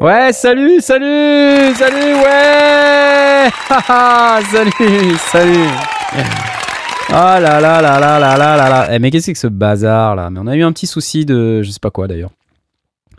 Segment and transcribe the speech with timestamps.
[0.00, 5.66] Ouais, salut, salut, salut, ouais Salut, salut
[7.10, 9.38] Ah là là là là là là là là Eh mais qu'est-ce que c'est que
[9.38, 10.30] ce bazar là?
[10.30, 11.62] Mais on a eu un petit souci de...
[11.62, 12.30] je sais pas quoi d'ailleurs.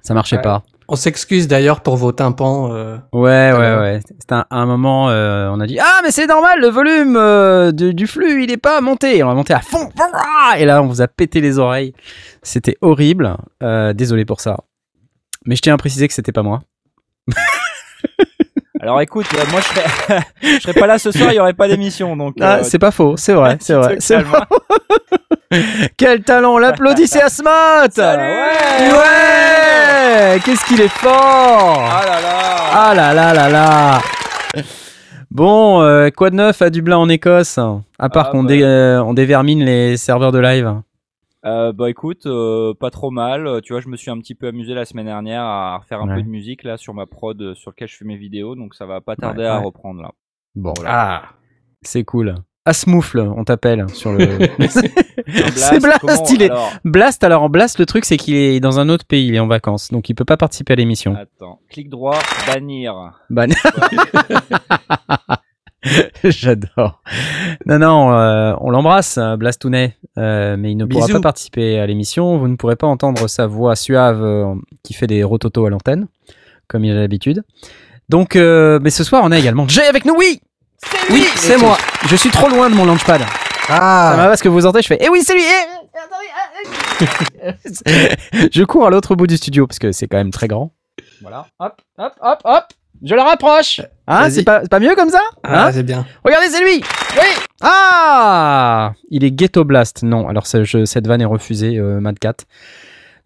[0.01, 0.41] Ça marchait Ouais.
[0.41, 0.63] pas.
[0.87, 2.71] On s'excuse d'ailleurs pour vos tympans.
[2.73, 3.99] euh, Ouais, ouais, ouais.
[4.19, 7.71] C'était un, un moment, euh, on a dit Ah, mais c'est normal, le volume euh,
[7.71, 9.17] du, du flux, il est pas monté.
[9.17, 9.87] Et on a monté à fond.
[10.57, 11.93] Et là, on vous a pété les oreilles.
[12.41, 13.37] C'était horrible.
[13.93, 14.57] Désolé pour ça.
[15.45, 16.61] Mais je tiens à préciser que c'était pas moi.
[18.81, 21.53] Alors écoute, euh, moi je serais, je serais pas là ce soir, il y aurait
[21.53, 22.35] pas d'émission donc.
[22.39, 23.97] Ah, euh, c'est pas faux, c'est vrai, c'est vrai.
[23.99, 24.39] c'est vrai.
[25.97, 32.55] Quel talent L'applaudissez à Smart Salut Ouais, ouais Qu'est-ce qu'il est fort Ah là là
[32.71, 34.01] Ah là là là là
[35.31, 37.57] Bon, euh, quoi de neuf à Dublin en Écosse
[37.99, 38.49] À part Ah, qu'on bah.
[38.49, 40.73] dé- euh, on dévermine les serveurs de live?
[41.45, 43.47] Euh, bah écoute, euh, pas trop mal.
[43.47, 46.01] Euh, Tu vois, je me suis un petit peu amusé la semaine dernière à refaire
[46.01, 46.15] un Ouais.
[46.15, 48.75] peu de musique là sur ma prod euh, sur lequel je fais mes vidéos, donc
[48.75, 50.11] ça va pas tarder Ouais, à reprendre là.
[50.55, 51.23] Bon, Ah.
[51.81, 52.35] c'est cool.
[52.65, 54.23] Asmoufle, on t'appelle sur le.
[54.23, 56.49] Un c'est Blast, comment- il est.
[56.51, 59.33] alors, Blast, alors en Blast, le truc c'est qu'il est dans un autre pays, il
[59.35, 61.15] est en vacances, donc il peut pas participer à l'émission.
[61.15, 63.13] Attends, clic droit, bannir.
[63.29, 63.45] Bah,
[66.23, 67.01] J'adore.
[67.65, 71.17] Non, non, euh, on l'embrasse, euh, Blastounet, euh, mais il ne pourra Bisous.
[71.19, 72.37] pas participer à l'émission.
[72.37, 76.07] Vous ne pourrez pas entendre sa voix suave euh, qui fait des rototos à l'antenne,
[76.67, 77.43] comme il a l'habitude.
[78.09, 80.41] Donc, euh, mais ce soir, on a également Jay avec nous, oui
[81.11, 81.77] Oui, c'est moi.
[82.07, 83.21] Je suis trop loin de mon launchpad.
[83.21, 83.27] Ça
[83.69, 84.13] Ah.
[84.17, 87.55] va parce que vous entendez, je fais Eh oui, c'est lui eh, attendez,
[88.51, 90.71] Je cours à l'autre bout du studio parce que c'est quand même très grand.
[91.21, 91.45] Voilà.
[91.59, 92.63] Hop, hop, hop, hop.
[93.03, 93.81] Je la rapproche.
[94.07, 96.05] Hein, c'est pas, c'est pas mieux comme ça Ah, Hein c'est bien.
[96.25, 96.83] Regardez, c'est lui
[97.15, 100.03] Oui Ah Il est Ghetto Blast.
[100.03, 102.33] Non, alors je- cette vanne est refusée, euh, Mad Cat.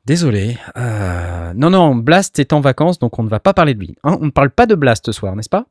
[0.06, 0.58] Désolé.
[0.78, 3.96] Euh, non, non, Blast est en vacances, donc on ne va pas parler de lui.
[4.04, 5.66] Hein, on ne parle pas de Blast ce soir, n'est-ce pas?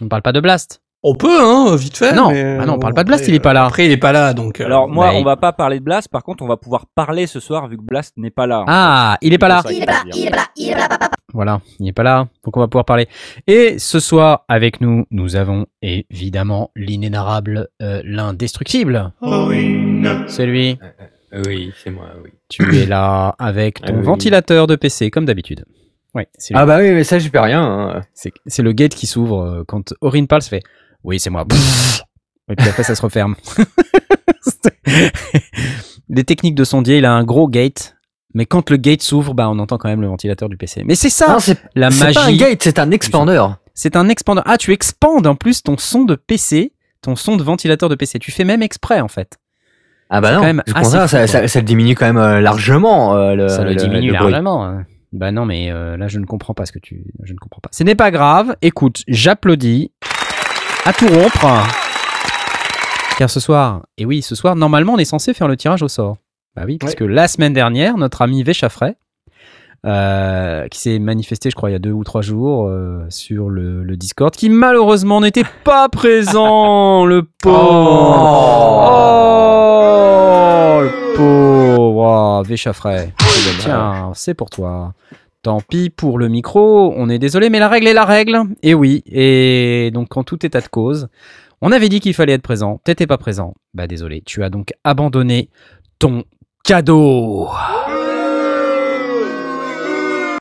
[0.00, 0.82] On ne parle pas de Blast.
[1.08, 2.12] On peut, hein, vite fait.
[2.12, 2.30] Non.
[2.32, 3.64] mais, Ah non, on parle pas de Blast, après, il est pas là.
[3.64, 4.60] Après, il est pas là, donc.
[4.60, 6.86] euh, Alors moi, il- on va pas parler de Blast, par contre, on va pouvoir
[6.94, 8.64] parler ce soir vu que Blast n'est pas là.
[8.66, 9.62] Ah, il est pas là.
[9.64, 10.76] C'est ça qu'il faut dire.
[11.32, 13.06] Voilà, il n'est pas là, donc on va pouvoir parler.
[13.46, 19.12] Et ce soir, avec nous, nous avons évidemment l'inénarrable, euh, l'indestructible.
[20.28, 20.78] C'est lui.
[21.46, 22.30] Oui, c'est moi, oui.
[22.48, 24.04] Tu es là avec ton Ah oui.
[24.04, 25.64] ventilateur de PC, comme d'habitude.
[26.14, 26.60] Oui, c'est lui.
[26.60, 27.62] Ah bah oui, mais ça, j'y peux rien.
[27.62, 28.00] hein.
[28.14, 30.62] C'est- C'est le gate qui s'ouvre euh, quand Aurine parle, ça fait
[31.06, 31.44] Oui, c'est moi.
[32.50, 33.36] Et puis après, ça se referme.
[36.08, 37.96] Les techniques de sondier, il a un gros gate,
[38.34, 40.82] mais quand le gate s'ouvre, bah, on entend quand même le ventilateur du PC.
[40.84, 41.38] Mais c'est ça, Non,
[41.74, 42.36] la c'est pas un magie.
[42.36, 43.44] gate, c'est un expander.
[43.74, 44.44] C'est un expandeur.
[44.46, 46.72] Ah, tu expandes en plus ton son de PC,
[47.02, 48.18] ton son de ventilateur de PC.
[48.18, 49.38] Tu fais même exprès, en fait.
[50.08, 53.16] Ah bah non, quand même ça, ça, ça le diminue quand même euh, largement.
[53.16, 54.64] euh, le, ça le, diminue le largement.
[54.64, 54.84] hein.
[55.12, 57.02] Bah non, mais euh, là, je ne comprends pas ce que tu.
[57.24, 57.70] Je ne comprends pas.
[57.72, 58.54] Ce n'est pas grave.
[58.62, 59.90] Écoute, j'applaudis
[60.86, 61.46] à tout rompre.
[63.18, 65.88] Car ce soir, et oui, ce soir, normalement, on est censé faire le tirage au
[65.88, 66.16] sort.
[66.54, 66.96] Bah oui, parce Ouais.
[66.98, 68.94] que la semaine dernière, notre ami Véchaffray,
[69.86, 73.48] euh, qui s'est manifesté, je crois, il y a deux ou trois jours euh, sur
[73.48, 77.56] le, le Discord, qui malheureusement n'était pas présent, le pauvre.
[80.78, 82.38] Oh, le pauvre.
[82.38, 83.12] Oh, Véchaffray.
[83.60, 84.92] Tiens, c'est pour toi.
[85.46, 88.40] Tant pis pour le micro, on est désolé, mais la règle est la règle.
[88.64, 91.06] Et oui, et donc en tout état de cause,
[91.60, 93.54] on avait dit qu'il fallait être présent, t'étais pas présent.
[93.72, 95.48] Bah désolé, tu as donc abandonné
[96.00, 96.24] ton
[96.64, 97.48] cadeau.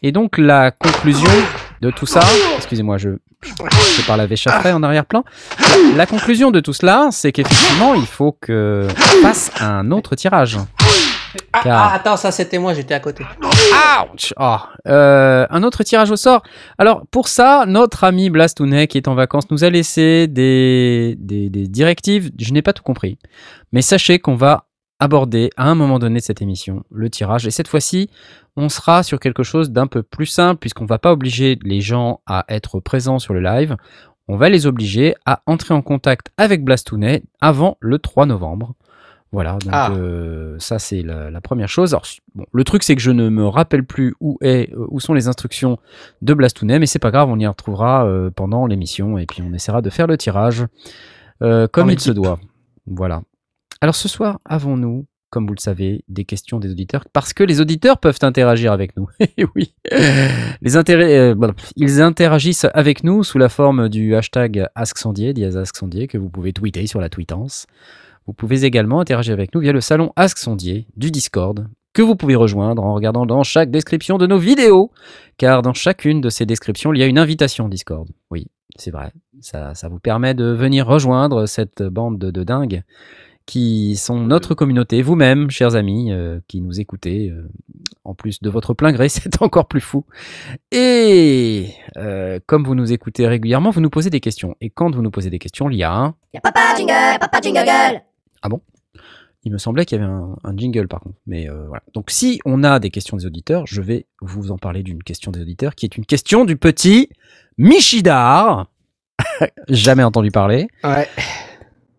[0.01, 1.29] Et donc la conclusion
[1.81, 2.21] de tout ça,
[2.55, 3.09] excusez-moi, je,
[4.07, 5.23] parle à Véchaffray en arrière-plan.
[5.95, 10.57] La, conclusion de tout cela, c'est qu'effectivement, il faut que on fasse un autre tirage.
[11.53, 13.23] Ah, Car- ah, attends, ça c'était moi, j'étais à côté.
[14.13, 16.43] Ouch Oh, euh, Un autre tirage au sort.
[16.77, 21.49] Alors, pour ça, notre ami Blastounet, qui est en vacances, nous a laissé des, des,
[21.49, 22.31] des directives.
[22.39, 23.17] Je n'ai pas tout compris.
[23.71, 24.65] Mais sachez qu'on va
[24.99, 27.45] aborder à un moment donné de cette émission le tirage.
[27.47, 28.09] Et cette fois-ci,
[28.55, 31.81] on sera sur quelque chose d'un peu plus simple, puisqu'on ne va pas obliger les
[31.81, 33.75] gens à être présents sur le live.
[34.27, 38.73] On va les obliger à entrer en contact avec Blastounet avant le 3 novembre.
[39.35, 39.91] Voilà, donc Ah.
[39.91, 41.93] euh, ça c'est la, la première chose.
[41.93, 42.05] Alors,
[42.35, 45.13] bon, le truc c'est que je ne me rappelle plus où, est, euh, où sont
[45.13, 45.77] les instructions
[46.21, 49.53] de Blastounet, mais c'est pas grave, on y retrouvera euh, pendant l'émission et puis on
[49.53, 50.65] essaiera de faire le tirage
[51.43, 52.39] euh, comme En il se doit.
[52.87, 53.23] Voilà.
[53.81, 57.59] Alors ce soir, avons-nous, comme vous le savez, des questions des auditeurs parce que les
[57.59, 59.09] auditeurs peuvent interagir avec nous.
[59.37, 59.73] Eh oui,
[60.61, 66.17] les intérêts, voilà, ils interagissent avec nous sous la forme du hashtag AskSandier, AskSandier, que
[66.17, 67.67] vous pouvez tweeter sur la tweetance.
[68.27, 72.15] Vous pouvez également interagir avec nous via le salon Ask Sondier du Discord, que vous
[72.15, 74.91] pouvez rejoindre en regardant dans chaque description de nos vidéos,
[75.37, 78.07] car dans chacune de ces descriptions, il y a une invitation Discord.
[78.31, 79.11] Oui, c'est vrai.
[79.41, 82.83] Ça, ça vous permet de venir rejoindre cette bande de, de dingues
[83.45, 87.47] qui sont notre communauté, vous-même, chers amis, euh, qui nous écoutez, euh,
[88.03, 90.05] en plus de votre plein gré, c'est encore plus fou.
[90.71, 94.55] Et euh, comme vous nous écoutez régulièrement, vous nous posez des questions.
[94.61, 96.15] Et quand vous nous posez des questions, il y a un...
[96.33, 98.01] Y'a papa jingle, papa jingle
[99.43, 101.17] Il me semblait qu'il y avait un, un jingle par contre.
[101.27, 101.83] Mais euh, voilà.
[101.93, 105.31] Donc si on a des questions des auditeurs, je vais vous en parler d'une question
[105.31, 107.09] des auditeurs qui est une question du petit
[107.57, 108.67] Michidar.
[109.69, 110.67] Jamais entendu parler.
[110.83, 111.07] Ouais.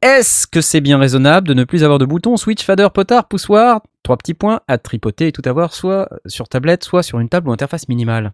[0.02, 3.80] Est-ce que c'est bien raisonnable de ne plus avoir de boutons switch, fader, potard, poussoir?
[4.02, 7.48] Trois petits points à tripoter et tout avoir soit sur tablette, soit sur une table
[7.48, 8.32] ou interface minimale.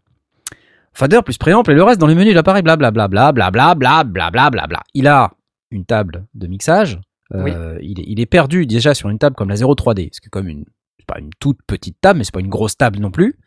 [0.92, 4.82] Fader plus préample et le reste dans le menu de l'appareil, blablabla, blablabla, blablabla, bla.
[4.94, 5.32] Il a
[5.70, 7.00] une table de mixage.
[7.34, 10.26] Euh, il, est, il est perdu déjà sur une table comme la 03D, ce qui
[10.26, 10.64] est comme une,
[11.06, 13.38] pas une toute petite table, mais c'est pas une grosse table non plus.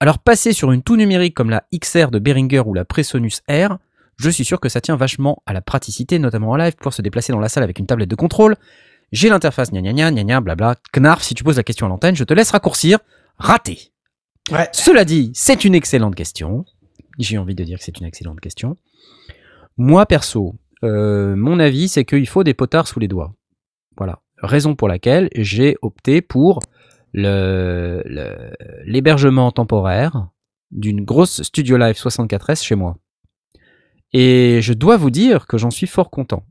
[0.00, 3.78] Alors passer sur une tout numérique comme la XR de Behringer ou la Presonus R,
[4.16, 7.02] je suis sûr que ça tient vachement à la praticité, notamment en live, pour se
[7.02, 8.56] déplacer dans la salle avec une tablette de contrôle.
[9.12, 10.76] J'ai l'interface gna gna gna gna gna blabla.
[10.92, 12.98] Knarf, si tu poses la question à l'antenne, je te laisse raccourcir.
[13.38, 13.92] Raté.
[14.50, 14.68] Ouais.
[14.72, 16.64] Cela dit, c'est une excellente question.
[17.18, 18.76] J'ai envie de dire que c'est une excellente question.
[19.76, 23.34] Moi, perso, euh, mon avis, c'est qu'il faut des potards sous les doigts.
[23.96, 24.20] Voilà.
[24.42, 26.60] Raison pour laquelle j'ai opté pour
[27.12, 28.50] le- le-
[28.84, 30.28] l'hébergement temporaire
[30.70, 32.96] d'une grosse Studio Live 64S chez moi.
[34.12, 36.44] Et je dois vous dire que j'en suis fort content.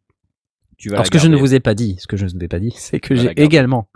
[0.77, 2.29] Tu vas Alors ce que je ne vous ai pas dit, ce que je ne
[2.31, 3.89] vous ai pas dit, c'est que j'ai également.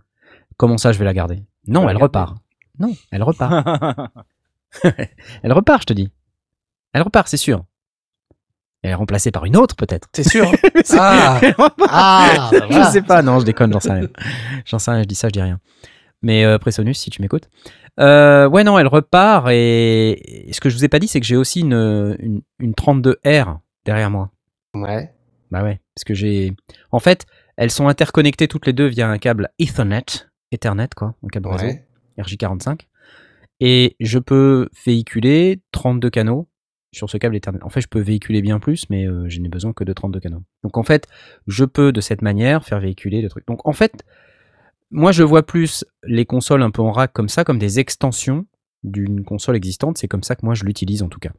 [0.58, 1.44] Comment ça, je vais la garder?
[1.68, 2.38] Non, elle repart.
[2.80, 4.10] Non, elle repart.
[5.44, 6.10] elle repart, je te dis.
[6.94, 7.66] Elle repart, c'est sûr.
[8.84, 10.10] Elle est remplacée par une autre, peut-être.
[10.12, 11.40] T'es sûr hein c'est- Ah.
[11.88, 12.86] Ah bah voilà.
[12.88, 14.08] Je sais pas, non, je déconne, j'en sais rien.
[14.66, 15.60] J'en sais rien, je dis ça, je dis rien.
[16.24, 17.50] Mais euh, Presonus, si tu m'écoutes.
[18.00, 20.50] Euh, ouais, non, elle repart et...
[20.50, 22.72] et ce que je vous ai pas dit, c'est que j'ai aussi une, une, une
[22.74, 24.32] 32R derrière moi.
[24.74, 25.14] Ouais.
[25.52, 26.54] Bah ouais, parce que j'ai.
[26.92, 27.26] En fait,
[27.58, 30.06] elles sont interconnectées toutes les deux via un câble Ethernet,
[30.52, 31.86] Ethernet quoi, un câble réseau Ouais.
[32.20, 32.82] RJ45.
[33.60, 36.48] Et je peux véhiculer 32 canaux
[36.92, 37.64] sur ce câble Ethernet.
[37.64, 40.20] En fait, je peux véhiculer bien plus, mais euh, je n'ai besoin que de 32
[40.20, 40.44] canaux.
[40.64, 41.08] Donc en fait,
[41.48, 43.48] je peux de cette manière faire véhiculer le truc.
[43.48, 44.04] Donc en fait,
[44.90, 48.46] moi je vois plus les consoles un peu en rack comme ça, comme des extensions
[48.84, 49.98] d'une console existante.
[49.98, 51.32] C'est comme ça que moi je l'utilise en tout cas.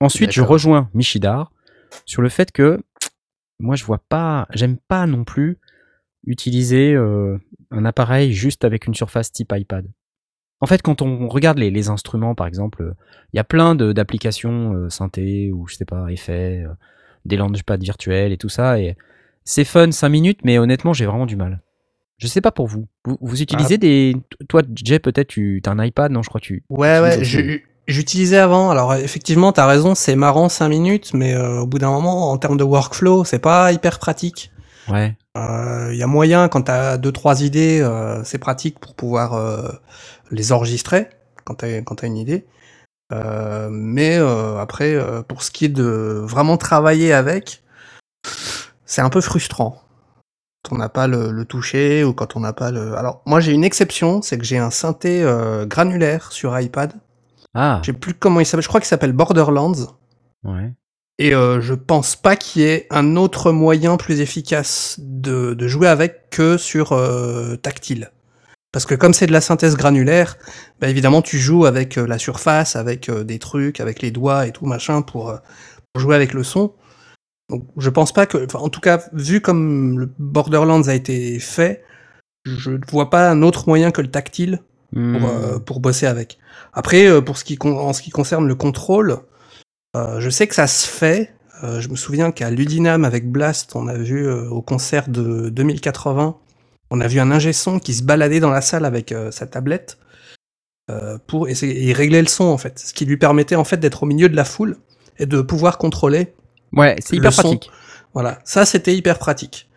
[0.00, 1.52] Ensuite, je rejoins Michidar
[2.04, 2.80] sur le fait que
[3.58, 5.58] moi je vois pas, j'aime pas non plus
[6.26, 7.38] utiliser euh,
[7.70, 9.86] un appareil juste avec une surface type iPad.
[10.60, 12.92] En fait, quand on regarde les, les instruments, par exemple, euh,
[13.32, 16.72] il y a plein d'applications euh, synthé ou je sais pas, effets, euh,
[17.26, 18.78] des launchpads virtuels et tout ça.
[18.80, 18.96] Et
[19.44, 21.60] c'est fun 5 minutes, mais honnêtement, j'ai vraiment du mal.
[22.18, 22.86] Je sais pas pour vous.
[23.04, 23.78] Vous, vous utilisez Ah.
[23.78, 24.16] des.
[24.48, 26.64] Toi, Jay, peut-être, tu as un iPad Non, je crois que tu.
[26.70, 28.70] Ouais, ouais, je- j'utilisais avant.
[28.70, 32.38] Alors, effectivement, t'as raison, c'est marrant 5 minutes, mais euh, au bout d'un moment, en
[32.38, 34.50] termes de workflow, c'est pas hyper pratique.
[34.88, 35.14] Ouais.
[35.36, 39.34] Il y a moyen, quand t'as deux, trois idées, euh, c'est pratique pour pouvoir
[40.30, 41.08] les enregistrer,
[41.44, 42.46] quand t'as une idée.
[43.12, 47.62] Euh, mais euh, après, euh, pour ce qui est de vraiment travailler avec,
[48.84, 49.82] c'est un peu frustrant.
[50.64, 52.96] Quand on n'a pas le, le toucher ou quand on n'a pas le...
[52.96, 55.24] Alors, moi, j'ai une exception, c'est que j'ai un synthé
[55.68, 56.92] granulaire sur iPad.
[57.54, 59.96] Ah, Je sais plus comment il s'appelle, je crois qu'il s'appelle Borderlands.
[60.44, 60.72] ouais.
[61.18, 65.88] Et je pense pas qu'il y ait un autre moyen plus efficace de, de jouer
[65.88, 66.88] avec que sur
[67.62, 68.10] tactile.
[68.76, 70.36] Parce que comme c'est de la synthèse granulaire,
[70.82, 74.46] bah évidemment tu joues avec euh, la surface, avec euh, des trucs, avec les doigts
[74.46, 75.38] et tout machin pour, euh,
[75.94, 76.74] pour jouer avec le son.
[77.48, 81.38] Donc je pense pas que, enfin, en tout cas vu comme le Borderlands a été
[81.38, 81.84] fait,
[82.44, 84.60] je ne vois pas un autre moyen que le tactile
[84.92, 85.24] pour, Hmm.
[85.24, 86.36] euh, pour bosser avec.
[86.74, 89.20] Après, pour ce qui en ce qui concerne le contrôle,
[89.96, 91.32] euh, je sais que ça se fait.
[91.64, 96.36] Euh, je me souviens qu'à Ludinam avec Blast, on a vu au concert de 2080,
[96.90, 99.46] on a vu un ingé son qui se baladait dans la salle avec euh, sa
[99.46, 99.98] tablette
[100.90, 103.78] euh, pour essayer il réglait le son en fait, ce qui lui permettait en fait
[103.78, 104.76] d'être au milieu de la foule
[105.18, 106.34] et de pouvoir contrôler.
[106.72, 107.42] Ouais, c'est hyper son.
[107.42, 107.70] pratique.
[108.14, 109.68] Voilà, ça c'était hyper pratique.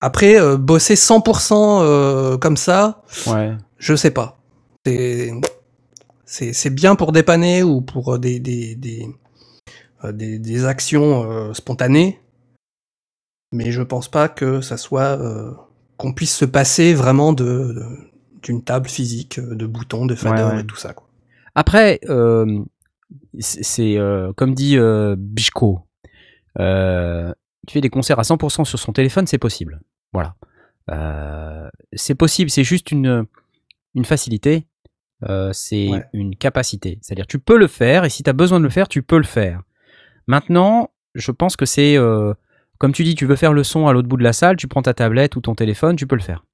[0.00, 3.52] Après, euh, bosser 100% euh, comme ça, Ouais.
[3.78, 4.38] je sais pas.
[6.26, 9.06] C'est bien pour dépanner ou pour des des des
[10.12, 12.20] des, des actions spontanées,
[13.52, 15.18] mais je pense pas que ça soit
[15.96, 17.82] qu'on puisse se passer vraiment de
[18.42, 20.60] d'une table physique, euh, de boutons, de faders Ouais, ouais.
[20.60, 20.92] et tout ça.
[20.92, 21.08] Quoi.
[21.54, 22.62] Après, euh,
[23.38, 25.80] c'est euh, comme dit euh, Bichko,
[26.56, 26.62] tu
[27.72, 29.80] fais des concerts à 100% sur son téléphone, c'est possible.
[30.12, 30.34] Voilà.
[31.94, 33.24] C'est possible, c'est juste une,
[33.94, 34.66] une facilité,
[35.52, 36.04] c'est Ouais.
[36.12, 36.98] une capacité.
[37.00, 39.16] C'est-à-dire, tu peux le faire, et si tu as besoin de le faire, tu peux
[39.16, 39.62] le faire.
[40.26, 41.96] Maintenant, je pense que c'est,
[42.84, 44.68] comme tu dis, tu veux faire le son à l'autre bout de la salle, tu
[44.68, 46.44] prends ta tablette ou ton téléphone, tu peux le faire.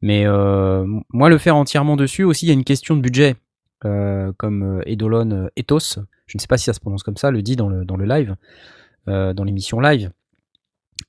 [0.00, 3.36] Mais euh, moi, le faire entièrement dessus aussi, il y a une question de budget
[3.84, 7.18] euh, comme euh, Eidolon euh, Ethos, je ne sais pas si ça se prononce comme
[7.18, 8.36] ça, le dit dans le, live,
[9.06, 10.10] dans l'émission live.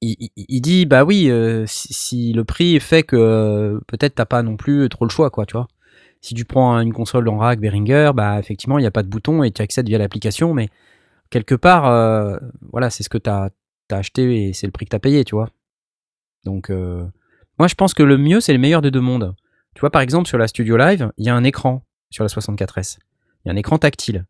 [0.02, 1.32] Il, dit bah oui,
[1.66, 5.54] si, le prix fait que peut-être t'as pas non plus trop le choix, quoi, tu
[5.54, 5.70] vois.
[6.20, 9.08] Si tu prends une console en rack Behringer, bah effectivement il n'y a pas de
[9.08, 10.68] bouton et tu accèdes via l'application, mais
[11.30, 12.40] quelque part,
[12.74, 13.50] voilà, c'est ce que t'as as
[13.98, 15.50] acheté et c'est le prix que t'as payé, tu vois.
[16.44, 17.06] Donc euh,
[17.60, 19.36] moi je pense que le mieux c'est le meilleur des deux mondes.
[19.76, 22.28] Tu vois par exemple sur la Studio Live, il y a un écran sur la
[22.28, 22.98] 64S.
[23.44, 24.26] Il y a un écran tactile.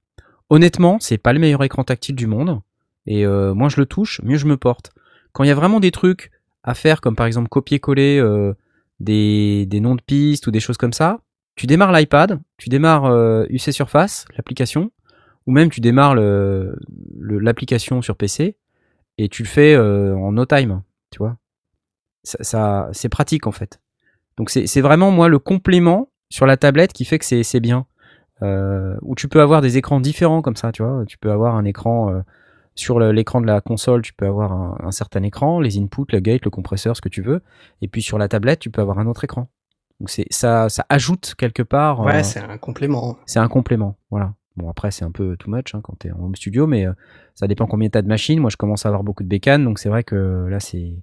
[0.49, 2.61] Honnêtement, c'est pas le meilleur écran tactile du monde.
[3.07, 4.91] Et euh, moins je le touche, mieux je me porte.
[5.31, 6.31] Quand il y a vraiment des trucs
[6.63, 8.53] à faire, comme par exemple copier-coller euh,
[8.99, 11.21] des, noms de pistes ou des choses comme ça,
[11.55, 14.91] tu démarres l'iPad, tu démarres UC Surface, l'application,
[15.47, 18.57] ou même tu démarres l'application sur PC
[19.23, 21.37] et tu le fais euh, en no time, tu vois.
[22.23, 23.79] Ça, ça- c'est pratique en fait.
[24.37, 27.85] Donc c'est vraiment moi le complément sur la tablette qui fait que c'est bien.
[28.41, 31.03] Euh, où tu peux avoir des écrans différents comme ça, tu vois.
[31.05, 32.21] Tu peux avoir un écran euh,
[32.73, 36.19] sur l'écran de la console, tu peux avoir un, un certain écran, les inputs, le
[36.21, 37.41] gate, le compresseur, ce que tu veux.
[37.83, 39.47] Et puis sur la tablette, tu peux avoir un autre écran.
[39.99, 41.99] Donc c'est ça, ça ajoute quelque part.
[41.99, 43.17] Ouais, euh, c'est un complément.
[43.27, 44.33] c'est un complément, voilà.
[44.57, 46.93] Bon après c'est un peu too much hein, quand t'es en home studio, mais euh,
[47.35, 48.39] ça dépend combien t'as de machines.
[48.39, 50.93] Moi je commence à avoir beaucoup de bécanes, donc c'est vrai que là c'est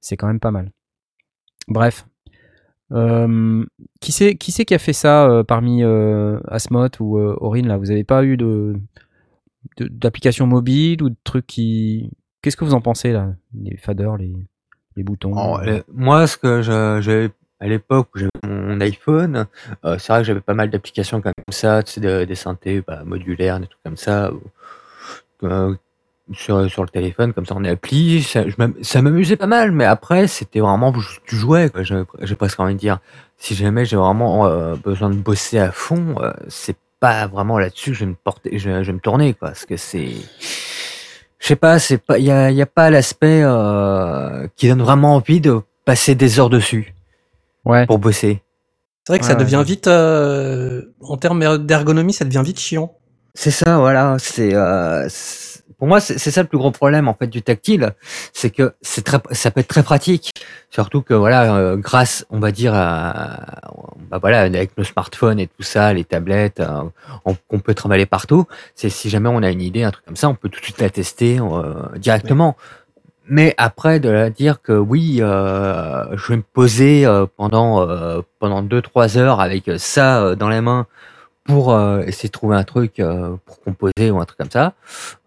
[0.00, 0.70] c'est quand même pas mal.
[1.68, 2.06] Bref,
[2.92, 3.64] Euh,
[4.00, 7.78] qui c'est qui a fait ça euh, parmi euh, Asmot ou Aurine là?
[7.78, 8.78] Vous avez pas eu de
[9.78, 12.10] d'application mobile ou de trucs qui
[12.42, 13.34] Qu'est-ce que vous en pensez là?
[13.54, 14.36] Les faders, les
[14.96, 15.32] les boutons.
[15.34, 15.58] Oh,
[15.92, 17.30] moi, ce que je- j'avais
[17.60, 19.46] à l'époque où j'avais mon iPhone,
[19.84, 22.82] euh, c'est vrai que j'avais pas mal d'applications comme ça, tu sais, de- des synthés
[22.86, 24.30] bah, modulaires, des trucs comme ça,
[25.42, 25.74] euh,
[26.32, 28.22] sur, sur le téléphone, comme ça en appli.
[28.22, 30.92] Ça, m'amusait pas mal, mais après, c'était vraiment,
[31.26, 32.98] jouais, quoi, j'ai presque envie de dire.
[33.36, 36.16] Si jamais j'ai vraiment euh, besoin de bosser à fond,
[36.48, 39.76] c'est pas vraiment là-dessus que je vais me porter, je, vais me tourner, parce que
[39.76, 40.12] c'est.
[41.38, 43.42] Je sais pas, c'est pas, il y a, y a pas l'aspect
[44.56, 46.94] qui donne vraiment envie de passer des heures dessus
[47.64, 47.86] Ouais.
[47.86, 48.42] pour bosser.
[49.06, 49.44] C'est vrai que Ouais, ça ouais.
[49.44, 52.96] devient vite, euh, en termes d'ergonomie, ça devient vite chiant.
[53.34, 54.16] C'est ça, voilà.
[54.18, 55.08] C'est euh,
[55.78, 57.92] pour moi, c'est ça le plus gros problème en fait du tactile,
[58.32, 60.30] c'est que c'est très, ça peut être très pratique.
[60.70, 63.40] Surtout que voilà, euh, grâce, on va dire, à,
[64.10, 66.82] bah voilà, avec nos smartphones et tout ça, les tablettes, euh,
[67.24, 68.46] on, qu'on peut travailler partout.
[68.74, 70.64] C'est si jamais on a une idée, un truc comme ça, on peut tout de
[70.64, 72.56] suite la tester euh, directement.
[73.26, 78.20] Mais après, de la dire que oui, euh, je vais me poser euh, pendant euh,
[78.38, 80.86] pendant deux trois heures avec ça euh, dans les mains
[81.44, 84.74] pour euh, essayer de trouver un truc euh, pour composer ou un truc comme ça,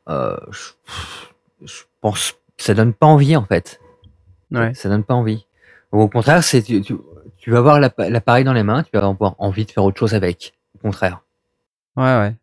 [0.10, 0.70] euh, je,
[1.66, 3.80] je pense que ça donne pas envie en fait.
[4.52, 4.74] Ouais.
[4.76, 5.46] Ça donne pas envie.
[5.92, 6.96] Au contraire, c'est tu, tu,
[7.38, 9.98] tu vas avoir l'appa- l'appareil dans les mains, tu vas avoir envie de faire autre
[10.00, 10.54] chose avec.
[10.76, 11.22] Au contraire.
[11.96, 12.36] Ouais, ouais.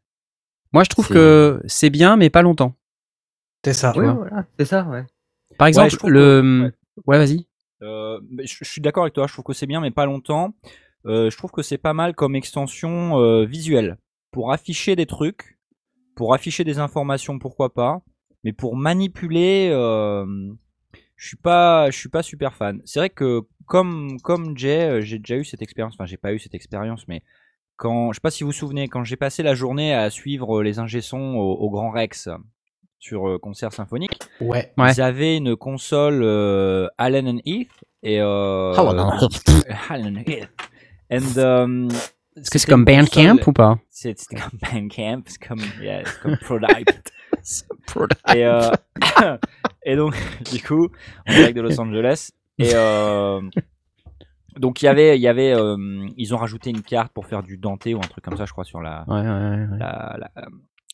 [0.73, 2.75] Moi, je trouve C'est- que c'est bien, mais pas longtemps.
[3.65, 3.93] C'est ça.
[3.95, 4.13] Tu vois.
[4.15, 5.05] voilà, c'est ça, ouais.
[5.59, 6.71] Par exemple, le.
[6.97, 7.47] que- ouais, vas-y.
[7.83, 10.55] Euh, je, je suis d'accord avec toi, je trouve que c'est bien, mais pas longtemps.
[11.07, 13.99] Euh, je trouve que c'est pas mal comme extension euh, visuelle.
[14.31, 15.59] Pour afficher des trucs,
[16.17, 18.01] pour afficher des informations, pourquoi pas.
[18.43, 19.71] Mais pour manipuler,
[21.17, 22.81] je suis pas, je suis pas super fan.
[22.85, 25.95] C'est vrai que comme comme Jay, euh, j'ai déjà eu cette expérience.
[25.95, 27.23] Enfin, j'ai pas eu cette expérience, mais
[27.77, 30.63] quand, je sais pas si vous vous souvenez, quand j'ai passé la journée à suivre
[30.63, 32.29] les ingé au Grand Rex
[33.05, 34.19] sur euh, concert symphonique.
[34.41, 34.73] Ouais.
[34.79, 34.93] Ouais.
[34.93, 37.71] Ils avaient une console euh, Allen and Heath
[38.03, 39.29] et euh, Allen and
[39.91, 40.49] Allen and Heath.
[41.13, 41.89] And, um,
[42.35, 43.79] Est-ce que c'est comme Bandcamp ou pas?
[43.91, 46.39] C'est comme Bandcamp, c'est comme, yeah, c'est comme
[48.35, 48.71] et, euh,
[49.85, 50.15] et donc,
[50.51, 50.89] du coup,
[51.29, 52.31] en direct de Los Angeles.
[52.59, 53.43] Et euh,
[54.59, 55.77] donc, il y avait, il y avait euh,
[56.17, 58.53] ils ont rajouté une carte pour faire du denté ou un truc comme ça, je
[58.53, 59.79] crois, sur la, Ouais, ouais, ouais.
[59.79, 60.31] la, la,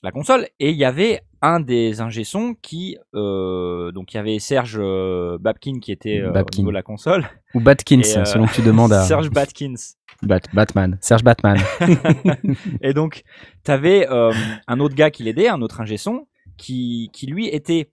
[0.02, 4.20] la console et il y avait un des ingé sons qui euh, donc il y
[4.20, 6.58] avait Serge euh, Babkin qui était euh, Babkin.
[6.58, 9.74] au niveau de la console Ou Batkins, Et, selon que tu demandes à Serge Batkins
[10.22, 10.98] Bat- Batman.
[11.00, 11.56] Serge Batman.
[12.82, 13.22] et donc
[13.64, 14.32] t'avais euh,
[14.66, 17.90] un autre gars qui l'aidait un autre ingé son qui qui lui était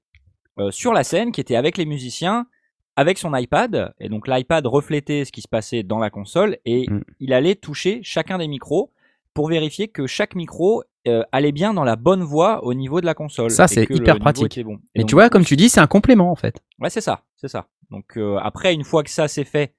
[0.71, 2.47] sur la scène qui était avec les musiciens
[2.95, 6.85] avec son iPad et donc l'iPad reflétait ce qui se passait dans la console et
[6.89, 7.01] Mm.
[7.19, 8.91] il allait toucher chacun des micros
[9.35, 13.05] pour vérifier que chaque micro euh, allait bien dans la bonne voie au niveau de
[13.05, 13.51] la console.
[13.51, 14.59] Ça, c'est hyper pratique.
[14.63, 14.73] bon.
[14.73, 16.61] Et Mais donc, tu vois, comme tu dis, c'est un complément en fait.
[16.79, 17.67] Ouais, c'est ça, c'est ça.
[17.91, 19.73] Donc euh, après, une fois que ça c'est fait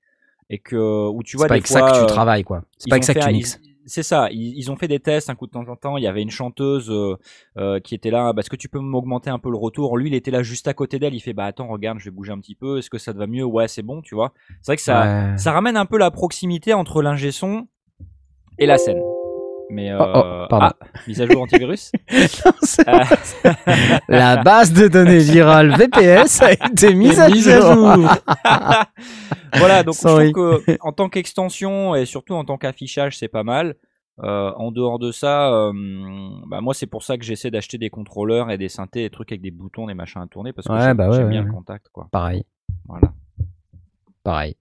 [0.51, 2.63] et que où tu vois C'est pas avec ça que tu euh, travailles, quoi.
[2.79, 3.61] C'est pas avec ça que tu mixes.
[3.91, 5.97] C'est ça, ils, ils ont fait des tests un coup de temps en temps.
[5.97, 7.17] Il y avait une chanteuse euh,
[7.57, 8.35] euh, qui était là.
[8.37, 9.97] Est-ce que tu peux m'augmenter un peu le retour?
[9.97, 11.15] Lui, il était là juste à côté d'elle.
[11.15, 12.77] Il fait Bah attends, regarde, je vais bouger un petit peu.
[12.79, 13.45] Est-ce que ça te va mieux?
[13.45, 14.35] Ouais, c'est bon, tu vois.
[14.61, 15.39] C'est vrai que ça, Ouais.
[15.39, 17.67] ça ramène un peu la proximité entre l'ingé son
[18.59, 19.05] et la scène.
[19.71, 20.75] Mais euh, Oh, oh, pardon.
[20.81, 21.93] ah, mise à jour antivirus.
[22.87, 23.05] Euh,
[24.09, 27.89] La base de données virale VPS a été mise à Mise à jour.
[29.55, 30.29] voilà, donc Sorry.
[30.29, 33.75] je trouve que en tant qu'extension et surtout en tant qu'affichage, c'est pas mal.
[34.25, 35.73] Euh, en dehors de ça, euh,
[36.49, 39.31] bah moi c'est pour ça que j'essaie d'acheter des contrôleurs et des synthés, des trucs
[39.31, 41.31] avec des boutons, des machins à tourner parce que Ouais, j'aime bah ouais, j'aime ouais,
[41.31, 42.09] bien le contact, quoi.
[42.11, 42.45] Pareil,
[42.89, 43.13] Voilà.
[44.25, 44.57] pareil.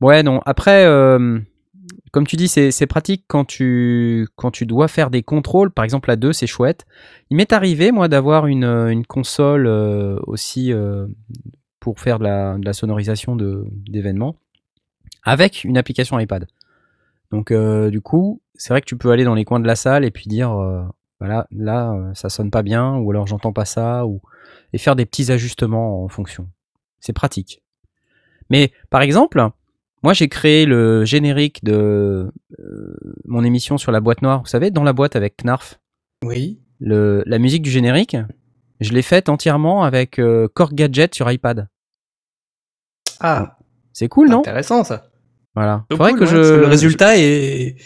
[0.00, 0.40] Ouais, non.
[0.46, 1.40] Après, euh,
[2.12, 5.70] comme tu dis, c'est pratique quand tu, quand tu dois faire des contrôles.
[5.70, 6.84] Par exemple, la 2, c'est chouette.
[7.30, 11.06] Il m'est arrivé, moi, d'avoir une, euh, console euh, aussi euh,
[11.80, 12.24] pour faire de
[12.62, 14.36] la, sonorisation d'événements
[15.22, 16.46] avec une application iPad.
[17.30, 20.04] Donc, du coup, c'est vrai que tu peux aller dans les coins de la salle
[20.04, 20.54] et puis dire,
[21.18, 24.04] voilà, là, ça sonne pas bien, ou alors j'entends pas ça,
[24.74, 26.48] et faire des petits ajustements en fonction.
[27.00, 27.62] C'est pratique.
[28.50, 29.48] Mais par exemple,
[30.02, 32.30] moi j'ai créé le générique de
[32.60, 32.94] euh,
[33.24, 34.40] mon émission sur la boîte noire.
[34.40, 35.80] Vous savez, dans la boîte avec Knarf,
[36.24, 36.60] Oui.
[36.80, 38.16] le, la musique du générique,
[38.80, 41.68] je l'ai faite entièrement avec euh, Gadget sur iPad.
[43.20, 43.56] Ah,
[43.92, 44.40] C'est cool, non?
[44.40, 45.04] Intéressant ça.
[45.54, 45.84] Voilà.
[45.90, 47.76] C'est Faudrait cool, que ouais, je Le résultat est,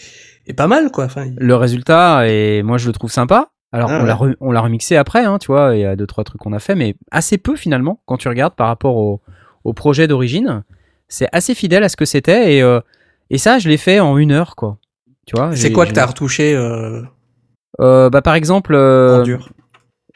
[0.46, 1.04] est pas mal, quoi.
[1.04, 3.50] Enfin, il- le résultat et moi je le trouve sympa.
[3.73, 4.06] Alors Ah on ouais.
[4.06, 6.40] l'a re- on l'a remixé après, hein, tu vois, il y a deux trois trucs
[6.40, 9.20] qu'on a fait, mais assez peu finalement quand tu regardes par rapport au,
[9.64, 10.62] au projet d'origine.
[11.08, 12.80] C'est assez fidèle à ce que c'était et euh,
[13.30, 14.78] et ça je l'ai fait en une heure quoi.
[15.26, 15.54] Tu vois.
[15.56, 17.02] C'est quoi que t'as retouché euh,
[17.80, 18.75] Euh, Bah par exemple,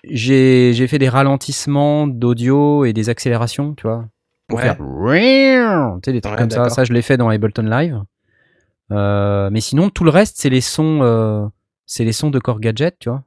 [0.05, 4.07] j'ai j'ai fait des ralentissements d'audio et des accélérations, tu vois.
[4.49, 4.65] Pour Ouais.
[4.65, 6.69] faire tu sais, des trucs Ouais, comme ça.
[6.71, 8.01] Ça, je l'ai fait dans Ableton Live.
[8.93, 11.47] Euh, mais sinon, tout le reste, c'est les sons, euh,
[11.87, 13.23] c'est les sons de Core Gadget, tu vois.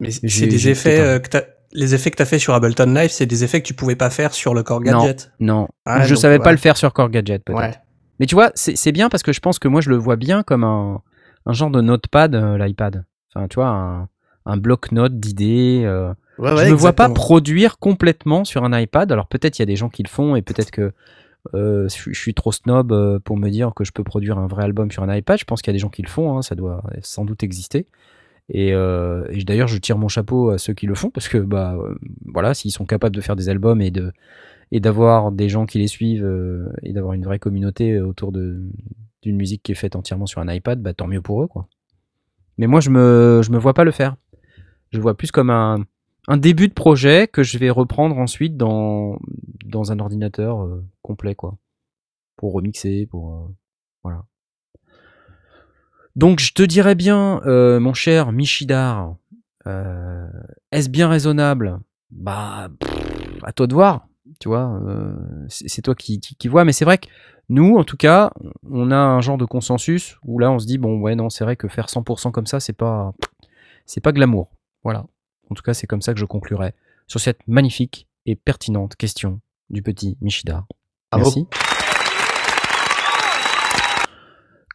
[0.00, 1.42] Mais c'est des effets euh, que t'as.
[1.74, 4.08] Les effets que t'as fait sur Ableton Live, c'est des effets que tu pouvais pas
[4.10, 4.80] faire sur le Core.
[4.82, 5.32] Gadget.
[5.40, 6.42] Non, Ah, je donc, savais ouais.
[6.42, 7.58] pas le faire sur Core Gadget, peut-être.
[7.58, 7.74] Ouais.
[8.20, 10.42] Mais tu vois, c'est bien parce que je pense que moi, je le vois bien
[10.44, 11.02] comme un,
[11.46, 13.04] un genre de notepad, euh, l'iPad.
[13.34, 14.08] Enfin, tu vois, un,
[14.46, 15.82] un bloc-notes d'idées.
[15.84, 19.10] euh, Ouais, je ne vois pas produire complètement sur un iPad.
[19.12, 20.92] Alors peut-être il y a des gens qui le font et peut-être que
[21.54, 24.46] euh, je, suis- je suis trop snob pour me dire que je peux produire un
[24.48, 25.38] vrai album sur un iPad.
[25.38, 27.42] Je pense qu'il y a des gens qui le font, hein, ça doit sans doute
[27.44, 27.86] exister.
[28.50, 31.74] Et, euh, d'ailleurs, je tire mon chapeau à ceux qui le font parce que bah
[31.76, 31.94] euh,
[32.26, 34.12] voilà, s'ils sont capables de faire des albums et de
[34.70, 38.62] et d'avoir des gens qui les suivent euh, et d'avoir une vraie communauté autour de
[39.22, 41.68] d'une musique qui est faite entièrement sur un iPad, bah tant mieux pour eux quoi.
[42.58, 44.16] Mais moi, je me je me vois pas le faire.
[44.92, 45.84] Je vois plus comme un
[46.28, 49.18] un début de projet que je vais reprendre ensuite dans,
[49.66, 51.58] dans un ordinateur euh, complet, quoi.
[52.36, 53.34] Pour remixer, pour.
[53.34, 53.54] euh,
[54.02, 54.24] voilà.
[56.16, 59.16] Donc, je te dirais bien, euh, mon cher Michidar,
[59.66, 60.28] euh,
[60.70, 61.80] est-ce bien raisonnable?
[62.10, 64.06] Bah, pff, à toi de voir,
[64.38, 64.80] tu vois.
[64.86, 65.14] euh,
[65.48, 67.08] c'est toi qui, qui, qui vois, mais c'est vrai que
[67.48, 68.30] nous, en tout cas,
[68.70, 71.44] on a un genre de consensus où là, on se dit, bon, ouais, non, c'est
[71.44, 73.12] vrai que faire 100% comme ça, c'est pas.
[73.86, 74.50] C'est pas glamour.
[74.82, 75.04] Voilà.
[75.50, 76.72] En tout cas, c'est comme ça que je conclurai
[77.06, 80.64] sur cette magnifique et pertinente question du petit Michida.
[81.12, 81.24] Bravo.
[81.26, 81.46] Merci.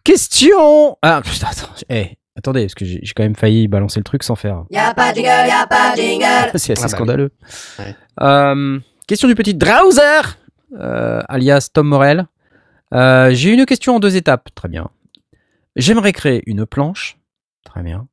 [0.10, 4.24] Question Ah, putain, attends, eh, attendez, parce que j'ai quand même failli balancer le truc
[4.24, 4.64] sans faire.
[4.72, 6.50] Y'a pas de jingle, y'a pas de jingle.
[6.56, 7.32] C'est assez Ah bah scandaleux.
[7.78, 7.96] Ouais.
[8.22, 10.22] Euh, question du petit Drowser,
[10.80, 12.26] euh, alias Tom Morel.
[12.92, 14.50] Euh, J'ai une question en deux étapes.
[14.56, 14.90] Très bien.
[15.76, 17.20] J'aimerais créer une planche.
[17.64, 18.08] Très bien.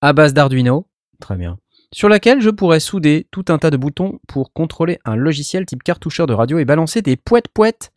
[0.00, 0.86] À base d'Arduino.
[1.20, 1.58] Très bien.
[1.92, 5.82] Sur laquelle je pourrais souder tout un tas de boutons pour contrôler un logiciel type
[5.82, 7.92] cartoucheur de radio et balancer des poètes-poètes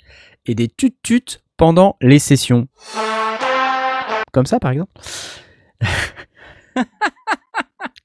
[0.45, 2.67] et des tut-tut pendant les sessions.
[4.31, 4.91] Comme ça, par exemple.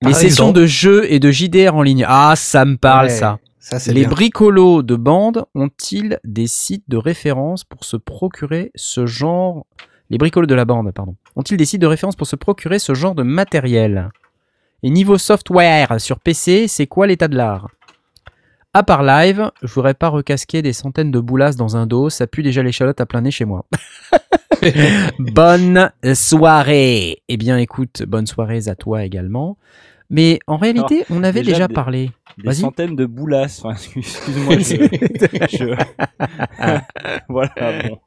[0.02, 2.04] les sessions de jeux et de JDR en ligne.
[2.08, 3.38] Ah, ça me parle, Ouais, ça.
[3.86, 4.08] Les bien.
[4.08, 9.66] bricolos de bande ont-ils des sites de référence pour se procurer ce genre
[10.08, 11.14] Les bricolos de la bande, pardon.
[11.36, 14.10] Ont-ils des sites de référence pour se procurer ce genre de matériel?
[14.82, 17.68] Et niveau software sur PC, c'est quoi l'état de l'art?
[18.72, 22.26] À part live, je voudrais pas recasquer des centaines de boulasses dans un dos, ça
[22.26, 23.66] pue déjà l'échalote à plein nez chez moi.
[25.18, 29.56] bonne soirée Eh bien écoute, bonne soirée à toi également.
[30.12, 32.10] Mais en réalité, on avait déjà déjà des- parlé.
[32.38, 33.64] Des centaines de boulasses.
[33.64, 34.58] Enfin, excuse-moi.
[34.58, 36.84] je- je-
[37.28, 37.98] voilà, bon.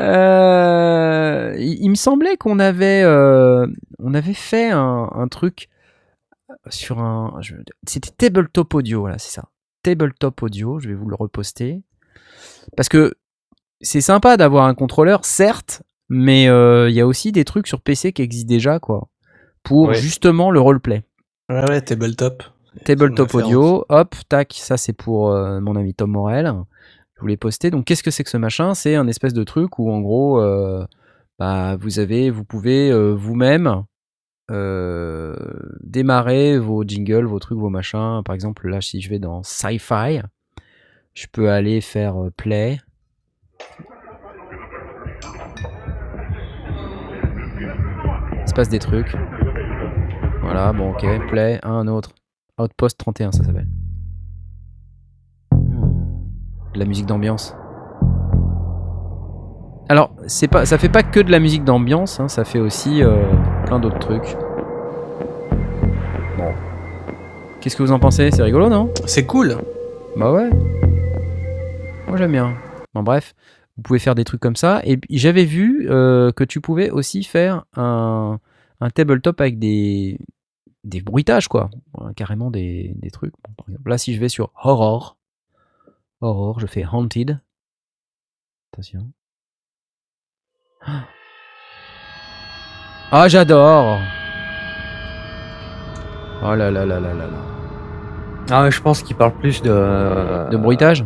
[0.00, 3.66] Euh, il, il me semblait qu'on avait, euh,
[4.00, 5.68] on avait fait un, un truc
[6.68, 7.40] sur un.
[7.86, 9.44] C'était Tabletop Audio, voilà, c'est ça.
[9.82, 11.82] Tabletop Audio, je vais vous le reposter.
[12.76, 13.14] Parce que
[13.80, 17.80] c'est sympa d'avoir un contrôleur, certes, mais euh, il y a aussi des trucs sur
[17.80, 19.08] PC qui existent déjà, quoi.
[19.62, 19.94] Pour Ouais.
[19.94, 21.02] justement le roleplay.
[21.48, 22.42] Ouais, ouais, tabletop.
[22.84, 26.52] Tabletop Audio, hop, tac, ça c'est pour euh, mon ami Tom Morel.
[27.14, 27.70] Je voulais poster.
[27.70, 28.74] Donc qu'est-ce que c'est que ce machin?
[28.74, 30.84] C'est un espèce de truc où en gros, euh,
[31.38, 33.84] bah, vous avez, vous pouvez euh, vous-même
[34.50, 35.34] euh,
[35.82, 38.20] démarrer vos jingles, vos trucs, vos machins.
[38.24, 40.20] Par exemple, là, si je vais dans Sci-Fi,
[41.14, 42.78] je peux aller faire euh, play.
[48.42, 49.16] Il se passe des trucs.
[50.42, 52.10] Voilà, bon, ok, play, un autre.
[52.58, 53.68] Outpost 31, ça s'appelle.
[55.52, 57.56] De la musique d'ambiance.
[59.88, 63.02] Alors, c'est pas, ça fait pas que de la musique d'ambiance, hein, ça fait aussi
[63.02, 63.24] euh,
[63.66, 64.36] plein d'autres trucs.
[66.36, 66.52] Bon.
[67.60, 68.30] Qu'est-ce que vous en pensez?
[68.30, 68.90] C'est rigolo, non?
[69.06, 69.56] C'est cool.
[70.16, 70.50] Bah ouais.
[72.08, 72.54] Moi j'aime bien.
[72.96, 73.34] Bon bref,
[73.76, 74.80] vous pouvez faire des trucs comme ça.
[74.84, 78.38] Et j'avais vu euh, que tu pouvais aussi faire un,
[78.80, 80.18] un tabletop avec des,
[80.82, 81.68] des bruitages, quoi.
[82.16, 83.34] Carrément des, des trucs.
[83.46, 85.18] Bon, par exemple, là, si je vais sur Horror,
[86.22, 87.38] Horror, je fais Haunted.
[88.72, 89.10] Attention.
[93.12, 93.98] Ah, j'adore
[96.42, 97.38] Oh là là là là là là.
[98.50, 100.50] Ah, je pense qu'il parle plus de.
[100.50, 101.04] De bruitage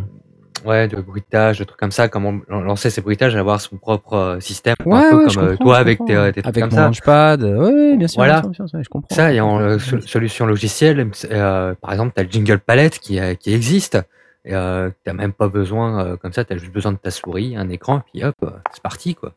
[0.64, 4.40] Ouais, de bruitage, de trucs comme ça, comment lancer ses bruitages, avoir son propre euh,
[4.40, 6.62] système, Ouais, un peu ouais, comme je euh, toi je avec tes, tes trucs Avec
[6.64, 6.84] comme mon ça.
[6.84, 7.56] launchpad, euh,
[7.92, 8.40] ouais, bien sûr, Voilà.
[8.42, 9.14] bien sûr, bien sûr, je comprends.
[9.14, 12.98] Ça, et en euh, so- solution logicielle, euh, par exemple, tu as le jingle palette
[12.98, 13.98] qui, euh, qui existe.
[14.44, 17.10] Et euh, t'as même pas besoin, euh, comme ça, tu as juste besoin de ta
[17.10, 19.32] souris, un écran, puis hop, euh, c'est parti, quoi.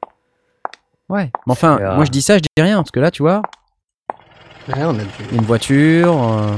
[1.10, 1.30] Ouais.
[1.46, 3.42] Mais enfin, euh, moi je dis ça, je dis rien, parce que là, tu vois,
[4.70, 5.02] Ouais, on a
[5.34, 6.56] une voiture, euh,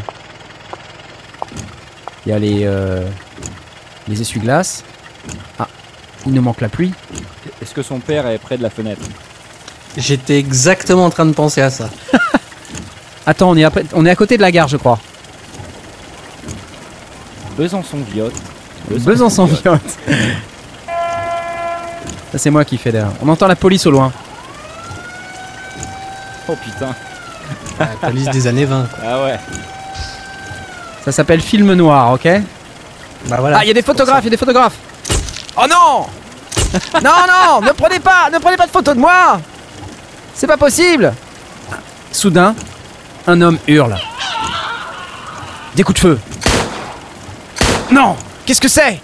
[2.26, 3.04] il y a les, euh,
[4.08, 4.84] les essuie-glaces.
[5.60, 5.68] Ah,
[6.26, 6.94] il nous manque la pluie.
[7.62, 9.02] Est-ce que son père est près de la fenêtre
[9.98, 11.90] J'étais exactement en train de penser à ça.
[13.26, 15.00] Attends, on est, après- on est à côté de la gare, je crois.
[17.58, 18.36] Besançon Viotte.
[18.90, 19.82] Besançon Viotte.
[22.32, 23.14] Ça, c'est moi qui fais derrière.
[23.22, 24.12] On entend la police au loin.
[26.48, 26.94] Oh putain.
[27.80, 28.84] La police des années 20.
[28.88, 29.00] quoi.
[29.08, 29.40] Ah ouais.
[31.06, 32.28] Ça s'appelle film noir, ok?
[33.28, 33.58] Bah voilà.
[33.60, 34.76] Ah, il y a des photographes, il y a des photographes.
[35.58, 36.06] Oh non
[37.04, 39.40] Non, non, ne prenez pas, ne prenez pas de photos de moi
[40.34, 41.14] C'est pas possible
[42.12, 42.54] Soudain,
[43.28, 43.96] un homme hurle.
[45.76, 46.20] Des coups de feu.
[47.92, 49.00] Non Qu'est-ce que c'est?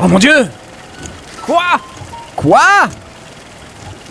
[0.00, 0.48] Oh mon dieu
[1.44, 1.62] Quoi?
[2.36, 2.60] Quoi?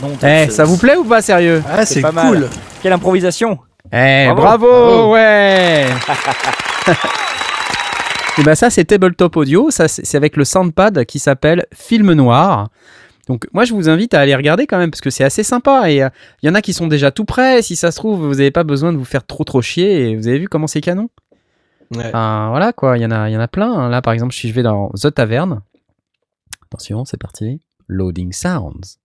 [0.02, 1.64] Non, Eh, ça vous plaît ou pas sérieux?
[1.72, 2.28] Ah, c'est pas mal.
[2.28, 2.50] cool.
[2.84, 3.58] Quelle improvisation
[3.92, 4.42] Eh, Bravo.
[4.42, 5.14] bravo, Bravo.
[5.14, 5.86] ouais
[8.40, 12.70] Et bah ça, c'est Tabletop Audio, ça c'est avec le soundpad qui s'appelle Film Noir.
[13.28, 15.90] Donc moi, je vous invite à aller regarder quand même, parce que c'est assez sympa,
[15.92, 16.10] et euh,
[16.44, 18.52] il y en a qui sont déjà tout prêts, si ça se trouve, vous n'avez
[18.52, 21.10] pas besoin de vous faire trop trop chier, et vous avez vu comment c'est canon?
[21.96, 22.10] Ouais.
[22.12, 23.72] Voilà quoi, il y, en a- y en a plein.
[23.74, 23.90] hein.
[23.90, 25.62] Là, par exemple, si je vais dans The Tavern,
[26.68, 27.60] attention, c'est parti.
[27.88, 29.00] Loading Sounds.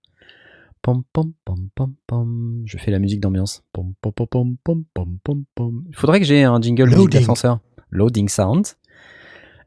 [0.83, 2.63] Pom, pom, pom, pom, pom.
[2.67, 3.63] Je fais la musique d'ambiance.
[3.73, 5.85] Pom, pom, pom, pom, pom, pom, pom, pom.
[5.89, 7.61] Il faudrait que j'ai un jingle musique d'ascenseur.
[7.91, 8.75] Loading Sounds.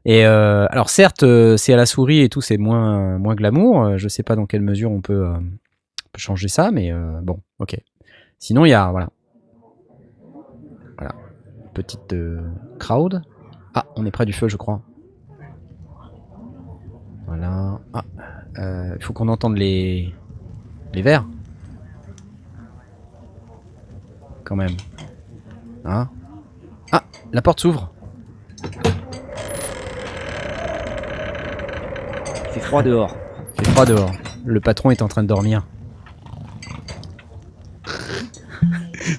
[0.08, 3.82] Et euh, alors certes, euh, c'est à la souris et tout, c'est moins, moins glamour.
[3.82, 5.36] Euh, Je sais pas dans quelle mesure on peut, euh,
[6.16, 6.92] changer ça, mais
[7.22, 7.76] bon, ok.
[8.38, 9.10] Sinon, il y a, voilà.
[10.96, 11.14] Voilà.
[11.74, 12.14] Petite
[12.78, 13.20] crowd.
[13.74, 14.80] Ah, on est près du feu, je crois.
[17.26, 17.80] Voilà.
[17.92, 18.04] Ah,
[18.96, 20.14] il faut qu'on entende les,
[20.94, 21.26] les verres.
[24.44, 24.76] Quand même.
[25.84, 26.08] Ah.
[26.92, 27.92] Ah, la porte s'ouvre.
[32.56, 33.14] Fait froid dehors.
[33.58, 34.12] Il fait froid dehors.
[34.44, 35.66] Le patron est en train de dormir.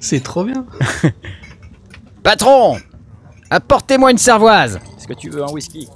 [0.02, 0.66] C'est trop bien.
[2.24, 2.78] Patron
[3.50, 5.88] Apportez-moi une cervoise Est-ce que tu veux un whisky?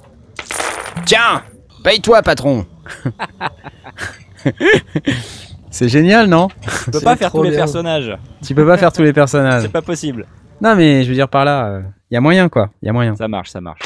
[1.04, 1.42] Tiens
[1.84, 2.64] Paye-toi, patron
[5.70, 6.48] C'est génial, non?
[6.84, 7.58] Tu peux pas faire tous les bien.
[7.58, 8.16] personnages.
[8.42, 9.62] Tu peux pas faire tous les personnages.
[9.62, 10.26] C'est pas possible.
[10.60, 12.70] Non, mais je veux dire par là, il y a moyen quoi.
[12.82, 13.16] Il y a moyen.
[13.16, 13.80] Ça marche, ça marche.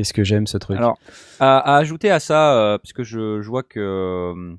[0.00, 0.78] Qu'est-ce que j'aime ce truc.
[0.78, 0.98] Alors,
[1.40, 4.56] à, ajouter à ça, euh, parce que je, vois que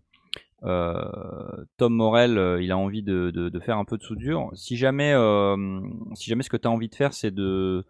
[0.63, 4.51] euh, Tom Morel, euh, il a envie de, faire un peu de soudure.
[4.53, 5.79] Si jamais, euh,
[6.13, 7.83] si jamais ce que tu as envie de faire, c'est de,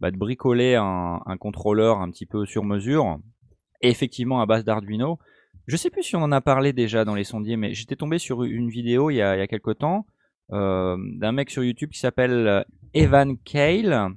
[0.00, 3.18] bah, bricoler un, contrôleur un petit peu sur mesure,
[3.82, 5.18] effectivement à base d'Arduino.
[5.66, 8.16] Je sais plus si on en a parlé déjà dans les sondiers, mais j'étais tombé
[8.16, 10.06] sur une vidéo il y a, il y a quelque temps
[10.52, 12.64] euh, d'un mec sur YouTube qui s'appelle
[12.94, 14.14] Evan Kale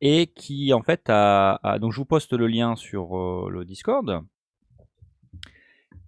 [0.00, 4.22] et qui en fait a, donc je vous poste le lien sur euh, le Discord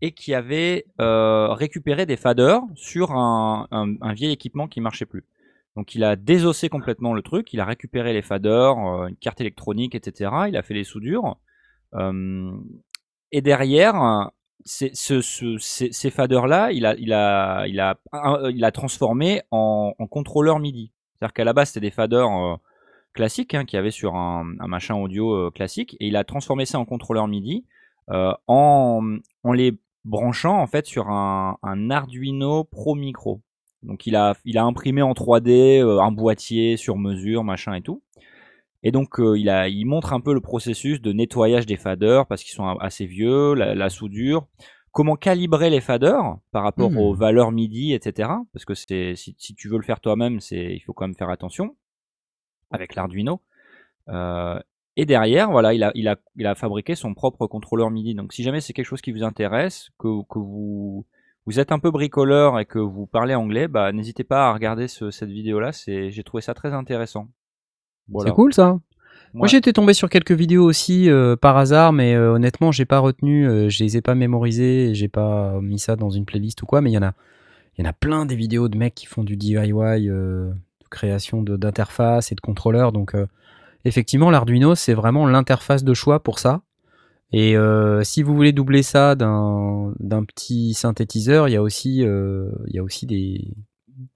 [0.00, 5.24] et qui avait euh, récupéré des faders sur un, un- vieil équipement qui marchait plus.
[5.76, 9.40] Donc il a désossé complètement le truc, il a récupéré les faders, euh, une carte
[9.40, 10.30] électronique, etc.
[10.48, 11.36] Il a fait les soudures.
[13.32, 14.30] Et derrière,
[14.64, 17.96] ces, ce- ce- ces, ces faders-là, il a, il, a, il, a,
[18.52, 20.92] il a transformé en, en contrôleur MIDI.
[21.14, 22.28] C'est-à-dire qu'à la base, c'était des faders
[23.20, 26.24] classiques hein, qu'il y avait sur un, un machin audio euh, classique, et il a
[26.24, 27.66] transformé ça en contrôleur MIDI
[28.08, 33.42] euh, en, en les branchant en fait sur un, un Arduino Pro Micro.
[33.82, 37.82] Donc il a, il a imprimé en 3D euh, un boîtier sur mesure, machin et
[37.82, 38.02] tout.
[38.82, 42.26] Et donc euh, il, a, il montre un peu le processus de nettoyage des faders
[42.26, 44.46] parce qu'ils sont assez vieux, la, la soudure,
[44.92, 46.96] comment calibrer les faders par rapport Hmm.
[46.96, 48.30] aux valeurs MIDI, etc.
[48.54, 51.16] Parce que c'est si, si tu veux le faire toi-même, c'est il faut quand même
[51.16, 51.76] faire attention
[52.70, 53.40] avec l'Arduino.
[54.08, 54.58] Euh,
[54.96, 58.14] et derrière, voilà, il a, il, a, il a fabriqué son propre contrôleur MIDI.
[58.14, 61.06] Donc si jamais c'est quelque chose qui vous intéresse, que, que vous,
[61.46, 64.88] vous êtes un peu bricoleur et que vous parlez anglais, bah, n'hésitez pas à regarder
[64.88, 65.72] ce- cette vidéo-là.
[65.72, 67.28] C'est, j'ai trouvé ça très intéressant.
[68.08, 68.30] Voilà.
[68.30, 68.78] C'est cool ça.
[69.32, 69.48] Moi Ouais.
[69.48, 73.46] j'étais tombé sur quelques vidéos aussi euh, par hasard, mais euh, honnêtement j'ai pas retenu,
[73.46, 76.80] euh, je les ai pas mémorisées, j'ai pas mis ça dans une playlist ou quoi,
[76.80, 77.14] mais il y en a,
[77.78, 79.62] il y en a plein des vidéos de mecs qui font du DIY,
[80.10, 80.50] euh,
[80.90, 83.26] création d'interfaces et de contrôleurs, donc euh,
[83.84, 86.62] effectivement l'Arduino c'est vraiment l'interface de choix pour ça.
[87.32, 89.94] Et euh, si vous voulez doubler ça d'un
[90.26, 93.54] petit synthétiseur, il y a aussi, euh, il y a aussi des,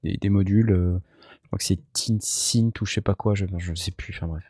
[0.03, 1.01] des, modules.
[1.43, 4.13] je crois que c'est Tinsynth ou je sais pas quoi, je, je sais plus.
[4.17, 4.43] Enfin bref.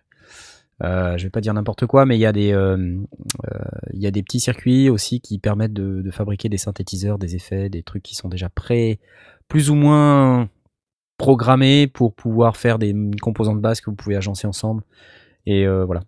[0.81, 2.57] Je vais pas dire n'importe quoi, mais il y a des,
[3.93, 7.69] y a des petits circuits aussi qui permettent de, de fabriquer des synthétiseurs, des effets,
[7.69, 8.99] des trucs qui sont déjà prêts,
[9.47, 10.49] plus ou moins
[11.17, 14.83] programmés pour pouvoir faire des composants de base que vous pouvez agencer ensemble.
[15.47, 16.03] Et euh, voilà.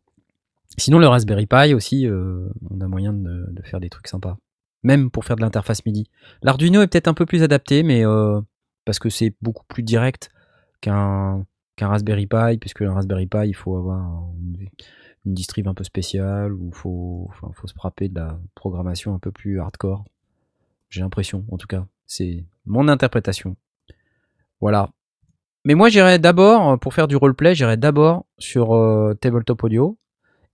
[0.79, 4.37] Sinon, le Raspberry Pi aussi, euh, on a moyen de, faire des trucs sympas.
[4.83, 6.09] Même pour faire de l'interface MIDI.
[6.43, 8.41] L'Arduino est peut-être un peu plus adapté, mais euh,
[8.85, 10.31] parce que c'est beaucoup plus direct
[10.81, 11.45] qu'un
[11.81, 14.69] Raspberry Pi, puisque le Raspberry Pi, il faut avoir une,
[15.25, 19.19] une distrib un peu spéciale, ou faut, enfin, faut se frapper de la programmation un
[19.19, 20.05] peu plus hardcore.
[20.89, 21.87] J'ai l'impression, en tout cas.
[22.07, 23.57] C'est mon interprétation.
[24.61, 24.91] Voilà.
[25.65, 29.99] Mais moi, j'irais d'abord, pour faire du roleplay, j'irais d'abord sur euh, Tabletop Audio.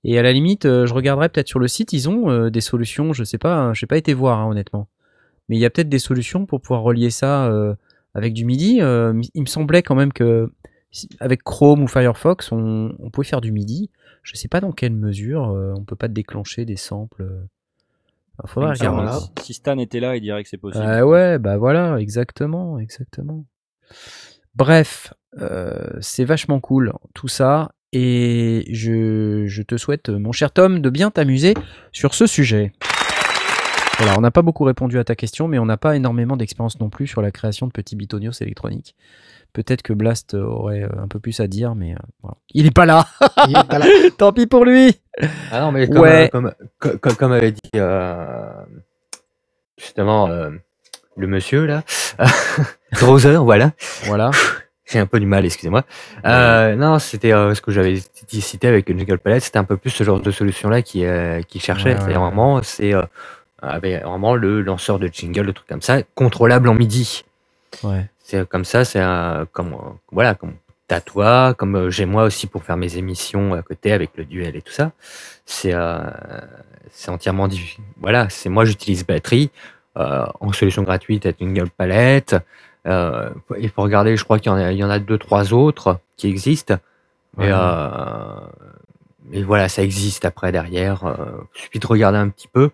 [0.04, 2.60] Et à la limite, euh, je regarderai peut-être sur le site, ils ont euh, des
[2.60, 4.88] solutions, je sais pas, hein, je n'ai pas été voir hein, honnêtement.
[5.48, 7.74] Mais il y a peut-être des solutions pour pouvoir relier ça euh,
[8.14, 8.80] avec du MIDI.
[8.80, 10.50] Euh, il me semblait quand même que
[11.20, 13.90] avec Chrome ou Firefox, on, on pouvait faire du MIDI.
[14.22, 17.22] Je sais pas dans quelle mesure euh, on peut pas déclencher des samples.
[18.42, 19.26] Me semble regarder.
[19.36, 20.84] que Si Stan était là, il dirait que c'est possible.
[20.86, 23.44] Ah ouais, bah voilà, exactement, exactement.
[24.54, 27.72] Bref, euh, c'est vachement cool tout ça.
[27.94, 31.52] Et je, je te souhaite, mon cher Tom, de bien t'amuser
[31.92, 32.72] sur ce sujet.
[33.98, 36.80] Voilà, on n'a pas beaucoup répondu à ta question, mais on n'a pas énormément d'expérience
[36.80, 38.96] non plus sur la création de petits bitonios électroniques.
[39.52, 42.36] Peut-être que Blast aurait euh, un peu plus à dire, mais euh, voilà.
[42.54, 43.06] il est pas là.
[43.46, 43.84] Il est pas là.
[44.18, 44.98] Tant pis pour lui.
[45.50, 46.24] Ah non, mais comme, Ouais.
[46.24, 48.50] euh, comme, co- comme, comme avait dit euh,
[49.76, 50.50] justement euh,
[51.18, 51.82] le monsieur là,
[53.00, 53.72] Droser, voilà.
[54.04, 54.30] Voilà.
[54.86, 55.84] J'ai un peu du mal, excusez-moi.
[56.26, 57.94] Euh, non, c'était euh, ce que j'avais
[58.28, 61.40] dit- cité avec Jingle Palette, c'était un peu plus ce genre de solution-là qui, euh,
[61.42, 61.94] qui cherchait.
[61.94, 63.02] Ouais, vraiment, c'est euh,
[63.62, 67.24] avec vraiment le lanceur de jingle, le truc comme ça, contrôlable en MIDI.
[67.82, 68.08] Ouais.
[68.18, 69.00] C'est comme ça, c'est
[69.52, 70.54] comme euh, voilà, comme
[70.88, 74.24] t'as toi, comme euh, j'ai moi aussi pour faire mes émissions à côté avec le
[74.24, 74.92] duel et tout ça.
[75.46, 76.00] C'est euh,
[76.90, 79.50] c'est entièrement diffi- Voilà, c'est moi j'utilise batterie
[79.96, 82.36] euh, en solution gratuite à Jingle Palette.
[82.86, 85.18] Euh, il faut regarder, je crois qu'il y en a, il y en a deux
[85.18, 86.76] trois autres qui existent.
[87.36, 87.46] Ouais.
[87.46, 88.40] Et, euh,
[89.32, 91.04] et voilà, ça existe après derrière.
[91.04, 91.14] Euh,
[91.54, 92.70] il suffit de regarder un petit peu.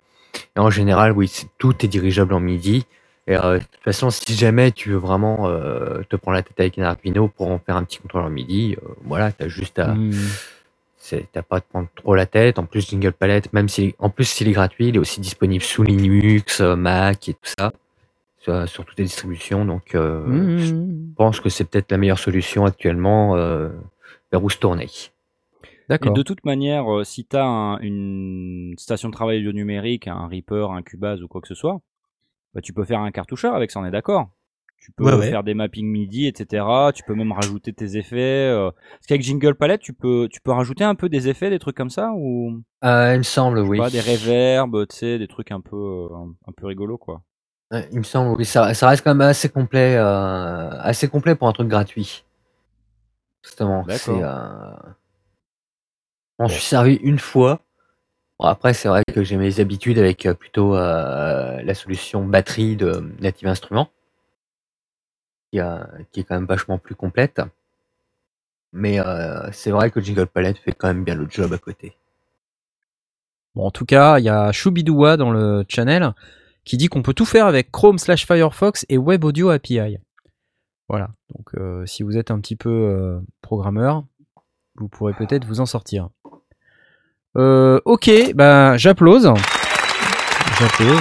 [0.57, 2.87] Et en général, oui, c'est- tout est dirigeable en MIDI.
[3.27, 5.51] Et de toute façon, si jamais tu veux vraiment
[6.09, 9.33] te prendre la tête avec un Arduino pour en faire un petit contrôleur MIDI, voilà,
[9.33, 10.13] t'as juste à, Hmm.
[11.33, 12.59] T'as pas à te prendre trop la tête.
[12.59, 15.63] En plus, Jingle Palette, même si, en plus, s'il est gratuit, il est aussi disponible
[15.65, 17.73] sous Linux, Mac et tout ça,
[18.49, 19.65] sur, sur toutes les distributions.
[19.65, 20.59] Donc, euh, Mmh.
[20.59, 20.75] je
[21.17, 23.69] pense que c'est peut-être la meilleure solution actuellement euh,
[24.33, 24.87] vers où se tourner.
[25.89, 26.13] D'accord.
[26.13, 30.71] de toute manière, euh, si tu as une station de travail audio numérique, un Reaper,
[30.71, 31.81] un Cubase ou quoi que ce soit,
[32.55, 34.29] bah, tu peux faire un cartoucheur avec ça, on est d'accord.
[34.81, 35.31] Tu peux Ouais, ouais.
[35.31, 36.65] faire des mappings MIDI, etc.
[36.95, 38.49] Tu peux même rajouter tes effets.
[38.49, 38.71] euh.
[38.71, 41.77] Parce qu'avec Jingle Palette, tu peux, tu peux rajouter un peu des effets, des trucs
[41.77, 43.79] comme ça ou Euh, il me semble, oui.
[43.79, 47.23] pas, des reverbs, tu sais, des trucs un peu, euh, un, un peu rigolos quoi.
[47.71, 48.45] Ouais, il me semble, oui.
[48.45, 52.25] Ça, ça reste quand même assez complet, euh, assez complet pour un truc gratuit.
[53.43, 54.13] Justement, c'est.
[54.13, 54.23] D'accord.
[54.23, 54.93] Euh...
[56.39, 57.61] On suis servi une fois.
[58.39, 62.77] Bon, après, c'est vrai que j'ai mes habitudes avec euh, plutôt euh, la solution batterie
[62.77, 63.91] de Native Instruments,
[65.51, 67.41] qui, est quand même vachement plus complète.
[68.73, 71.97] Mais euh, c'est vrai que Jingle Palette fait quand même bien le job à côté.
[73.57, 76.13] Bon, en tout cas, il y a Choubidoua dans le channel
[76.69, 79.97] qui dit qu'on peut tout faire avec Chrome slash Firefox et Web Audio API.
[80.89, 81.09] Voilà.
[81.35, 84.05] Donc, euh, si vous êtes un petit peu euh, programmeur,
[84.77, 86.11] vous pourrez peut-être vous en sortir.
[87.37, 89.33] Euh, ok, bah j'applause.
[90.59, 91.01] J'applause.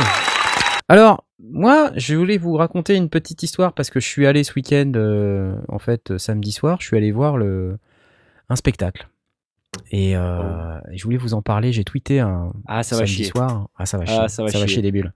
[0.88, 4.54] Alors, moi, je voulais vous raconter une petite histoire parce que je suis allé ce
[4.56, 4.92] week-end,
[5.68, 7.78] en fait, samedi soir, je suis allé voir le,
[8.50, 9.10] un spectacle.
[9.92, 11.72] Et euh, et je voulais vous en parler.
[11.74, 13.26] J'ai tweeté un Ah, ça va samedi chier.
[13.26, 13.68] soir.
[13.78, 14.28] Ah, ça va Ah, chier.
[14.30, 14.68] ça va chier.
[14.68, 15.14] chier des bulles.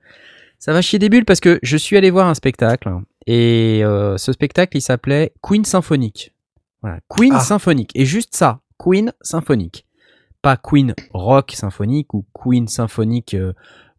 [0.62, 2.88] Ça va chier des bulles parce que je suis allé voir un spectacle
[3.26, 6.36] et euh, ce spectacle il s'appelait Queen Symphonique.
[6.84, 7.40] Voilà, Queen Ah.
[7.40, 7.90] Symphonique.
[7.96, 9.88] Et juste ça, Queen Symphonique.
[10.44, 13.54] Pas Queen Rock Symphonique ou Queen Symphonique euh,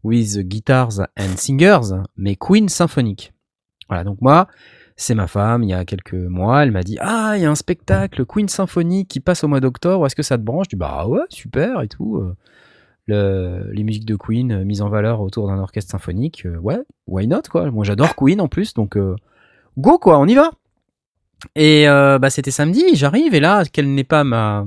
[0.05, 3.33] with Guitars and Singers, mais Queen Symphonique.
[3.89, 4.47] Voilà, donc moi,
[4.97, 7.51] c'est ma femme, il y a quelques mois, elle m'a dit Ah, il y a
[7.51, 10.67] un spectacle Queen Symphonique qui passe au mois d'octobre, est-ce que ça te branche?
[10.67, 12.23] Je dis Bah ouais, super et tout.
[13.07, 16.79] Le- les musiques de Queen euh, mises en valeur autour d'un orchestre symphonique, euh, ouais,
[17.07, 17.71] why not quoi.
[17.71, 19.17] Moi j'adore Queen en plus, donc euh,
[19.77, 20.51] go quoi, on y va.
[21.57, 24.65] Et bah, c'était samedi, j'arrive et là, quelle n'est pas ma,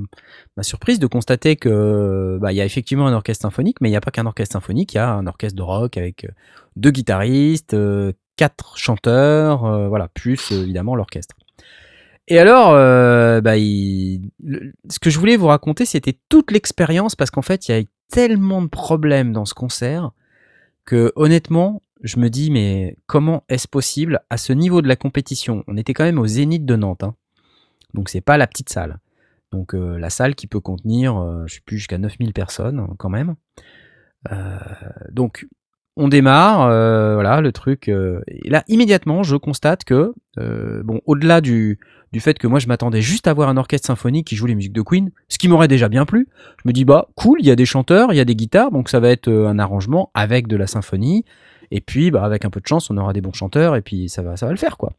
[0.58, 3.92] ma surprise de constater que bah, il y a effectivement un orchestre symphonique, mais il
[3.92, 6.26] n'y a pas qu'un orchestre symphonique, il y a un orchestre de rock avec
[6.76, 7.74] deux guitaristes,
[8.36, 11.34] quatre chanteurs, voilà, plus évidemment l'orchestre.
[12.28, 12.72] Et alors,
[13.40, 17.74] bah, ce que je voulais vous raconter, c'était toute l'expérience, parce qu'en fait, il y
[17.78, 20.12] a tellement de problèmes dans ce concert
[20.84, 25.64] que honnêtement, je me dis, mais comment est-ce possible à ce niveau de la compétition?
[25.66, 27.14] On était quand même au Zénith de Nantes, hein.
[27.94, 28.98] donc c'est pas la petite salle.
[29.52, 32.94] Donc euh, la salle qui peut contenir, euh, je sais plus, jusqu'à 9000 personnes hein,
[32.98, 33.36] quand même.
[34.32, 34.58] Euh,
[35.10, 35.46] donc
[35.96, 37.88] on démarre, euh, voilà, le truc.
[37.88, 41.78] euh, et là, immédiatement, je constate que, euh, bon, au-delà du,
[42.12, 44.54] du fait que moi, je m'attendais juste à voir un orchestre symphonique qui joue les
[44.54, 46.28] musiques de Queen, ce qui m'aurait déjà bien plu.
[46.62, 48.70] Je me dis, bah, cool, il y a des chanteurs, il y a des guitares,
[48.70, 51.24] donc ça va être un arrangement avec de la symphonie.
[51.70, 54.10] Et puis, bah, avec un peu de chance, on aura des bons chanteurs, et puis
[54.10, 54.92] ça va, ça va le faire, quoi.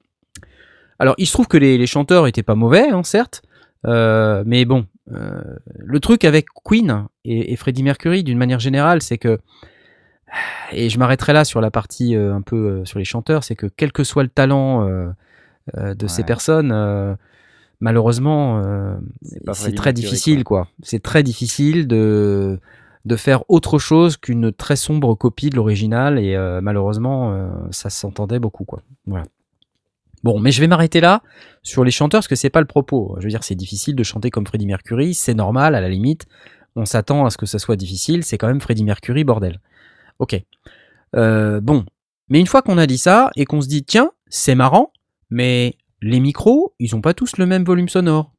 [0.99, 3.43] Alors, il se trouve que les, chanteurs étaient pas mauvais, hein, certes,
[3.85, 9.39] mais bon, le truc avec Queen et Freddie Mercury, d'une manière générale, c'est que
[10.71, 13.55] et je m'arrêterai là sur la partie euh, un peu euh, sur les chanteurs, c'est
[13.55, 17.17] que quel que soit le talent euh, de ces personnes,
[17.81, 18.63] malheureusement,
[19.51, 20.69] C'est très difficile, quoi.
[20.81, 22.59] C'est très difficile de
[23.03, 28.63] de faire autre chose qu'une très sombre copie de l'original et malheureusement, ça s'entendait beaucoup,
[28.63, 28.81] quoi.
[29.05, 29.25] Voilà.
[30.23, 31.21] Bon, mais je vais m'arrêter là
[31.63, 33.15] sur les chanteurs parce que c'est pas le propos.
[33.19, 36.27] Je veux dire, c'est difficile de chanter comme Freddie Mercury, c'est normal à la limite.
[36.77, 39.59] On s'attend à ce que ça soit difficile, c'est quand même Freddie Mercury, bordel.
[40.19, 40.41] Ok.
[41.15, 41.85] Euh, bon.
[42.29, 44.91] Mais une fois qu'on a dit ça et qu'on se dit, tiens, c'est marrant,
[45.29, 48.33] mais les micros, ils ont pas tous le même volume sonore.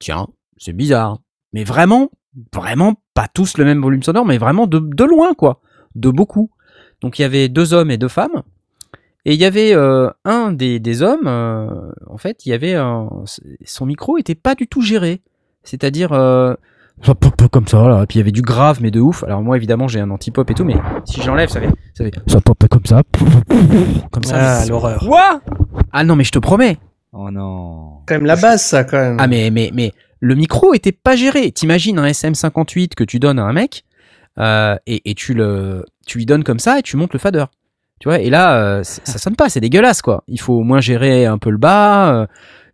[0.00, 1.20] Tiens, c'est bizarre.
[1.52, 2.10] Mais vraiment,
[2.52, 5.60] vraiment pas tous le même volume sonore, mais vraiment de, de loin, quoi.
[5.94, 6.50] De beaucoup.
[7.00, 8.42] Donc il y avait deux hommes et deux femmes.
[9.24, 12.76] Et il y avait euh, un des, hommes, euh, en fait, il y avait
[13.64, 15.22] son micro était pas du tout géré.
[15.64, 16.12] C'est-à-dire,
[17.02, 18.02] ça pop pop comme ça, là.
[18.02, 19.22] Et puis il y avait du grave, mais de ouf.
[19.24, 22.12] Alors moi, évidemment, j'ai un anti-pop et tout, mais si j'enlève, ça fait, ça fait,
[22.26, 23.02] ça pop comme ça,
[24.10, 24.60] comme ça.
[24.62, 25.00] Ah, l'horreur.
[25.06, 25.40] Quoi?
[25.92, 26.76] Ah non, mais je te promets.
[27.12, 27.98] Oh non.
[28.06, 29.16] Quand même la base, ça, quand même.
[29.18, 31.52] Ah mais mais mais le micro était pas géré.
[31.52, 33.84] T'imagines un SM58 que tu donnes à un mec
[34.38, 37.44] euh, et, et tu le tu lui donnes comme ça et tu montes le fader.
[38.00, 40.22] Tu vois et là euh, ça sonne pas, c'est dégueulasse quoi.
[40.28, 42.12] Il faut au moins gérer un peu le bas.
[42.14, 42.26] euh,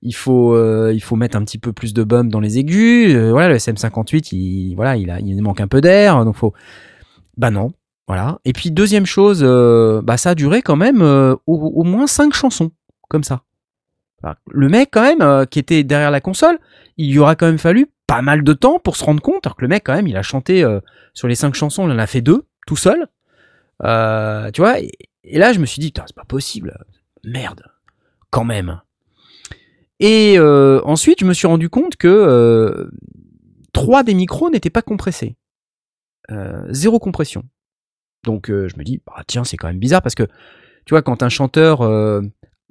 [0.04, 3.14] il faut euh, il faut mettre un petit peu plus de bump dans les aigus.
[3.14, 6.52] euh, voilà le SM58 il voilà il manque un peu d'air donc faut
[7.36, 7.72] bah non
[8.06, 8.38] voilà.
[8.44, 11.02] Et puis deuxième chose euh, bah ça a duré quand même
[11.46, 12.70] au, moins cinq chansons
[13.08, 13.42] comme ça.
[14.50, 16.58] Le mec, quand même, qui était derrière la console,
[16.96, 19.54] il lui aura quand même fallu pas mal de temps pour se rendre compte, alors
[19.54, 20.64] que le mec, quand même, il a chanté
[21.12, 23.06] sur les cinq chansons, il en a fait deux, tout seul.
[23.80, 26.78] Tu vois, et, là, je me suis dit, c'est pas possible.
[27.22, 27.64] Merde,
[28.30, 28.80] quand même.
[30.00, 32.90] Et euh, ensuite, je me suis rendu compte que euh,
[33.72, 35.36] trois des micros n'étaient pas compressés.
[36.30, 37.44] Euh, zéro compression.
[38.24, 40.24] Donc, euh, je me dis, bah, tiens, c'est quand même bizarre parce que,
[40.86, 42.22] tu vois, quand un chanteur euh,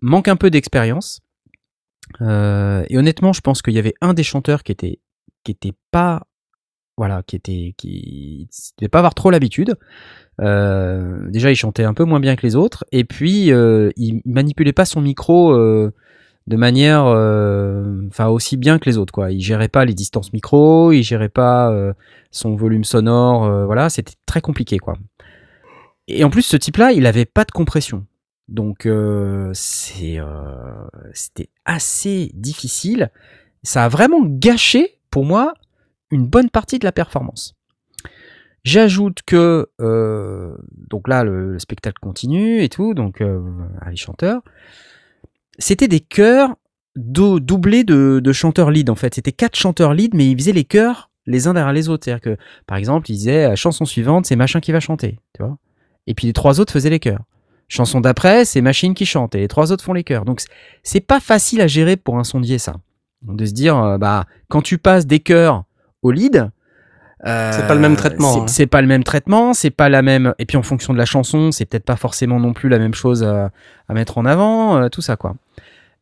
[0.02, 1.22] manque un peu d'expérience,
[2.22, 5.00] euh, et honnêtement, je pense qu'il y avait un des chanteurs qui était,
[5.44, 6.28] qui était pas,
[6.98, 8.50] voilà, qui était, qui
[8.80, 9.76] devait pas avoir trop l'habitude.
[10.40, 14.86] Déjà, il chantait un peu moins bien que les autres, et puis il manipulait pas
[14.86, 15.54] son micro
[16.48, 19.32] de manière, euh, enfin aussi bien que les autres, quoi.
[19.32, 21.94] Il gérait pas les distances micro, il gérait pas euh,
[22.32, 24.96] son volume sonore, euh, voilà, c'était très compliqué, quoi.
[26.08, 28.06] Et en plus, ce type-là, il avait pas de compression.
[28.50, 30.26] Donc euh, c'est euh,
[31.14, 33.10] c'était assez difficile.
[33.64, 35.54] Ça a vraiment gâché pour moi
[36.12, 37.56] une bonne partie de la performance.
[38.64, 40.56] J'ajoute que euh,
[40.90, 44.42] donc là le, le spectacle continue et tout, donc les chanteurs,
[45.60, 46.56] c'était des chœurs
[46.96, 49.16] dou- doublés de, chanteurs lead en fait.
[49.16, 52.04] C'était quatre chanteurs lead, mais ils faisaient les chœurs les uns derrière les autres.
[52.06, 52.38] C'est-à-dire que
[52.68, 55.44] par exemple, ils disaient la chanson suivante, c'est machin qui va chanter, tu.
[56.08, 57.22] Et puis les trois autres faisaient les chœurs.
[57.70, 60.26] Chanson d'après, c'est machine qui chante et les trois autres font les chœurs.
[60.26, 60.50] Donc c'est-
[60.84, 62.76] c'est pas facile à gérer pour un sondier ça.
[63.22, 65.64] De se dire euh, bah quand tu passes des chœurs
[66.02, 66.52] au lead,
[67.26, 68.48] euh, C'est pas le même traitement, c'est- hein.
[68.48, 70.34] C'est pas le même traitement, c'est pas la même.
[70.40, 72.94] Et puis en fonction de la chanson, c'est peut-être pas forcément non plus la même
[72.94, 73.52] chose à,
[73.88, 75.36] à mettre en avant, euh, tout ça quoi.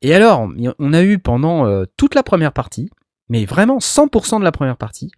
[0.01, 0.49] Et alors,
[0.79, 2.89] on a eu pendant euh, toute la première partie,
[3.29, 5.11] mais vraiment 100% de la première partie,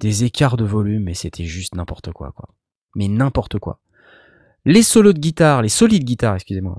[0.00, 2.48] des écarts de volume, mais c'était juste n'importe quoi quoi.
[2.96, 3.78] Mais n'importe quoi.
[4.64, 6.78] Les solos de guitare, les solides de guitare, excusez-moi.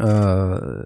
[0.00, 0.82] Euh,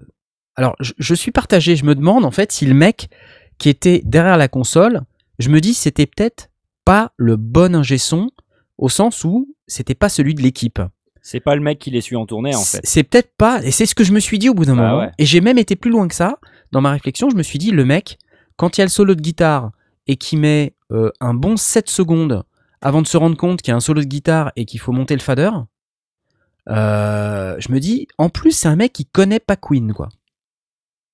[0.55, 1.75] alors, je, je suis partagé.
[1.75, 3.09] Je me demande en fait si le mec
[3.57, 5.01] qui était derrière la console,
[5.39, 6.48] je me dis c'était peut-être
[6.89, 8.31] pas le bon ingé son
[8.79, 10.81] au sens où c'était pas celui de l'équipe.
[11.21, 12.81] C'est pas le mec qui les suit en tournée en fait.
[12.83, 14.81] C'est peut-être pas, et c'est ce que je me suis dit au bout d'un Bah
[14.89, 14.99] moment.
[15.01, 15.11] ouais.
[15.19, 16.39] Et j'ai même été plus loin que ça.
[16.71, 18.17] Dans ma réflexion, je me suis dit, le mec,
[18.55, 19.69] quand il y a le solo de guitare
[20.07, 22.43] et qui met euh, un bon 7 secondes
[22.81, 24.91] avant de se rendre compte qu'il y a un solo de guitare et qu'il faut
[24.91, 25.51] monter le fader,
[26.69, 30.09] euh, je me dis, en plus, c'est un mec qui connaît pas Queen, quoi.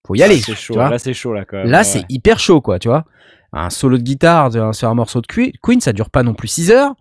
[0.05, 0.39] Faut y aller.
[0.39, 0.75] C'est chaud.
[0.77, 1.67] Là c'est chaud là quand même.
[1.67, 3.05] Là, Ouais, c'est hyper chaud, quoi, tu vois.
[3.53, 6.33] Un solo de guitare de- sur un morceau de Que- Queen, ça dure pas non
[6.33, 6.93] plus 6 heures.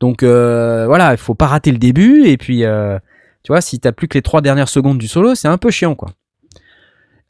[0.00, 2.24] Donc euh, voilà, il faut pas rater le début.
[2.26, 2.98] Et puis, euh,
[3.42, 5.70] tu vois, si t'as plus que les trois dernières secondes du solo, c'est un peu
[5.70, 6.10] chiant, quoi.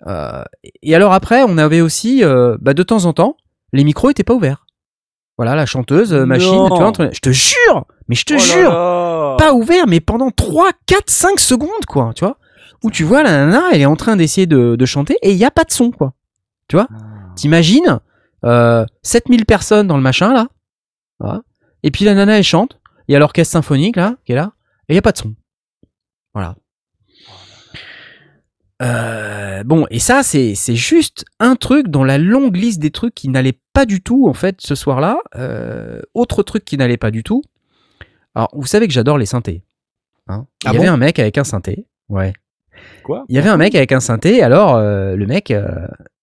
[0.06, 0.42] Euh,
[0.82, 3.36] et alors après, on avait aussi, euh, bah, de temps en temps,
[3.72, 4.64] les micros étaient pas ouverts.
[5.36, 8.36] Voilà, la chanteuse, euh, machine, tu vois, entre- je te jure, mais je te Oh
[8.36, 12.37] là jure, là pas ouvert, mais pendant 3, 4, 5 secondes, quoi, tu vois.
[12.84, 15.36] Où tu vois la nana, elle est en train d'essayer de, de chanter et il
[15.38, 16.14] y a pas de son, quoi.
[16.74, 16.86] Ah.
[17.34, 18.00] T'imagines
[18.44, 20.48] euh, 7000 personnes dans le machin là,
[21.18, 21.42] Voilà.
[21.82, 24.52] et puis la nana elle chante, il y a l'orchestre symphonique là qui est là,
[24.88, 25.34] et il y a pas de son.
[26.34, 26.56] Voilà.
[28.80, 33.14] Euh, bon, et ça c'est c'est juste un truc dans la longue liste des trucs
[33.14, 35.18] qui n'allaient pas du tout en fait ce soir-là.
[35.34, 37.42] Euh, autre truc qui n'allait pas du tout.
[38.36, 39.64] Alors vous savez que j'adore les synthés.
[40.28, 40.46] hein.
[40.62, 41.86] il Ah y avait un mec avec un synthé.
[42.08, 42.32] Ouais.
[43.04, 45.66] Quoi Il y avait un mec avec un synthé, alors euh, le mec, euh,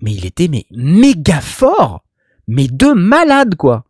[0.01, 2.03] mais il était mais méga fort,
[2.47, 3.83] mais de malade quoi.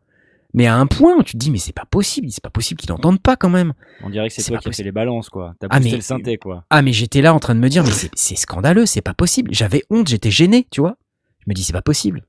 [0.53, 2.79] Mais à un point où tu te dis mais c'est pas possible, c'est pas possible
[2.79, 3.73] qu'il n'entende pas quand même.
[4.03, 5.53] On dirait que c'est toi pas qui as fait les balances quoi.
[5.59, 6.63] T'as Ah, mais- le synthé quoi.
[6.69, 9.53] Ah mais j'étais là en train de me dire mais c'est- scandaleux, c'est pas possible.
[9.53, 10.95] J'avais honte, j'étais gêné, tu vois.
[11.39, 12.21] Je me dis c'est pas possible.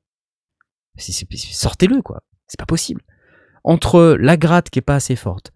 [0.98, 3.02] Sortez-le quoi, c'est pas possible.
[3.64, 5.52] Entre la gratte qui est pas assez forte,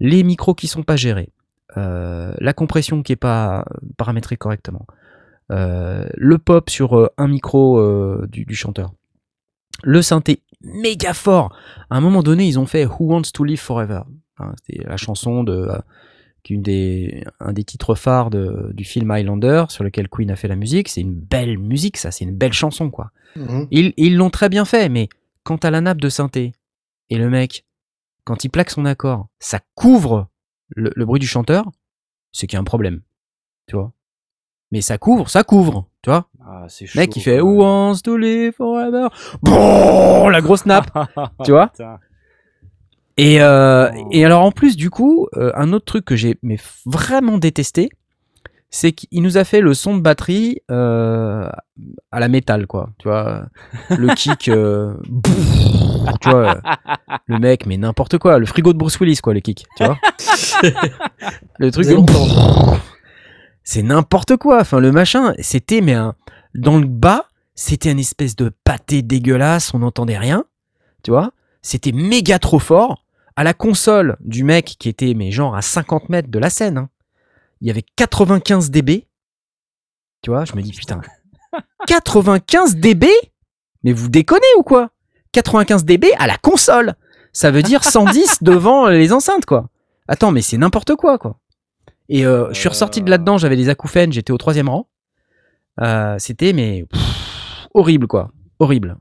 [0.00, 1.43] les micros qui sont pas gérés, euh,
[1.76, 3.64] la compression qui est pas
[3.96, 4.86] paramétrée correctement,
[5.52, 8.92] euh, le pop sur euh, un micro euh, du, du chanteur,
[9.82, 11.54] le synthé méga fort.
[11.90, 14.00] À un moment donné, ils ont fait Who Wants to Live Forever.
[14.38, 15.78] Hein, C'était la chanson de euh,
[16.42, 20.48] qu'une des un des titres phares de- du film Highlander sur lequel Queen a fait
[20.48, 20.88] la musique.
[20.88, 23.10] C'est une belle musique, ça, c'est une belle chanson quoi.
[23.36, 23.66] Mhm.
[23.70, 25.08] Ils ils l'ont très bien fait, mais
[25.42, 26.52] quant à la nappe de synthé
[27.10, 27.64] et le mec,
[28.24, 30.28] quand il plaque son accord, ça couvre
[30.68, 31.70] le, le bruit du chanteur,
[32.32, 33.00] c'est qu'il y a un problème,
[33.66, 33.92] tu vois.
[34.72, 36.28] Mais ça couvre, ça couvre, tu vois.
[36.44, 36.98] Ah, c'est chaud.
[36.98, 37.40] Mec, il fait.
[37.40, 39.08] Who wants to live forever
[39.42, 40.90] Bon, la grosse nappe,
[41.44, 41.70] tu vois.
[43.16, 44.08] Et, euh, Oh.
[44.10, 47.90] et alors en plus, du coup, euh, un autre truc que j'ai mais vraiment détesté,
[48.74, 51.48] c'est qu'il nous a fait le son de batterie euh,
[52.10, 52.90] à la métal, quoi.
[52.98, 53.46] Tu vois,
[53.88, 54.96] le kick, euh,
[56.20, 56.60] tu vois,
[57.26, 59.96] le mec, mais n'importe quoi, le frigo de Bruce Willis, quoi, le kick, tu vois.
[61.60, 61.86] le truc,
[63.62, 64.62] c'est n'importe quoi.
[64.62, 66.16] Enfin, le machin, c'était mais un,
[66.56, 70.46] dans le bas, c'était une espèce de pâté dégueulasse, on n'entendait rien.
[71.04, 71.30] tu vois.
[71.62, 73.04] C'était méga trop fort.
[73.36, 76.78] À la console du mec qui était, mais genre à 50 mètres de la scène,
[76.78, 76.88] hein,
[77.64, 79.08] il y avait 95 dB.
[80.20, 81.00] Tu vois, je me dis, putain,
[81.86, 83.06] 95 dB?
[83.82, 84.90] Mais vous déconnez ou quoi?
[85.32, 86.92] 95 dB à la console
[87.32, 89.70] Ça veut dire 110 devant les enceintes, quoi.
[90.08, 91.38] Attends, mais c'est n'importe quoi, quoi.
[92.10, 94.90] Et euh, je suis ressorti de là-dedans, j'avais des acouphènes, j'étais au troisième rang.
[95.80, 98.30] Euh, C'était, mais pff, horrible, quoi.
[98.58, 98.98] Horrible.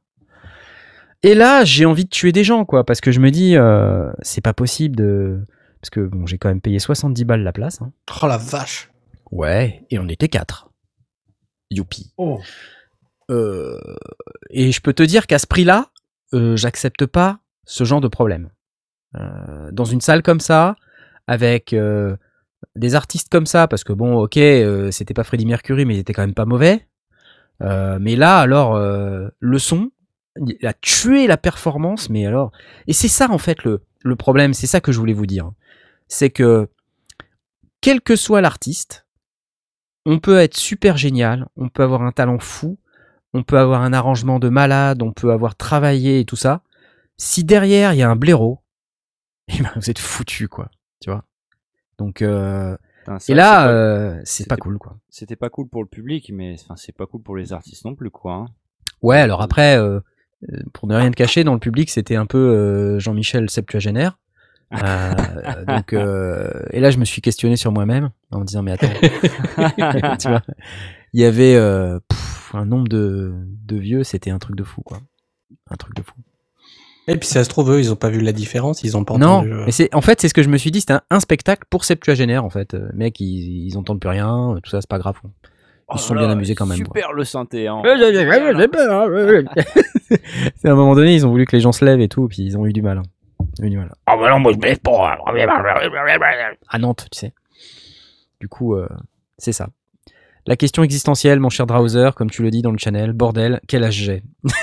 [1.22, 4.10] Et là, j'ai envie de tuer des gens, quoi, parce que je me dis, euh,
[4.22, 5.46] c'est pas possible de.
[5.84, 7.82] Parce que bon, j'ai quand même payé 70 balles la place.
[7.82, 7.92] hein.
[8.24, 8.90] Oh la vache.
[9.32, 10.70] Ouais, et on était quatre.
[11.70, 12.14] Youpi.
[13.30, 13.78] Euh,
[14.50, 15.90] et je peux te dire qu'à ce prix-là,
[16.34, 18.50] euh, j'accepte pas ce genre de problème.
[19.18, 20.78] Euh, dans une salle comme ça,
[21.28, 22.16] avec euh,
[22.78, 26.00] des artistes comme ça, parce que bon, ok, euh, c'était pas Freddie Mercury, mais il
[26.00, 26.88] était quand même pas mauvais.
[27.62, 29.92] Euh, mais là, alors, euh, le son,
[30.38, 32.54] il a tué la performance, mais alors.
[32.88, 35.52] Et c'est ça, en fait, le, le problème, c'est ça que je voulais vous dire.
[36.14, 36.70] C'est que,
[37.82, 39.08] quel que soit l'artiste,
[40.06, 42.78] on peut être super génial, on peut avoir un talent fou,
[43.34, 46.62] on peut avoir un arrangement de malade, on peut avoir travaillé et tout ça.
[47.18, 48.60] Si derrière il y a un blaireau,
[49.48, 50.70] eh ben vous êtes foutu quoi,
[51.02, 51.24] tu vois.
[51.98, 54.98] Donc euh, Putain, et là c'est pas- euh, c'est c'était- pas cool quoi.
[55.10, 57.96] c'était pas cool pour le public, mais enfin, c'est pas cool pour les artistes non
[57.96, 58.34] plus, quoi.
[58.36, 58.46] hein.
[59.02, 60.00] Ouais, alors après euh,
[60.74, 64.20] pour ne rien te cacher dans le public, c'était un peu Jean-Michel septuagénaire.
[64.82, 65.12] Euh,
[65.68, 68.88] donc euh, et là je me suis questionné sur moi-même en me disant mais attends
[70.20, 70.42] tu vois
[71.14, 73.34] il y avait euh, pff, un nombre de,
[73.68, 75.00] de vieux c'était un truc de fou quoi
[75.70, 76.14] un truc de fou
[77.08, 79.18] Et puis ça se trouve, eux, ils ont pas vu la différence, ils ont pas
[79.18, 79.52] non entendu.
[79.54, 81.20] euh, mais c'est en fait c'est ce que je me suis dit c'était un, un
[81.20, 84.90] spectacle pour septuagénaires en fait Euh, mec ils, ils entendent plus rien tout ça c'est
[84.90, 85.30] pas grave quoi.
[85.94, 86.94] ils se sont Oh bien amusés quand même quoi.
[87.00, 87.68] Super le synthé.
[87.68, 87.82] Hein.
[90.56, 92.28] c'est à un moment donné ils ont voulu que les gens se lèvent et tout
[92.28, 93.04] puis ils ont eu du mal hein.
[94.06, 95.18] Ah bah non, moi je lève pas.
[96.70, 97.34] à Nantes, tu sais.
[98.40, 98.88] Du coup, euh,
[99.38, 99.70] c'est ça.
[100.46, 103.84] La question existentielle, mon cher Drowser, comme tu le dis dans le channel, bordel, quel
[103.84, 104.24] âge j'ai?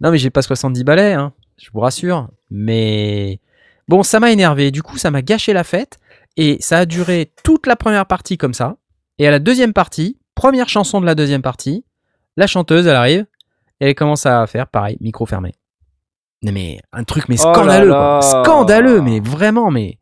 [0.00, 2.28] Non, mais j'ai pas 70 balais, hein, je vous rassure.
[2.50, 3.40] Mais
[3.88, 4.70] bon, ça m'a énervé.
[4.70, 5.98] Du coup, ça m'a gâché la fête.
[6.36, 8.76] Et ça a duré toute la première partie comme ça.
[9.18, 11.84] Et à la deuxième partie, première chanson de la deuxième partie,
[12.36, 13.26] la chanteuse, elle arrive.
[13.80, 15.52] Et elle commence à faire pareil, micro fermé.
[16.44, 18.20] Non, mais un truc, mais Oh là scandaleux, là.
[18.20, 18.44] quoi.
[18.44, 19.98] Scandaleux, mais vraiment, mais.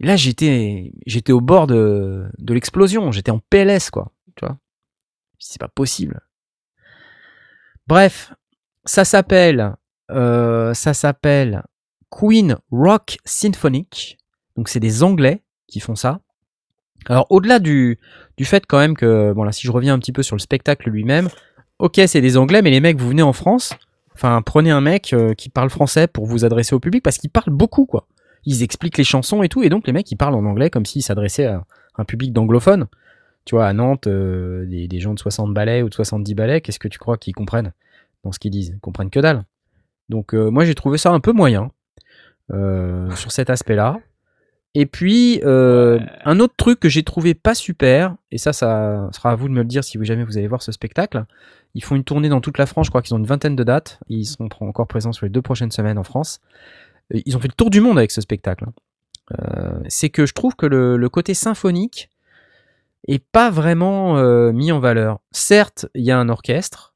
[0.00, 3.10] Là, j'étais, j'étais au bord de, de l'explosion.
[3.12, 4.12] J'étais en PLS, quoi.
[4.36, 4.58] Tu vois.
[5.38, 6.20] C'est pas possible.
[7.86, 8.32] Bref,
[8.84, 9.74] ça s'appelle,
[10.10, 11.62] euh, ça s'appelle
[12.10, 14.18] Queen Rock Symphonic.
[14.56, 16.20] Donc, c'est des Anglais qui font ça.
[17.06, 17.98] Alors, au-delà du,
[18.36, 20.40] du fait quand même que, bon là, si je reviens un petit peu sur le
[20.40, 21.28] spectacle lui-même,
[21.78, 23.72] ok, c'est des Anglais, mais les mecs, vous venez en France,
[24.22, 27.30] enfin, prenez un mec euh, qui parle français pour vous adresser au public parce qu'il
[27.30, 28.06] parle beaucoup, quoi
[28.44, 30.84] ils expliquent les chansons et tout, et donc les mecs ils parlent en anglais comme
[30.84, 31.64] s'ils s'adressaient à
[31.96, 32.86] un public d'anglophones.
[33.44, 36.80] Tu vois, à Nantes, euh, des, gens de 60 balais ou de 70 balais, qu'est-ce
[36.80, 37.72] que tu crois qu'ils comprennent
[38.24, 38.72] dans ce qu'ils disent?
[38.74, 39.44] Ils comprennent que dalle.
[40.08, 41.70] Donc euh, moi j'ai trouvé ça un peu moyen
[43.14, 43.98] sur cet aspect-là.
[44.74, 46.06] Et puis euh, Ouais.
[46.24, 49.52] un autre truc que j'ai trouvé pas super, et ça ça sera à vous de
[49.52, 51.24] me le dire si vous jamais vous allez voir ce spectacle.
[51.74, 53.64] Ils font une tournée dans toute la France, je crois qu'ils ont une vingtaine de
[53.64, 53.98] dates.
[54.08, 56.40] Ils seront encore présents sur les deux prochaines semaines en France.
[57.12, 58.66] Ils ont fait le tour du monde avec ce spectacle.
[59.38, 62.10] Euh, c'est que je trouve que le, le côté symphonique
[63.08, 65.18] est pas vraiment euh, mis en valeur.
[65.32, 66.94] Certes, il y a un orchestre.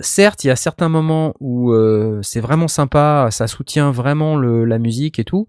[0.00, 1.72] certes, il y a certains moments où
[2.22, 5.46] c'est vraiment sympa, ça soutient vraiment le- la musique et tout,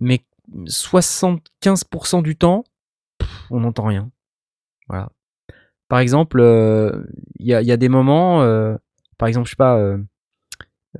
[0.00, 0.20] mais
[0.66, 2.64] 75% du temps,
[3.18, 4.10] pff, on n'entend rien.
[4.88, 5.10] Voilà.
[5.88, 7.04] Par exemple, euh,
[7.38, 8.76] il y, a, il y a des moments, euh,
[9.18, 9.98] par exemple, je sais pas, euh,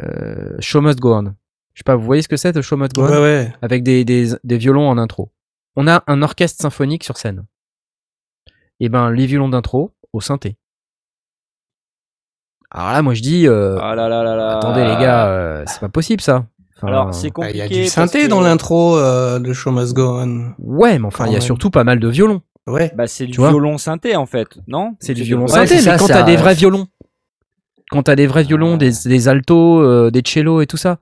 [0.00, 1.34] euh, Show Must Go On.
[1.74, 3.10] Je sais pas, vous voyez ce que c'est, Show Must Go On?
[3.10, 3.52] Ouais, ouais.
[3.62, 5.32] avec des, des, des violons en intro.
[5.76, 7.46] On a un orchestre symphonique sur scène.
[8.80, 10.56] Et ben, les violons d'intro au synthé.
[12.70, 14.56] Alors là, moi je dis, euh, Ah là là là là.
[14.56, 16.46] attendez les gars, euh, c'est pas possible ça.
[16.82, 17.58] Enfin, Alors c'est Bah, compliqué.
[17.58, 20.54] Il y a du synthé que- dans l'intro euh, de Show Must Go On.
[20.58, 22.42] Ouais, mais enfin, il y a surtout pas mal de violons.
[22.66, 22.92] Ouais.
[22.96, 24.94] Bah c'est du Tu violon synthé en fait, non?
[25.00, 26.86] C'est du violon synthé, mais ça, quand t'as des vrais violons,
[27.90, 28.78] quand t'as des vrais violons, Ah.
[28.78, 30.98] des, des altos, euh, des cellos et tout ça,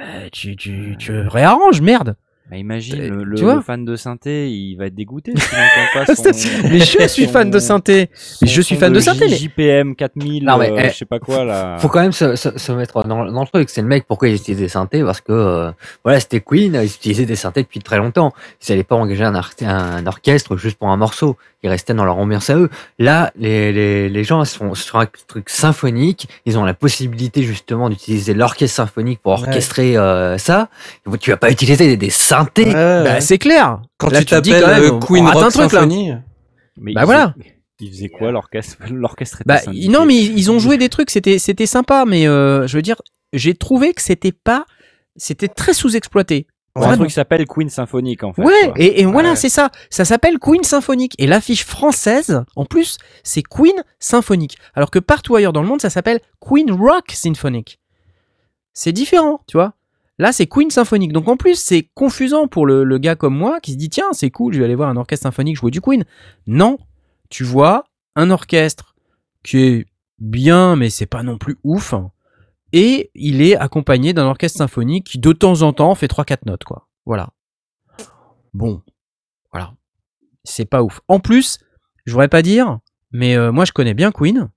[0.00, 2.16] euh, tu, tu, tu réarranges, merde.
[2.50, 5.58] Bah, imagine le, le- tu vois le fan de synthé, il va être dégoûté s'il
[5.58, 6.68] n'entend pas son.
[6.68, 8.10] Mais je suis fan de synthé.
[8.42, 11.04] Mais je suis fan de synthé, mais- JPM 4000, Non, mais, euh, eh, je sais
[11.06, 11.78] pas quoi là.
[11.78, 13.70] Faut quand même se, se, se mettre dans, dans le truc.
[13.70, 15.70] C'est le mec pourquoi il utilisait des synthés parce que euh,
[16.04, 18.34] voilà c'était Queen, ils utilisaient des synthés depuis très longtemps.
[18.60, 21.38] Ils n'allaient pas engager un orchestre juste pour un morceau.
[21.64, 22.68] Ils restaient dans leur ambiance à eux.
[22.98, 27.88] Là, les, les, les gens sont sur un truc symphonique, ils ont la possibilité justement
[27.88, 29.46] d'utiliser l'orchestre symphonique pour Ouais.
[29.48, 30.68] orchestrer euh, ça.
[31.20, 32.66] Tu vas pas utiliser des, des synthés.
[32.66, 33.04] Ouais, ouais.
[33.04, 33.80] Bah, c'est clair.
[33.98, 35.80] Quand Là, tu t'appelles euh, Queen Rock un truc, là.
[35.80, 36.12] Symphony.
[36.78, 37.34] Mais Bah ils voilà.
[37.36, 40.88] faisaient- Ils faisaient quoi l'orchestre L'orchestre était Bah, non, mais ils ils ont joué des
[40.88, 42.96] trucs, c'était, c'était sympa, mais euh, je veux dire,
[43.32, 44.64] j'ai trouvé que c'était pas,
[45.16, 46.46] c'était très sous-exploité.
[46.76, 48.42] C'est un Ouais, truc qui s'appelle Queen Symphonique en fait.
[48.42, 48.72] Ouais, quoi.
[48.76, 49.36] et, et voilà, Ouais.
[49.36, 49.70] c'est ça.
[49.90, 51.14] Ça s'appelle Queen Symphonique.
[51.18, 54.58] Et l'affiche française, en plus, c'est Queen Symphonique.
[54.74, 57.78] Alors que partout ailleurs dans le monde, ça s'appelle Queen Rock Symphonique.
[58.72, 59.74] C'est différent, tu vois.
[60.18, 61.12] Là, c'est Queen Symphonique.
[61.12, 64.12] Donc en plus, c'est confusant pour le, le gars comme moi qui se dit tiens,
[64.12, 66.04] c'est cool, je vais aller voir un orchestre symphonique jouer du Queen.
[66.48, 66.78] Non,
[67.30, 67.84] tu vois
[68.16, 68.94] un orchestre
[69.44, 69.86] qui est
[70.18, 71.94] bien, mais c'est pas non plus ouf.
[72.76, 76.64] Et il est accompagné d'un orchestre symphonique qui de temps en temps fait 3-4 notes,
[76.64, 76.88] quoi.
[77.06, 77.28] Voilà.
[78.52, 78.82] Bon,
[79.52, 79.74] voilà.
[80.42, 81.00] C'est pas ouf.
[81.06, 81.60] En plus,
[82.04, 82.80] je voudrais pas dire,
[83.12, 84.50] mais euh, moi je connais bien Queen.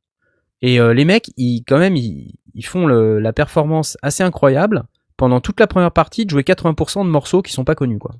[0.63, 5.59] Et euh, les mecs, ils, quand même, ils, font la performance assez incroyable pendant toute
[5.59, 8.15] la première partie de jouer 80% de morceaux qui sont pas connus, quoi.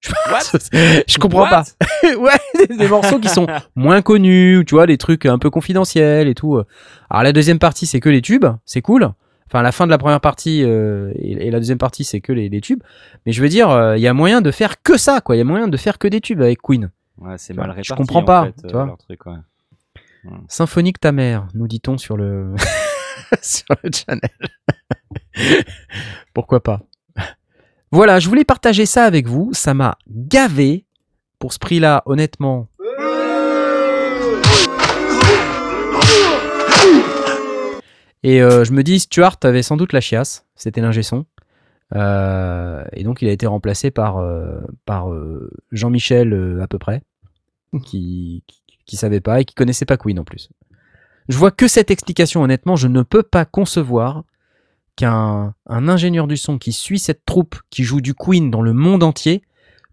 [1.08, 1.50] je comprends What?
[1.50, 1.64] Pas.
[2.18, 3.46] ouais, des, des morceaux qui sont
[3.76, 6.60] moins connus, tu vois, des trucs un peu confidentiels et tout.
[7.10, 9.10] Alors la deuxième partie, c'est que les tubes, c'est cool.
[9.46, 12.32] Enfin, la fin de la première partie euh, et, et la deuxième partie, c'est que
[12.32, 12.82] les, les tubes.
[13.24, 15.36] Mais je veux dire, euh, il y a moyen de faire que ça, quoi.
[15.36, 16.90] Il y a moyen de faire que des tubes avec Queen.
[17.18, 17.94] Ouais, c'est mal je réparti.
[17.94, 18.86] comprends en pas, fait, tu euh, vois.
[18.86, 19.32] leur truc, ouais.
[20.48, 22.54] Symphonique ta mère, nous dit-on sur le
[23.40, 24.30] sur le channel.
[26.34, 26.80] Pourquoi pas?
[27.90, 29.50] Voilà, je voulais partager ça avec vous.
[29.54, 30.84] Ça m'a gavé
[31.38, 32.68] pour ce prix-là, honnêtement.
[38.22, 40.46] Et euh, je me dis, Stuart avait sans doute la chiasse.
[40.54, 41.24] C'était l'ingé son.
[41.94, 45.08] Euh, et donc, il a été remplacé par, euh, par
[45.72, 47.02] Jean-Michel à peu près,
[47.84, 50.50] qui, qui, qui savait pas et qui connaissait pas Queen en plus.
[51.28, 54.24] Je vois que cette explication, honnêtement, je ne peux pas concevoir
[54.98, 58.72] qu'un un ingénieur du son qui suit cette troupe qui joue du Queen dans le
[58.72, 59.42] monde entier,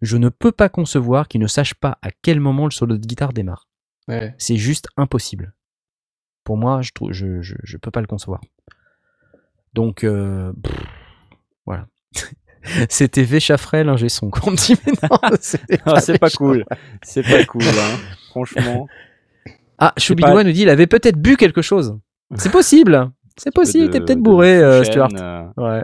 [0.02, 3.06] je ne peux pas concevoir qu'il ne sache pas à quel moment le solo de
[3.06, 3.68] guitare démarre.
[4.08, 4.34] Ouais.
[4.40, 5.54] C'est juste impossible.
[6.44, 8.42] Pour moi, je trouve, je, je, je peux pas le concevoir.
[9.74, 10.76] Donc, euh, pff,
[11.66, 11.88] voilà.
[12.90, 14.26] C'était Véchaffrey, l'ingé son.
[14.28, 16.66] me dit, mais non, c'était Ah, c'est pas cool.
[17.04, 17.98] C'est pas cool, hein.
[18.30, 18.88] Franchement.
[19.78, 22.00] Ah, Choubidoua pas- nous dit il avait peut-être bu quelque chose.
[22.38, 23.12] C'est possible.
[23.38, 25.10] C'est possible, t'es peut-être de bourré, euh, Stuart.
[25.16, 25.84] euh, Ouais.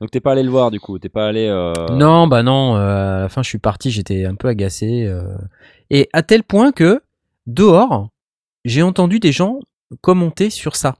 [0.00, 0.98] Donc t'es pas allé le voir du coup.
[0.98, 1.46] T'es pas allé.
[1.48, 5.06] euh, Non, bah non, euh, à la fin je suis parti, j'étais un peu agacé.
[5.06, 5.22] euh,
[5.88, 7.00] et à tel point que,
[7.46, 8.10] dehors,
[8.66, 9.58] j'ai entendu des gens
[10.02, 10.96] commenter sur ça.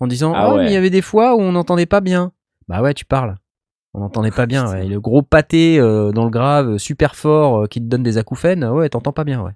[0.00, 0.64] En disant Ah Oh, ouais.
[0.64, 2.32] mais il y avait des fois où on n'entendait pas bien.
[2.68, 3.36] Bah ouais, tu parles.
[3.94, 4.66] On n'entendait pas bien.
[4.72, 4.86] Ouais.
[4.86, 8.02] Et le gros pâté euh, dans le grave, euh, super fort, euh, qui te donne
[8.02, 9.52] des acouphènes, ouais, t'entends pas bien, ouais.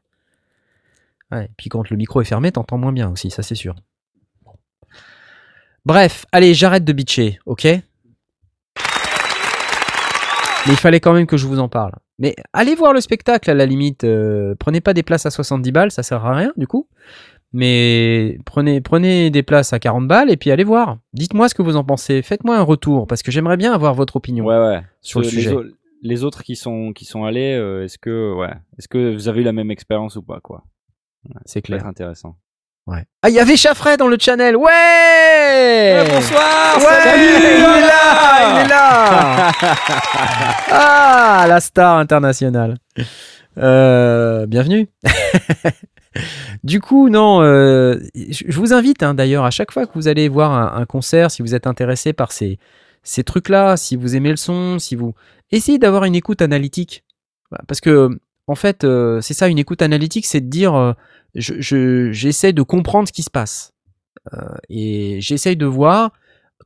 [1.32, 3.74] Ouais, et puis quand le micro est fermé, t'entends moins bien aussi, ça c'est sûr.
[5.86, 7.62] Bref, allez, j'arrête de bitcher, ok?
[7.64, 7.82] Mais
[10.66, 11.92] il fallait quand même que je vous en parle.
[12.18, 14.02] Mais allez voir le spectacle à la limite.
[14.02, 16.88] euh, prenez pas des places à 70 balles, ça sert à rien du coup.
[17.52, 20.98] Mais prenez, prenez des places à 40 balles et puis allez voir.
[21.12, 22.20] Dites-moi ce que vous en pensez.
[22.20, 24.44] Faites-moi un retour parce que j'aimerais bien avoir votre opinion.
[24.44, 24.82] Ouais, ouais.
[25.02, 25.54] Sur le les sujet.
[26.02, 29.42] Les autres qui sont qui sont allés, euh, est-ce que ouais, est-ce que vous avez
[29.42, 30.64] eu la même expérience ou pas quoi?
[31.44, 31.86] C'est clair.
[31.86, 32.36] intéressant.
[32.86, 33.04] Ouais.
[33.22, 34.56] Ah, il y avait Chaffray dans le channel.
[34.56, 36.78] Ouais bonsoir.
[36.78, 39.52] Ouais, il est là, il est là.
[40.70, 42.76] ah, la star internationale.
[43.58, 44.88] Euh, bienvenue.
[46.64, 50.28] du coup, non, euh, je vous invite hein, d'ailleurs à chaque fois que vous allez
[50.28, 52.58] voir un, un concert, si vous êtes intéressé par ces,
[53.02, 55.14] ces trucs-là, si vous aimez le son, si vous
[55.50, 57.04] essayez d'avoir une écoute analytique,
[57.66, 58.10] parce que
[58.46, 60.92] en fait, euh, c'est ça, une écoute analytique, c'est de dire, euh,
[61.34, 63.72] je, je- j'essaie de comprendre ce qui se passe.
[64.34, 64.38] Euh,
[64.68, 66.12] et j'essaye de voir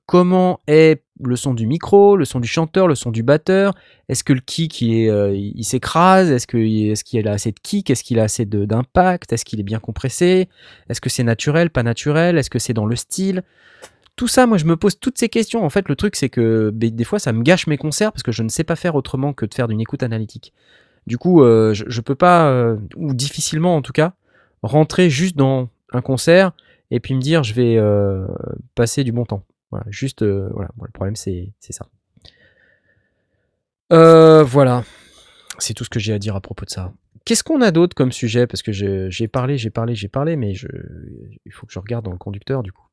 [0.07, 3.75] comment est le son du micro, le son du chanteur, le son du batteur.
[4.09, 6.31] Est-ce que le kick il, est, s'écrase?
[6.31, 7.91] Est-ce qu'il a assez de kick?
[7.91, 9.33] Est-ce qu'il a assez d'impact?
[9.33, 10.49] Est-ce qu'il est bien compressé?
[10.89, 12.39] Est-ce que c'est naturel, pas naturel?
[12.39, 13.43] Est-ce que c'est dans le style?
[14.17, 15.65] Tout ça, moi, je me pose toutes ces questions.
[15.65, 18.23] En fait, le truc, c'est que ben, des fois, ça me gâche mes concerts parce
[18.23, 20.53] que je ne sais pas faire autrement que de faire d'une écoute analytique.
[21.07, 24.15] Du coup, euh, je, je peux pas, euh, ou difficilement en tout cas,
[24.63, 26.53] rentrer juste dans un concert
[26.91, 28.27] et puis me dire je vais euh,
[28.75, 29.45] passer du bon temps.
[29.71, 31.87] Voilà, juste, voilà, le problème c'est ça.
[33.91, 34.85] Voilà,
[35.59, 36.93] c'est tout ce que j'ai à dire à propos de ça.
[37.25, 38.47] Qu'est-ce qu'on a d'autre comme sujet?
[38.47, 42.13] Parce que j'ai parlé, j'ai parlé, j'ai parlé, mais il faut que je regarde dans
[42.13, 42.90] le conducteur du coup.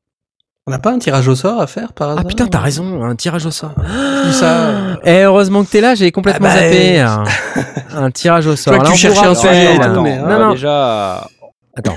[0.68, 3.02] On n'a pas un tirage au sort à faire par hasard Ah putain, t'as raison,
[3.02, 3.72] un tirage au sort.
[4.26, 4.98] Dis ça.
[5.04, 7.00] Et heureusement que t'es là, j'ai complètement Ah bah, zappé.
[7.00, 7.24] Un,
[8.04, 8.74] un tirage au sort.
[8.74, 10.26] vois que tu on cherchais un sujet et tout, mais, hein.
[10.26, 11.26] va Non, non, déjà,
[11.74, 11.96] attends.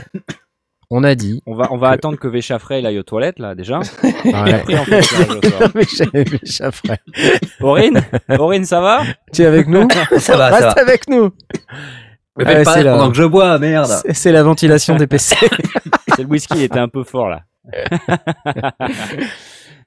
[0.90, 1.42] On a dit.
[1.46, 3.82] on va, on va Que- attendre que Véchafray aille aux toilettes là déjà.
[4.04, 4.54] Ah Et ouais.
[4.54, 5.70] après on fait le tirage au sort.
[5.76, 6.98] Mais j'avais vu ça, frère.
[7.60, 8.02] Aurine,
[8.40, 9.02] Aurine, ça va?
[9.34, 9.86] Tu es avec nous?
[10.18, 10.82] Ça va, ça Reste va.
[10.82, 11.30] avec nous.
[12.38, 13.88] Mais pas c'est la- pendant que je bois, merde.
[14.02, 15.36] C'est- C'est la ventilation des PC.
[16.16, 17.42] C'est le whisky, il était un peu fort là.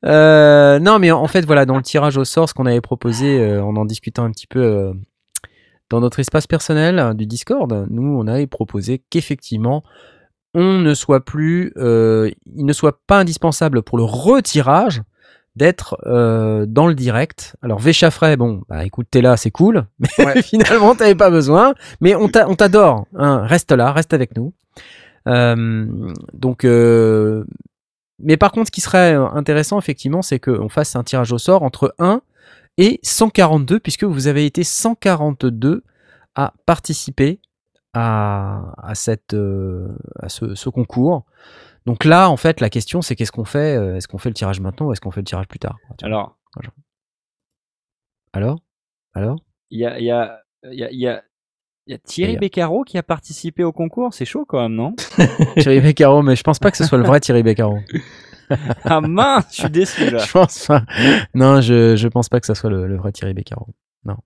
[0.04, 3.40] Euh, non, mais en fait, voilà, dans le tirage au sort, ce qu'on avait proposé,
[3.40, 4.92] euh, en en discutant un petit peu euh,
[5.88, 9.82] dans notre espace personnel du Discord, nous, on avait proposé qu'effectivement,
[10.52, 15.00] on ne soit plus, il ne soit pas indispensable pour le retirage
[15.56, 15.96] d'être
[16.66, 17.56] dans le direct.
[17.62, 20.42] Alors, Véchafray, bon, bah écoute, t'es là, c'est cool, mais Ouais.
[20.42, 21.74] finalement, t'avais pas besoin.
[22.02, 24.52] Mais on t'adore, hein, reste là, reste avec nous.
[25.28, 27.44] Euh, donc, euh,
[28.18, 31.38] mais par contre, ce qui serait euh, intéressant, effectivement, c'est qu'on fasse un tirage au
[31.38, 32.22] sort entre 1
[32.76, 35.84] et 142, puisque vous avez été 142
[36.34, 37.40] à participer
[37.92, 39.36] à, à, cette,
[40.18, 41.24] à ce, ce concours.
[41.86, 44.58] Donc là, en fait, la question, c'est qu'est-ce qu'on fait Est-ce qu'on fait le tirage
[44.60, 46.36] maintenant ou est-ce qu'on fait le tirage plus tard Alors,
[48.32, 48.58] Alors?
[49.14, 49.38] Alors?
[49.70, 51.22] Il y a, y a, y a, y a,
[51.86, 54.14] il y a Thierry Beccaro qui a participé au concours.
[54.14, 54.94] C'est chaud quand même, non
[55.58, 57.78] Thierry Beccaro, mais je pense pas que ce soit le vrai Thierry Beccaro.
[58.84, 60.18] Ah mince, je suis déçu là.
[60.18, 60.82] Je pense pas.
[61.34, 63.68] Non, je, je pense pas que ça soit le, le vrai Thierry Beccaro.
[64.04, 64.16] Non.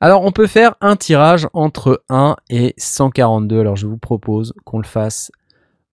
[0.00, 3.58] Alors, on peut faire un tirage entre 1 et 142.
[3.58, 5.32] Alors, je vous propose qu'on le fasse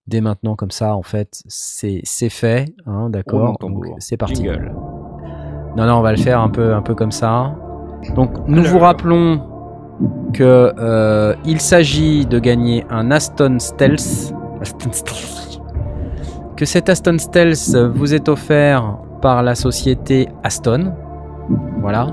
[0.06, 2.72] dès maintenant, comme ça, en fait, c'est c'est fait.
[2.86, 3.58] Hein, D'accord
[3.98, 4.36] C'est parti.
[4.36, 4.72] Jingle.
[5.76, 7.52] Non, non, on va le faire un peu, un peu comme ça.
[8.14, 8.72] Donc, nous Alors.
[8.72, 9.55] vous rappelons
[10.32, 14.34] que euh, il s'agit de gagner un Aston Stealth.
[14.60, 15.60] Aston Stealth.
[16.56, 20.92] Que cet Aston Stealth vous est offert par la société Aston.
[21.80, 22.08] Voilà.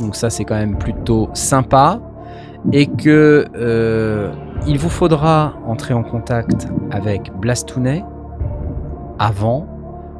[0.00, 2.00] Donc ça, c'est quand même plutôt sympa.
[2.72, 4.32] Et que euh,
[4.66, 8.04] il vous faudra entrer en contact avec Blastounet
[9.18, 9.66] avant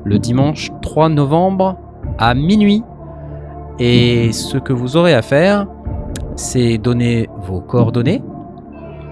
[0.05, 1.77] le dimanche 3 novembre
[2.19, 2.83] à minuit.
[3.79, 5.67] Et ce que vous aurez à faire,
[6.39, 8.23] c'est donner vos coordonnées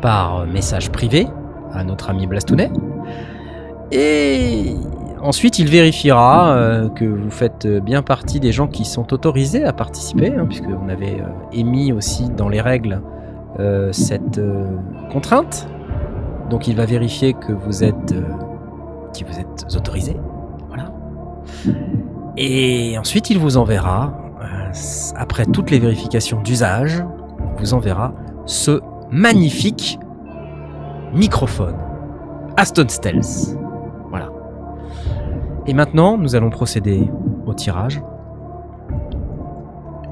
[0.00, 1.26] par message privé
[1.72, 2.70] à notre ami Blastounet.
[3.90, 4.74] Et
[5.20, 9.72] ensuite, il vérifiera euh, que vous faites bien partie des gens qui sont autorisés à
[9.72, 13.02] participer, hein, puisqu'on avait euh, émis aussi dans les règles
[13.58, 14.40] euh, cette
[15.12, 15.68] contrainte.
[16.48, 20.16] Donc, il va vérifier que vous êtes, que vous êtes autorisé.
[20.68, 20.92] Voilà.
[22.36, 24.16] Et ensuite, il vous enverra,
[25.16, 27.02] après toutes les vérifications d'usage,
[27.58, 28.12] vous enverra
[28.44, 28.80] ce
[29.10, 29.98] magnifique
[31.12, 31.76] microphone
[32.56, 33.56] Aston Stealth.
[34.10, 34.28] Voilà.
[35.66, 37.10] Et maintenant, nous allons procéder
[37.46, 38.02] au tirage.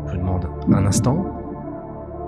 [0.07, 1.25] Je vous demande un instant,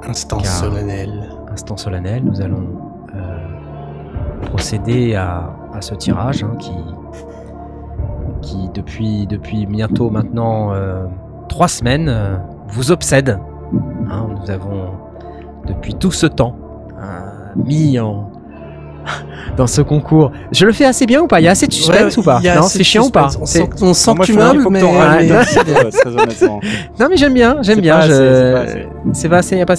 [0.08, 1.28] Instant solennel.
[1.50, 2.24] instant solennel.
[2.24, 2.66] Nous allons
[3.14, 3.38] euh,
[4.46, 6.72] procéder à, à ce tirage hein, qui,
[8.42, 11.06] qui depuis, depuis bientôt maintenant euh,
[11.48, 12.36] trois semaines euh,
[12.68, 13.38] vous obsède.
[14.08, 14.90] Hein, nous avons
[15.66, 16.56] depuis tout ce temps
[17.00, 17.04] euh,
[17.56, 18.30] mis en
[19.56, 20.32] dans ce concours.
[20.52, 21.40] Je le fais assez bien ou pas?
[21.40, 22.40] Il y a assez de suspense Ouais, ou pas?
[22.56, 23.28] Non, c'est chiant ou pas?
[23.40, 24.80] On sent, on sent Moi, que tu meubles, mais.
[25.92, 26.60] très honnêtement.
[26.98, 28.00] Non mais j'aime bien, j'aime bien.
[28.00, 29.60] je- c'est pas assez.
[29.60, 29.74] A pas.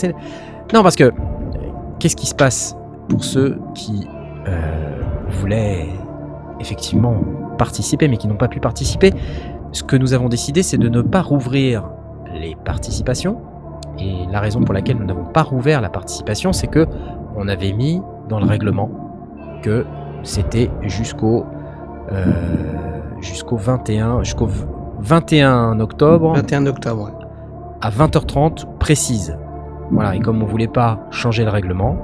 [0.74, 1.12] Non parce que euh,
[2.00, 2.76] qu'est-ce qui se passe
[3.10, 4.08] pour ceux qui
[4.48, 4.52] euh,
[5.42, 5.88] voulaient
[6.60, 7.16] effectivement
[7.58, 9.14] participer mais qui n'ont pas pu participer?
[9.74, 11.84] Ce que nous avons décidé, c'est de ne pas rouvrir
[12.34, 13.38] les participations.
[14.00, 16.86] Et la raison pour laquelle nous n'avons pas rouvert la participation, c'est que
[17.36, 18.90] on avait mis dans le règlement
[19.64, 19.86] que
[20.24, 21.46] c'était jusqu'au
[22.12, 22.26] euh,
[23.22, 24.66] jusqu'au 21 jusqu'au v-
[25.00, 27.12] 21 octobre 21 octobre.
[27.82, 29.38] à 20h30 précise.
[29.92, 31.98] Voilà, et comme on voulait pas changer le règlement,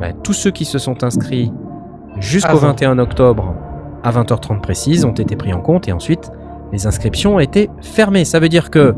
[0.00, 1.52] ben, tous ceux qui se sont inscrits
[2.18, 2.68] jusqu'au Avant.
[2.68, 3.54] 21 octobre
[4.02, 6.30] à 20h30 précise ont été pris en compte et ensuite
[6.72, 8.24] les inscriptions ont été fermées.
[8.24, 8.94] Ça veut dire que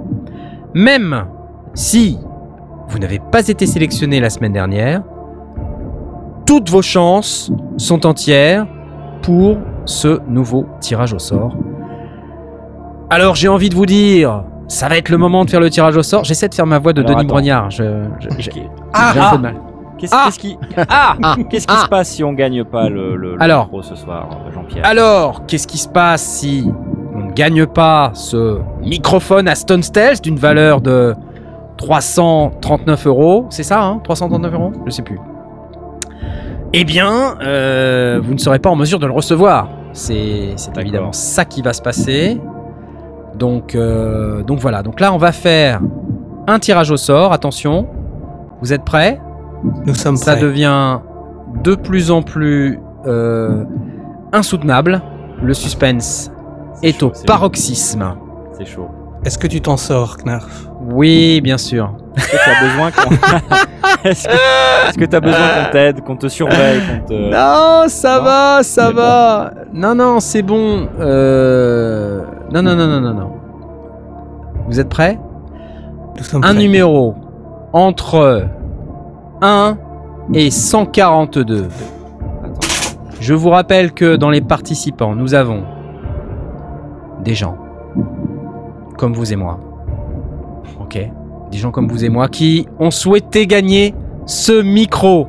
[0.75, 1.27] même
[1.75, 2.19] si
[2.89, 5.03] vous n'avez pas été sélectionné la semaine dernière,
[6.47, 8.67] toutes vos chances sont entières
[9.23, 11.55] pour ce nouveau tirage au sort.
[13.11, 15.97] Alors j'ai envie de vous dire, ça va être le moment de faire le tirage
[15.97, 16.25] au sort.
[16.25, 17.29] J'essaie de faire ma voix de Alors, Denis attends.
[17.35, 17.71] Brognard.
[17.71, 18.51] Je, je-.
[18.93, 19.31] Ah, j'ai un ah.
[19.33, 19.55] peu de mal.
[19.99, 20.29] Qu'est-ce Ah.
[20.39, 20.57] qui
[20.89, 21.37] ah Ah.
[21.51, 23.65] qu'est-ce qui se passe si on gagne pas le, le, le Alors.
[23.65, 24.85] micro ce soir, Jean-Pierre?
[24.87, 26.71] Alors, qu'est-ce qui se passe si
[27.15, 31.15] on ne gagne pas ce microphone Aston Stealth d'une valeur de
[31.79, 34.73] 339 euros C'est ça, hein 339 euros?
[34.87, 35.19] Je sais plus.
[36.75, 39.71] Eh bien, euh, vous ne serez pas en mesure de le recevoir.
[39.95, 42.39] C'est évidemment ça qui va se passer.
[43.37, 44.83] Donc, euh, donc voilà.
[44.83, 45.81] Donc là, on va faire
[46.47, 47.33] un tirage au sort.
[47.33, 47.87] Attention.
[48.61, 49.21] Vous êtes prêts?
[49.87, 50.43] Nous sommes Ça prêts.
[50.43, 50.99] devient
[51.63, 53.65] de plus en plus euh,
[54.33, 55.01] insoutenable.
[55.43, 56.31] Le suspense
[56.83, 58.15] est chaud, au paroxysme.
[58.53, 58.89] C'est chaud.
[59.25, 60.69] Est-ce que tu t'en sors, Knarf?
[60.91, 61.93] Oui, bien sûr.
[62.17, 63.11] Est-ce que tu as besoin qu'on
[64.09, 68.91] Est-ce que besoin qu'on t'aide, qu'on te surveille, qu'on te Non, ça non, va, ça
[68.91, 69.51] va.
[69.73, 70.89] Non, non, c'est bon.
[70.99, 72.23] Euh...
[72.53, 73.33] Non, non, non, non, non, non.
[74.67, 75.19] Vous êtes prêts?
[76.17, 76.59] Nous sommes Un prêts.
[76.59, 77.15] numéro
[77.73, 78.47] entre
[79.43, 79.77] 1
[80.35, 81.69] et 142.
[82.45, 82.55] Attends.
[83.21, 85.65] Je vous rappelle que dans les participants, nous avons
[87.25, 87.57] des gens
[88.97, 89.59] comme vous et moi.
[91.51, 93.95] Des gens comme vous et moi qui ont souhaité gagner
[94.27, 95.29] ce micro.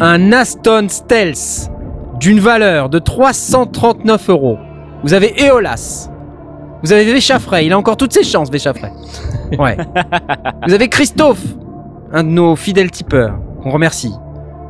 [0.00, 1.70] Un Aston Stealth
[2.20, 4.58] d'une valeur de 339 euros.
[5.02, 6.10] Vous avez Eolas.
[6.82, 7.66] Vous avez Véchafray.
[7.66, 8.92] Il a encore toutes ses chances, Véchafray.
[9.58, 9.78] Ouais.
[10.66, 11.42] vous avez Christophe,
[12.12, 14.12] un de nos fidèles tipeurs, qu'on remercie.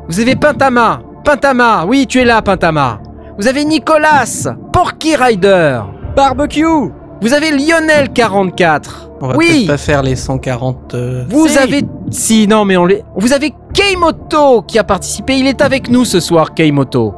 [0.08, 1.00] Vous avez Pintama.
[1.24, 1.84] Pintama.
[1.84, 3.00] Oui, tu es là, Pintama.
[3.38, 5.80] Vous avez Nicolas, Porky Rider.
[6.14, 9.10] Barbecue Vous avez Lionel 44.
[9.20, 9.46] On va oui.
[9.48, 10.94] peut-être pas faire les 140.
[10.94, 11.58] euh, Vous Si.
[11.58, 15.90] avez si non mais on les vous avez Keimoto qui a participé, il est avec
[15.90, 17.14] nous ce soir Keimoto.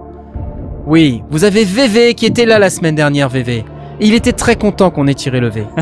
[0.87, 3.65] Oui, vous avez VV qui était là la semaine dernière VV.
[4.01, 5.65] Il était très content qu'on ait tiré le V.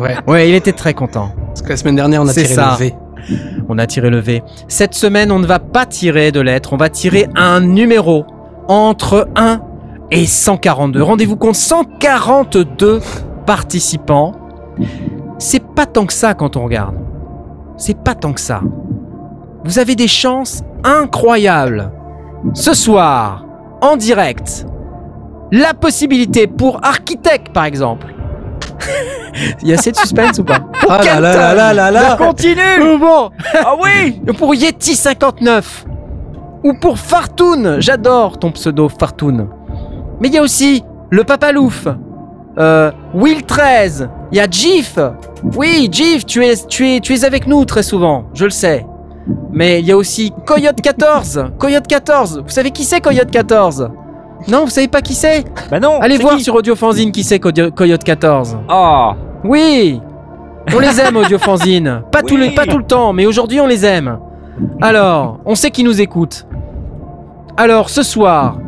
[0.00, 0.14] Ouais.
[0.26, 1.30] Ouais, il était très content.
[1.48, 2.76] Parce que la semaine dernière, on a tiré ça.
[2.78, 2.94] le V.
[3.70, 4.42] On a tiré le V.
[4.68, 8.26] Cette semaine, on ne va pas tirer de lettres, on va tirer un numéro
[8.68, 9.60] entre 1
[10.10, 11.02] et 142.
[11.02, 13.00] Rendez-vous compte, 142
[13.46, 14.32] participants.
[15.38, 16.94] C'est pas tant que ça quand on regarde.
[17.76, 18.60] C'est pas tant que ça.
[19.64, 21.90] Vous avez des chances incroyables.
[22.54, 23.44] Ce soir,
[23.82, 24.66] en direct,
[25.52, 28.06] la possibilité pour Architect, par exemple.
[29.62, 30.60] Il y a assez de suspense ou pas?
[30.80, 31.40] Pour Ah là là Kenton.
[31.40, 35.84] là là là là Continue bon Ah oui Pour Yeti 59
[36.64, 39.48] Ou pour Fartoon J'adore ton pseudo Fartoon.
[40.20, 41.86] Mais il y a aussi le Papalouf,
[42.58, 44.98] euh, Will 13, il y a Jif.
[45.56, 48.86] Oui, Jif, tu es, tu, es, tu es avec nous très souvent, je le sais.
[49.52, 51.46] Mais il y a aussi Coyote 14.
[51.58, 53.90] Coyote 14, vous savez qui c'est Coyote 14
[54.48, 55.44] Non, vous savez pas qui c'est?
[55.70, 56.44] Bah non Allez voir qui?
[56.44, 58.56] sur Audiofanzine qui c'est Coyo- Coyote 14.
[58.68, 59.14] Ah
[59.44, 60.00] Oui
[60.74, 62.02] On les aime, Audiofanzine.
[62.12, 62.54] Pas, tout le, Oui.
[62.54, 64.18] pas tout le temps, mais aujourd'hui on les aime.
[64.80, 66.46] Alors, on sait qui nous écoute.
[67.56, 68.58] Alors, ce soir,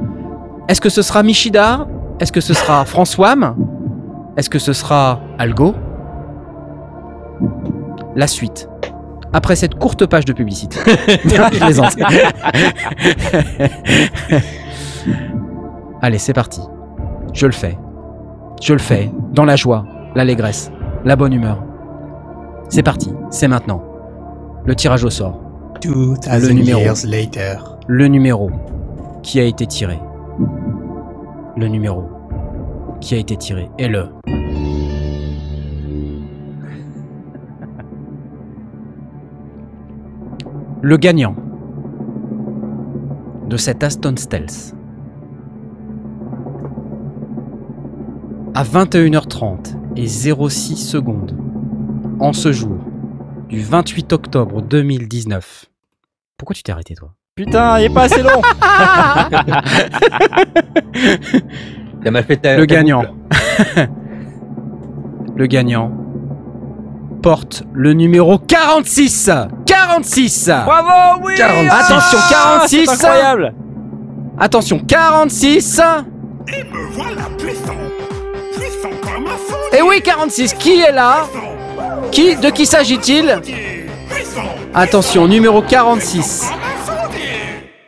[0.69, 1.87] est-ce que ce sera Michida?
[2.21, 3.35] Est-ce que ce sera François?
[4.37, 5.75] Est-ce que ce sera Algo?
[8.17, 8.69] La suite.
[9.33, 10.79] Après cette courte page de publicité.
[10.87, 11.97] Je plaisante.
[16.03, 16.61] Allez, c'est parti.
[17.33, 17.79] Je le fais.
[18.61, 19.11] Je le fais.
[19.33, 20.71] Dans la joie, l'allégresse,
[21.05, 21.63] la bonne humeur.
[22.69, 23.13] C'est parti.
[23.31, 23.83] C'est maintenant.
[24.65, 25.41] Le tirage au sort.
[25.83, 26.81] 2000 numéro.
[26.81, 27.57] years later.
[27.87, 28.51] Le numéro
[29.23, 29.99] qui a été tiré.
[31.59, 32.05] Le numéro
[33.01, 34.11] qui a été tiré est le.
[40.83, 41.35] Le gagnant
[43.49, 44.77] de cet Aston Stealth
[48.55, 51.37] à 21h30 et 06 secondes
[52.21, 52.79] en ce jour
[53.49, 55.67] du 28 octobre 2019.
[56.37, 57.18] Pourquoi tu t'es arrêté toi?
[57.39, 58.43] Putain, il est pas assez long.
[62.11, 63.03] Mal fait ta- Le ta gagnant.
[63.03, 63.89] boucle.
[65.37, 65.93] Le gagnant
[67.23, 69.31] porte le numéro 46
[69.67, 71.35] 46 Bravo, oui.
[71.37, 71.71] 46.
[71.73, 72.87] Attention, Ah, 46.
[72.87, 73.55] C'est incroyable.
[74.41, 75.81] Attention, 46
[76.91, 77.75] Voilà, puissant.
[78.53, 81.19] Puissant comme un fond Et oui, 46, qui est là?
[82.11, 83.39] Qui De qui s'agit-il?
[84.11, 84.43] Puissant.
[84.75, 86.51] Attention, numéro 46.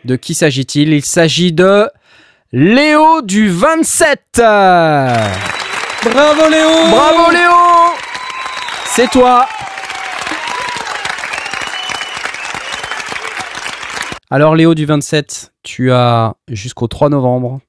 [0.05, 0.92] De qui s'agit-il?
[0.92, 1.88] Il s'agit de
[2.53, 5.20] Léo du 27 Bravo
[6.51, 6.68] Léo!
[6.90, 7.53] Bravo Léo!
[8.86, 9.46] C'est toi.
[14.30, 17.61] Alors Léo du 27, tu as jusqu'au 3 novembre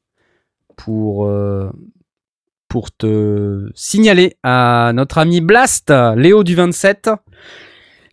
[0.78, 1.70] pour, euh,
[2.70, 7.10] pour te signaler à notre ami Blast, Léo du 27,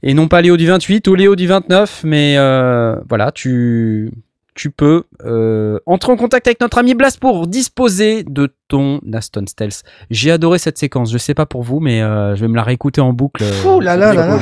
[0.02, 4.10] et non pas Léo du 28 ou Léo du 29, mais euh, voilà, tu,
[4.54, 9.44] tu peux euh, entrer en contact avec notre ami Blast pour disposer de ton Aston
[9.46, 9.82] Stealth.
[10.10, 12.62] J'ai adoré cette séquence, je sais pas pour vous, mais euh, je vais me la
[12.62, 13.44] réécouter en boucle.
[13.66, 14.38] Ouh là là là.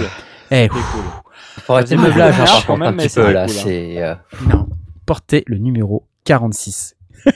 [0.50, 1.02] Eh, C'était cool.
[1.62, 3.42] Faut arrêter le Ah, meublage, hein, quand par contre, même, un petit peu, là.
[3.44, 3.48] hein.
[3.48, 4.14] C'est, euh,
[4.52, 4.66] non,
[5.06, 6.94] portez le numéro 46.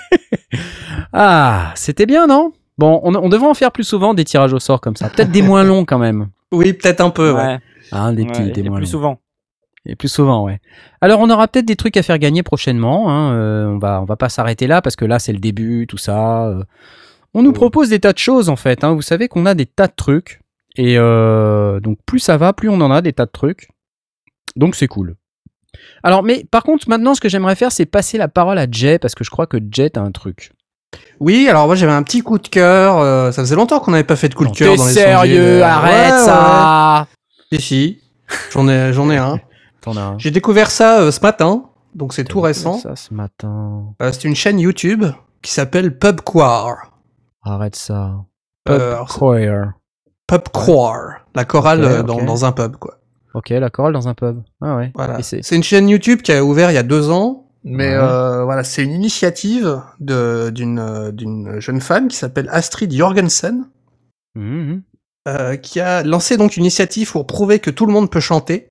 [1.12, 2.52] Ah, c'était bien, non?
[2.78, 5.08] Bon, on, on devrait en faire plus souvent des tirages au sort comme ça.
[5.10, 6.28] Peut-être des moins longs quand même.
[6.52, 7.32] Oui, peut-être un peu.
[7.32, 7.40] ouais.
[7.40, 7.58] Hein,
[8.12, 9.20] des ouais, petits, des et moins plus souvent.
[9.86, 10.60] Et plus souvent, ouais.
[11.00, 13.10] Alors, on aura peut-être des trucs à faire gagner prochainement.
[13.10, 13.32] Hein.
[13.34, 15.96] euh, on va, on va pas s'arrêter là parce que là, c'est le début, tout
[15.96, 16.46] ça.
[16.48, 16.62] euh.
[17.32, 17.54] On nous Ouais.
[17.54, 18.84] propose des tas de choses en fait.
[18.84, 18.92] Hein.
[18.92, 20.40] Vous savez qu'on a des tas de trucs.
[20.76, 23.68] Et euh, donc, plus ça va, plus on en a des tas de trucs.
[24.56, 25.16] Donc, c'est cool.
[26.02, 28.98] Alors, mais par contre, maintenant, ce que j'aimerais faire, c'est passer la parole à Jay
[28.98, 30.52] parce que je crois que Jay a un truc.
[31.20, 32.98] Oui, alors moi j'avais un petit coup de cœur.
[32.98, 35.36] euh, ça faisait longtemps qu'on n'avait pas fait de coup de cœur dans les sérieux
[35.36, 37.06] sondiers, euh, Arrête ouais, ça ouais.
[37.52, 37.98] Si, si.
[38.52, 39.38] J'en ai, j'en ai un.
[39.80, 40.18] T'en as un.
[40.18, 42.74] J'ai découvert ça euh, ce matin, donc c'est tout récent.
[42.78, 43.94] Ça ce matin.
[44.02, 45.04] Euh, c'est une chaîne YouTube
[45.42, 46.92] qui s'appelle Pubquar.
[47.42, 48.16] Arrête ça.
[48.68, 49.72] Euh, c'est- Choir.
[50.26, 52.98] Pubquar, la chorale euh, dans, dans un pub, quoi.
[53.34, 54.42] Ok, la chorale dans un pub.
[54.60, 54.92] Ah ouais.
[54.94, 55.20] Voilà.
[55.22, 57.94] C'est- une chaîne YouTube qui a ouvert il y a deux ans, mais Ouais.
[58.00, 63.64] euh, voilà, c'est une initiative de- d'une euh, d'une jeune femme qui s'appelle Astrid Jorgensen,
[64.36, 64.82] Mhm.
[65.28, 68.68] Euh, qui a lancé donc une initiative pour prouver que tout le monde peut chanter.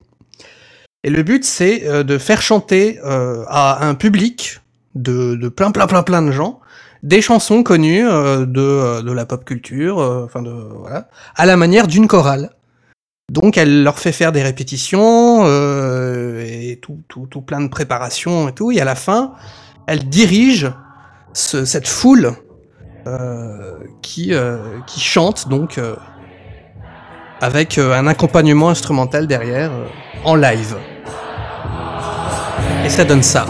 [1.04, 4.60] Et le but, c'est euh, de faire chanter euh, à un public
[4.94, 6.60] de, de plein, plein, plein, plein de gens
[7.02, 11.56] des chansons connues euh, de, euh, de la pop culture, enfin de voilà, à la
[11.56, 12.50] manière d'une chorale.
[13.30, 18.52] Donc, elle leur fait faire des répétitions et tout, tout, tout plein de préparations et
[18.52, 18.72] tout.
[18.72, 19.32] Et à la fin,
[19.86, 20.70] elle dirige
[21.32, 22.34] ce- cette foule
[24.02, 24.32] qui,
[24.86, 25.80] qui chante donc
[27.40, 29.86] avec euh, un accompagnement instrumental derrière euh,
[30.24, 30.76] en live.
[32.84, 33.46] Et ça donne ça.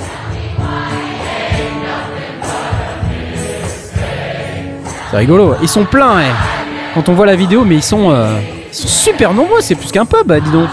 [5.10, 5.54] C'est rigolo.
[5.60, 6.34] Ils sont pleins, hein.
[6.94, 8.38] Quand on voit la vidéo, mais ils sont, euh,
[8.68, 9.60] ils sont super nombreux.
[9.60, 10.68] C'est plus qu'un pub, bah, dis donc.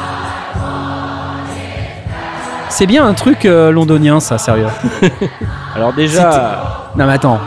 [2.69, 4.67] C'est bien un truc euh, londonien, ça, sérieux.
[5.75, 7.39] Alors déjà, Non, mais attends.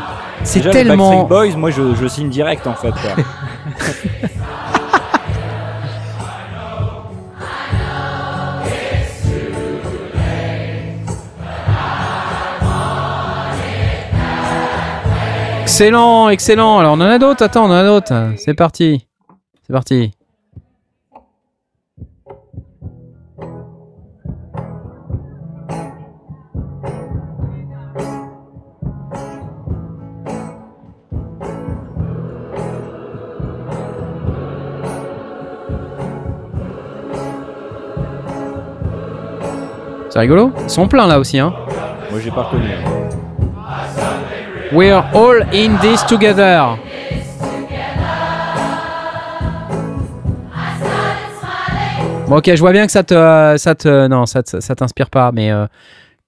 [0.43, 1.25] C'est les tellement.
[1.25, 2.95] Backstreet Boys, moi je, je signe direct en fait.
[15.81, 16.79] Excellent, excellent.
[16.79, 17.43] Alors, on en a d'autres.
[17.43, 18.13] Attends, on en a d'autres.
[18.37, 19.07] C'est parti.
[19.67, 20.13] C'est parti.
[40.11, 40.53] C'est rigolo.
[40.63, 41.55] Ils sont pleins là aussi, hein.
[42.11, 43.00] moi j'ai pas reconnu.
[44.73, 46.79] We're all in this together.
[52.29, 55.11] Bon, ok, je vois bien que ça te, ça te, non, ça, te- ça t'inspire
[55.11, 55.67] pas, mais euh,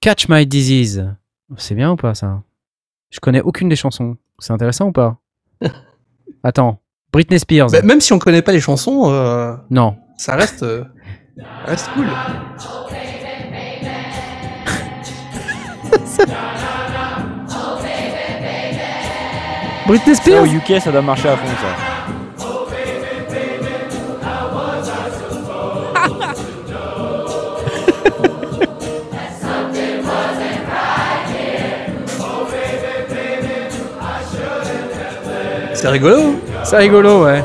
[0.01, 1.07] Catch My Disease,
[1.57, 2.41] c'est bien ou pas ça?
[3.09, 4.17] Je connais aucune des chansons.
[4.39, 5.15] C'est intéressant ou pas?
[6.43, 6.79] Attends,
[7.13, 7.69] Britney Spears.
[7.71, 9.95] Bah, même si on connaît pas les chansons, euh, Non.
[10.17, 10.83] ça reste, euh,
[11.37, 12.07] ça reste cool.
[19.87, 21.93] Britney Ça Spears au UK ça doit marcher à fond ça.
[35.73, 36.35] C'est rigolo.
[36.63, 37.43] C'est rigolo, ouais.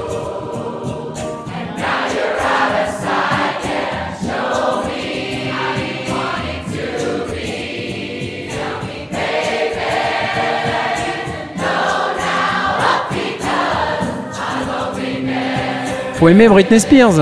[16.19, 17.19] Faut aimer Britney Spears.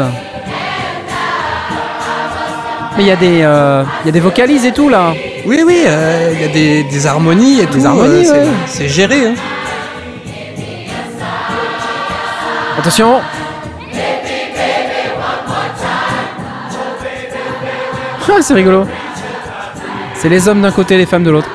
[2.96, 5.12] Mais il y a des, euh, y a des vocalises et tout là.
[5.44, 7.84] Oui, oui, euh, il y a des, des harmonies et tout.
[7.84, 8.46] harmonies, c'est- ouais.
[8.66, 9.26] C'est géré.
[9.26, 9.34] Hein.
[12.78, 13.20] Attention.
[18.28, 18.86] Ah, c'est rigolo.
[20.14, 21.48] C'est les hommes d'un côté, les femmes de l'autre.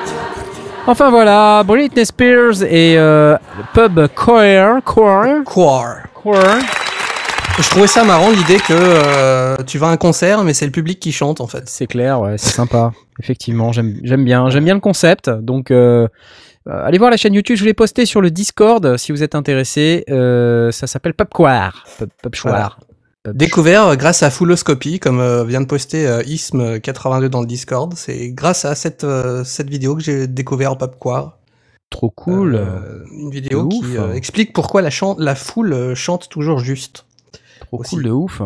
[0.86, 3.36] Enfin voilà, Britney Spears et euh,
[3.72, 4.80] Pub Choir.
[4.84, 5.26] Choir.
[5.44, 5.96] Choir.
[6.14, 6.56] Choir.
[7.58, 10.72] Je trouvais ça marrant l'idée que euh, tu vas à un concert, mais c'est le
[10.72, 11.68] public qui chante en fait.
[11.68, 12.92] C'est clair, ouais, c'est sympa.
[13.20, 14.48] Effectivement, j'aime bien.
[14.50, 15.28] J'aime bien le concept.
[15.28, 16.06] Donc, euh,
[16.84, 17.56] allez voir la chaîne YouTube.
[17.56, 20.04] Je l'ai posté sur le Discord si vous êtes intéressé.
[20.10, 21.14] Euh, ça s'appelle.
[21.14, 21.28] Pub
[23.24, 27.92] Découvert grâce à Fulloscopy, comme vient de poster euh, Ism82 dans le Discord.
[27.94, 29.06] C'est grâce à cette,
[29.44, 31.38] cette vidéo que j'ai découvert Popquar.
[31.90, 32.60] Trop cool.
[33.12, 33.84] Une vidéo qui
[34.14, 37.04] explique pourquoi la, la foule chante toujours juste.
[37.72, 37.94] Trop aussi.
[37.96, 38.42] cool de ouf.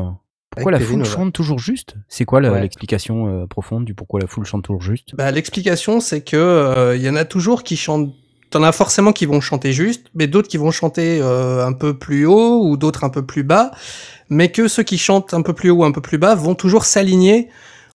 [0.51, 1.97] Pourquoi la foule chante toujours juste?
[2.09, 2.61] C'est quoi Ouais.
[2.61, 5.15] l'explication euh, profonde du pourquoi la foule chante toujours juste?
[5.15, 8.15] Bah, L'explication, c'est que euh, il y en a toujours qui chantent
[8.51, 11.99] t'en as forcément qui vont chanter juste, mais d'autres qui vont chanter euh, un peu
[11.99, 13.73] plus haut ou d'autres un peu plus bas,
[14.31, 16.55] mais que ceux qui chantent un peu plus haut ou un peu plus bas vont
[16.55, 17.49] toujours s'aligner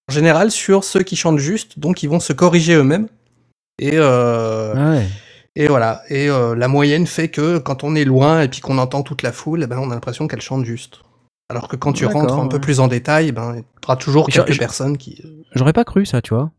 [0.10, 3.08] en général sur ceux qui chantent juste, donc ils vont se corriger eux-mêmes.
[3.80, 5.08] Et, euh, Ah ouais.
[5.56, 6.02] et voilà.
[6.10, 9.22] Et euh, la moyenne fait que quand on est loin et puis qu'on entend toute
[9.24, 11.00] la foule, eh ben, on a l'impression qu'elle chante juste.
[11.52, 12.62] Alors que quand tu rentres un peu ouais.
[12.62, 15.22] plus en détail, ben, il y aura toujours quelques personnes qui.
[15.54, 16.50] J'aurais pas cru ça, tu vois.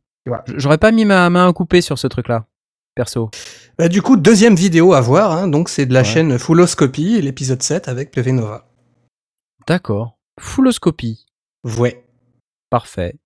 [0.56, 2.44] J'aurais pas mis ma main à couper sur ce truc-là,
[2.94, 3.30] perso.
[3.78, 6.04] Bah, du coup, deuxième vidéo à voir, hein, donc c'est de la Ouais.
[6.04, 8.66] chaîne Fulloscopy, l'épisode 7 avec PV Nova.
[9.66, 10.18] D'accord.
[10.38, 11.24] Fulloscopie.
[11.78, 12.04] Ouais.
[12.68, 13.16] Parfait.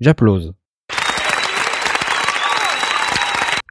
[0.00, 0.54] J'applause.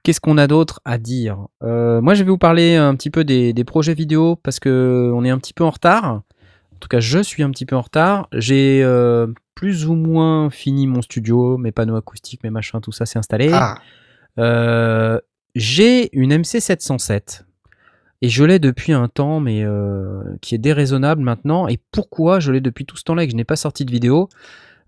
[0.04, 1.38] Qu'est-ce qu'on a d'autre à dire?
[1.64, 5.12] Euh, Moi, je vais vous parler un petit peu des, des projets vidéo parce que
[5.14, 6.22] on est un petit peu en retard.
[6.82, 8.28] En tout cas, je suis un petit peu en retard.
[8.34, 13.06] J'ai euh, plus ou moins fini mon studio, mes panneaux acoustiques, mes machins, tout ça
[13.06, 13.52] c'est installé.
[13.54, 13.78] Ah,
[14.40, 15.20] Euh,
[15.54, 17.44] j'ai une MC707
[18.24, 21.68] et je l'ai depuis un temps, mais euh, qui est déraisonnable maintenant.
[21.68, 23.92] Et pourquoi je l'ai depuis tout ce temps-là et que je n'ai pas sorti de
[23.92, 24.28] vidéo?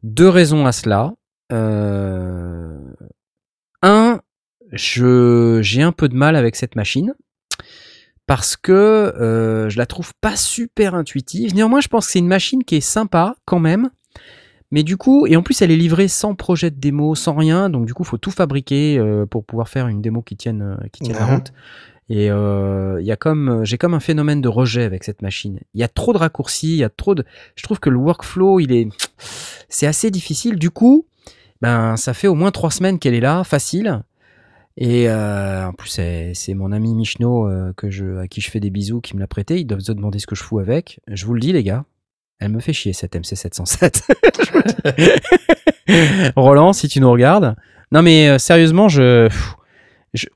[0.02, 1.14] Deux raisons à cela.
[3.84, 4.20] Un,
[4.72, 7.14] j'ai un peu de mal avec cette machine
[8.28, 11.54] parce que euh, je la trouve pas super intuitive.
[11.56, 13.90] Néanmoins, je pense que c'est une machine qui est sympa quand même.
[14.74, 17.70] Mais du coup, et en plus, elle est livrée sans projet de démo, sans rien.
[17.70, 20.88] Donc, du coup, faut tout fabriquer euh, pour pouvoir faire une démo qui tienne, euh,
[20.92, 21.54] qui tienne la route.
[22.10, 25.60] Et euh, il y a comme, j'ai comme un phénomène de rejet avec cette machine.
[25.76, 27.24] Il y a trop de raccourcis, il y a trop de.
[27.56, 28.88] Je trouve que le workflow, il est,
[29.70, 30.58] c'est assez difficile.
[30.58, 31.06] Du coup,
[31.62, 34.02] ben, ça fait au moins trois semaines qu'elle est là, facile.
[34.78, 38.60] Et euh, en plus, c'est mon ami Michno euh, que je, à qui je fais
[38.60, 39.60] des bisous, qui me l'a prêté.
[39.60, 41.00] Ils doivent se demander ce que je fous avec.
[41.08, 41.86] Je vous le dis, les gars,
[42.40, 44.02] elle me fait chier cette MC707.
[44.46, 46.32] Je vous le dis.
[46.36, 47.56] Roland, si tu nous regardes.
[47.92, 48.88] Non, mais euh, sérieusement,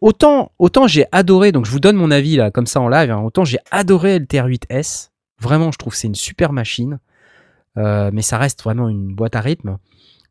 [0.02, 1.52] autant, autant j'ai adoré.
[1.52, 3.10] Donc, je vous donne mon avis là, comme ça en live.
[3.10, 5.10] hein, autant j'ai adoré le TR8S.
[5.40, 7.00] Vraiment, je trouve c'est une super machine.
[7.76, 9.78] Mais ça reste vraiment une boîte à rythme.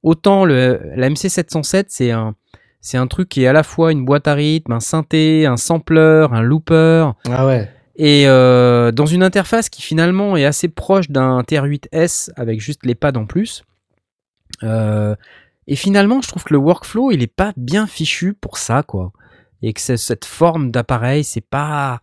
[0.03, 2.35] Autant le, la MC707, c'est un,
[2.81, 5.57] c'est un truc qui est à la fois une boîte à rythme, un synthé, un
[5.57, 7.71] sampler, un looper, ah ouais.
[7.97, 12.95] et euh, dans une interface qui finalement est assez proche d'un TR8S avec juste les
[12.95, 13.65] pads en plus.
[14.63, 15.15] Euh,
[15.67, 19.13] et finalement, je trouve que le workflow, il est pas bien fichu pour ça, quoi.
[19.63, 22.01] Et que cette forme d'appareil, c'est pas,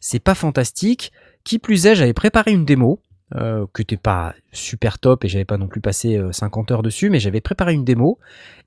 [0.00, 1.12] c'est pas fantastique.
[1.42, 3.00] Qui plus est, j'avais préparé une démo
[3.36, 6.82] euh, qui n'était pas super top et j'avais pas non plus passé euh, 50 heures
[6.82, 8.18] dessus, mais j'avais préparé une démo.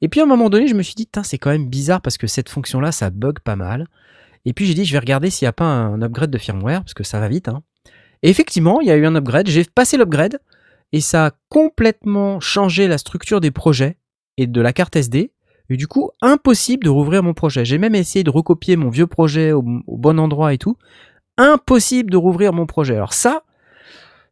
[0.01, 2.17] Et puis à un moment donné, je me suis dit, c'est quand même bizarre parce
[2.17, 3.87] que cette fonction-là, ça bug pas mal.
[4.45, 6.81] Et puis j'ai dit, je vais regarder s'il n'y a pas un upgrade de firmware,
[6.81, 7.47] parce que ça va vite.
[7.47, 7.63] hein.
[8.23, 9.47] Et effectivement, il y a eu un upgrade.
[9.47, 10.39] J'ai passé l'upgrade
[10.93, 13.97] et ça a complètement changé la structure des projets
[14.37, 15.31] et de la carte SD.
[15.69, 17.65] Et du coup, impossible de rouvrir mon projet.
[17.65, 20.77] J'ai même essayé de recopier mon vieux projet au, au bon endroit et tout.
[21.37, 22.95] Impossible de rouvrir mon projet.
[22.95, 23.43] Alors ça,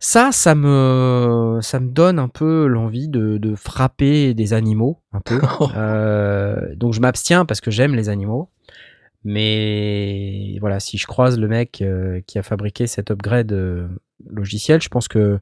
[0.03, 5.21] ça, ça me, ça me donne un peu l'envie de, de frapper des animaux, un
[5.21, 5.39] peu.
[5.77, 8.49] Euh, donc je m'abstiens parce que j'aime les animaux.
[9.23, 13.87] Mais voilà, si je croise le mec euh, qui a fabriqué cet upgrade euh,
[14.27, 15.39] logiciel, je pense que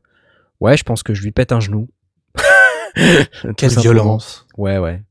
[0.60, 1.88] ouais, je pense que je lui pète un genou.
[3.56, 4.46] Quelle violence.
[4.58, 5.02] Ouais, ouais.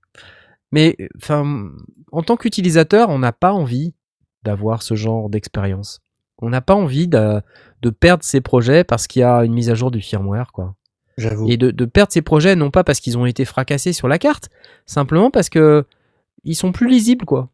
[0.73, 1.71] Mais enfin,
[2.13, 3.95] en tant qu'utilisateur, on n'a pas envie
[4.43, 6.03] d'avoir ce genre d'expérience.
[6.41, 7.41] On n'a pas envie de,
[7.83, 10.75] de perdre ses projets parce qu'il y a une mise à jour du firmware, quoi.
[11.17, 11.49] J'avoue.
[11.51, 14.19] Et de, de perdre ces projets non pas parce qu'ils ont été fracassés sur la
[14.19, 14.51] carte,
[14.87, 15.85] simplement parce que
[16.45, 17.51] ils sont plus lisibles, quoi.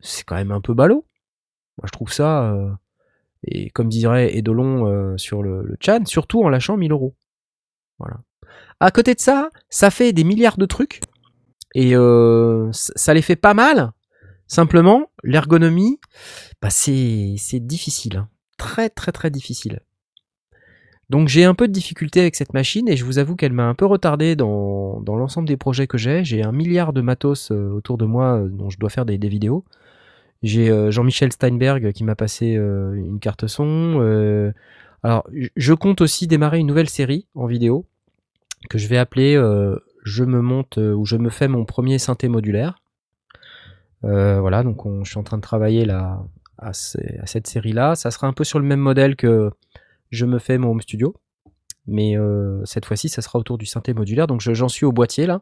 [0.00, 1.06] C'est quand même un peu ballot.
[1.78, 2.70] Moi, je trouve ça, euh,
[3.44, 7.14] et comme dirait Edolon euh, sur le, le chat, surtout en lâchant 1000 euros.
[7.98, 8.18] Voilà.
[8.80, 11.00] À côté de ça, ça fait des milliards de trucs,
[11.74, 13.92] et euh, ça les fait pas mal.
[14.46, 16.00] Simplement, l'ergonomie,
[16.60, 18.16] bah, c'est c'est difficile.
[18.18, 18.28] hein.
[18.60, 19.80] Très, très, très difficile.
[21.08, 23.64] Donc j'ai un peu de difficulté avec cette machine et je vous avoue qu'elle m'a
[23.64, 26.24] un peu retardé dans, l'ensemble des projets que j'ai.
[26.24, 29.16] J'ai un milliard de matos euh, autour de moi euh, dont je dois faire des,
[29.16, 29.64] vidéos.
[30.42, 34.52] J'ai euh, Jean-Michel Steinberg qui m'a passé une carte son.
[35.02, 35.26] alors
[35.56, 37.86] je compte aussi démarrer une nouvelle série en vidéo
[38.68, 39.34] que je vais appeler
[40.04, 42.76] Je me monte ou je me fais mon premier synthé modulaire.
[44.02, 46.22] Voilà, donc on- je suis en train de travailler là
[46.60, 47.94] à, ces- à cette série-là.
[47.96, 49.50] Ça sera un peu sur le même modèle que
[50.10, 51.14] je me fais mon home studio.
[51.86, 54.26] Mais euh, cette fois-ci, ça sera autour du synthé modulaire.
[54.26, 55.40] Donc je- j'en suis au boîtier là.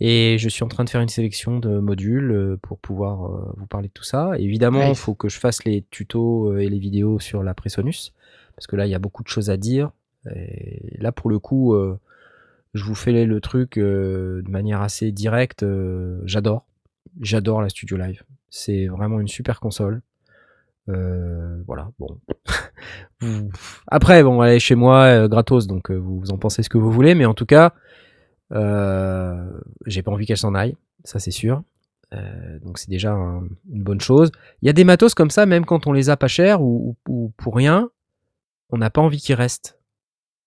[0.00, 3.52] Et je suis en train de faire une sélection de modules euh, pour pouvoir euh,
[3.56, 4.32] vous parler de tout ça.
[4.38, 8.12] Évidemment, il faut que je fasse les tutos et les vidéos sur la Presonus.
[8.56, 9.92] Parce que là, il y a beaucoup de choses à dire.
[10.34, 11.98] Et là, pour le coup, euh,
[12.72, 15.64] je vous fais le truc de manière assez directe.
[16.24, 16.66] J'adore.
[17.20, 18.24] J'adore la Studio Live.
[18.50, 20.02] C'est vraiment une super console.
[20.88, 22.18] Euh, voilà, bon.
[23.86, 26.78] Après, bon, allez chez moi, euh, gratos, donc euh, vous, vous en pensez ce que
[26.78, 27.72] vous voulez, mais en tout cas,
[28.52, 29.50] euh,
[29.86, 31.62] j'ai pas envie qu'elle s'en aille, ça c'est sûr.
[32.62, 33.42] Donc c'est déjà un-
[33.72, 34.30] une bonne chose.
[34.62, 36.96] Il y a des matos comme ça, même quand on les a pas chers ou,
[37.08, 37.90] ou- ou pour rien,
[38.70, 39.80] on n'a pas envie qu'ils restent.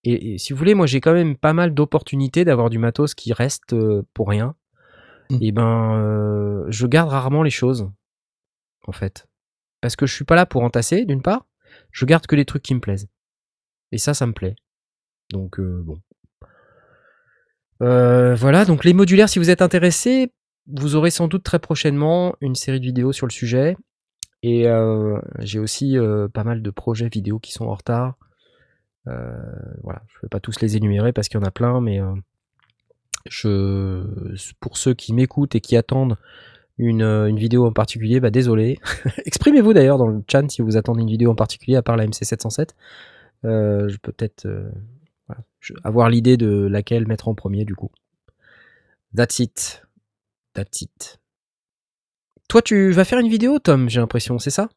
[0.06, 3.16] Et, et si vous voulez, moi j'ai quand même pas mal d'opportunités d'avoir du matos
[3.16, 3.76] qui reste
[4.14, 4.56] pour rien.
[5.30, 5.38] Mm.
[5.42, 7.90] Et ben, euh, je garde rarement les choses,
[8.88, 9.27] en fait.
[9.88, 11.46] Parce que je suis pas là pour entasser, d'une part.
[11.94, 13.08] Je garde que les trucs qui me plaisent.
[13.94, 14.58] Et ça, ça me plaît.
[15.30, 16.02] Donc, euh, bon.
[17.82, 20.34] Euh, voilà, donc les modulaires, si vous êtes intéressé,
[20.66, 23.78] vous aurez sans doute très prochainement une série de vidéos sur le sujet.
[24.44, 25.96] Et euh, j'ai aussi
[26.34, 28.18] pas mal de projets vidéo qui sont en retard.
[29.06, 32.02] Voilà, je ne vais pas tous les énumérer parce qu'il y en a plein, mais
[33.30, 34.04] je,
[34.60, 36.18] pour ceux qui m'écoutent et qui attendent
[36.78, 38.80] une, euh, une vidéo en particulier, bah désolé.
[39.26, 42.06] Exprimez-vous d'ailleurs dans le chat si vous attendez une vidéo en particulier, à part la
[42.08, 42.70] MC707.
[43.46, 44.70] Euh, je peux peut-être euh,
[45.28, 45.42] voilà,
[45.84, 47.92] avoir l'idée de laquelle mettre en premier du coup.
[49.16, 49.84] That's it.
[50.54, 51.20] That's it.
[52.50, 54.70] Toi, tu vas faire une vidéo, Tom, j'ai l'impression, c'est ça?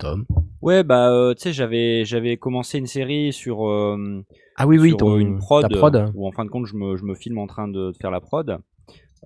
[0.00, 0.26] Tom?
[0.62, 4.24] Ouais, bah, euh, tu sais, j'avais, j'avais commencé une série sur, euh,
[4.56, 6.12] Ah oui, oui, sur, ton, une prod, ta prod.
[6.14, 8.10] où en fin de compte, je me, je me filme en train de, de faire
[8.10, 8.58] la prod.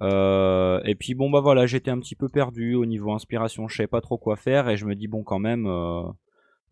[0.02, 3.76] Euh, et puis bon, bah voilà, j'étais un petit peu perdu au niveau inspiration, je
[3.76, 6.02] savais pas trop quoi faire, et je me dis, bon, quand même, euh,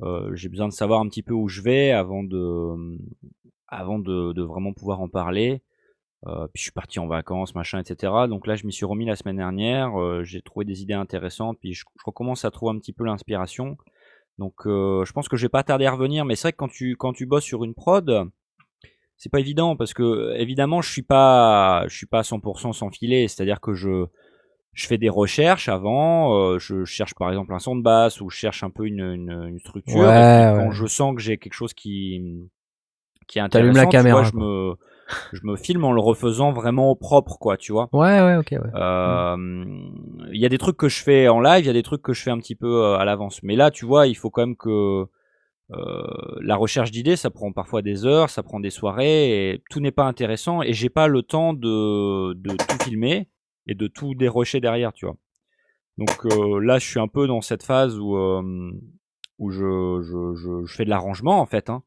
[0.03, 2.99] euh, j'ai besoin de savoir un petit peu où je vais avant de,
[3.69, 5.63] avant de, vraiment pouvoir en parler.
[6.25, 8.13] Puis je suis parti en vacances, machin, etc.
[8.29, 9.93] Donc là, je m'y suis remis la semaine dernière.
[10.25, 13.77] j'ai trouvé des idées intéressantes, puis je, recommence à trouver un petit peu l'inspiration.
[14.39, 16.25] Donc je pense que je vais pas tarder à revenir.
[16.25, 18.29] Mais c'est vrai que quand tu quand tu bosses sur une prod,
[19.19, 22.91] c'est pas évident parce que évidemment, je suis pas je suis pas à 100% sans
[22.91, 23.29] filet.
[23.29, 24.07] C'est-à-dire que je
[24.75, 26.35] je fais des recherches avant.
[26.37, 29.01] euh, je cherche par exemple un son de basse ou je cherche un peu une,
[29.01, 29.99] une, une structure.
[30.01, 32.49] Ouais, et puis, quand je sens que j'ai quelque chose qui
[33.27, 34.75] qui est intéressant, la tu caméra, vois, je me
[35.33, 37.89] je me filme en le refaisant vraiment au propre, quoi, tu vois.
[37.93, 38.59] Ouais, ouais, ok, ouais.
[38.75, 39.37] Euh,
[40.33, 42.03] Il y a des trucs que je fais en live, il y a des trucs
[42.03, 43.43] que je fais un petit peu euh, à l'avance.
[43.43, 45.07] Mais là, tu vois, il faut quand même que
[45.73, 46.03] euh,
[46.41, 49.93] la recherche d'idées, ça prend parfois des heures, ça prend des soirées, et tout n'est
[49.93, 50.63] pas intéressant.
[50.63, 53.29] Et j'ai pas le temps de, de tout filmer
[53.67, 55.17] et de tout dérocher derrière, tu vois.
[55.99, 58.73] Donc euh, là, je suis un peu dans cette phase où euh,
[59.39, 61.71] où je, je, je, fais de l'arrangement en fait.
[61.71, 61.83] Hein.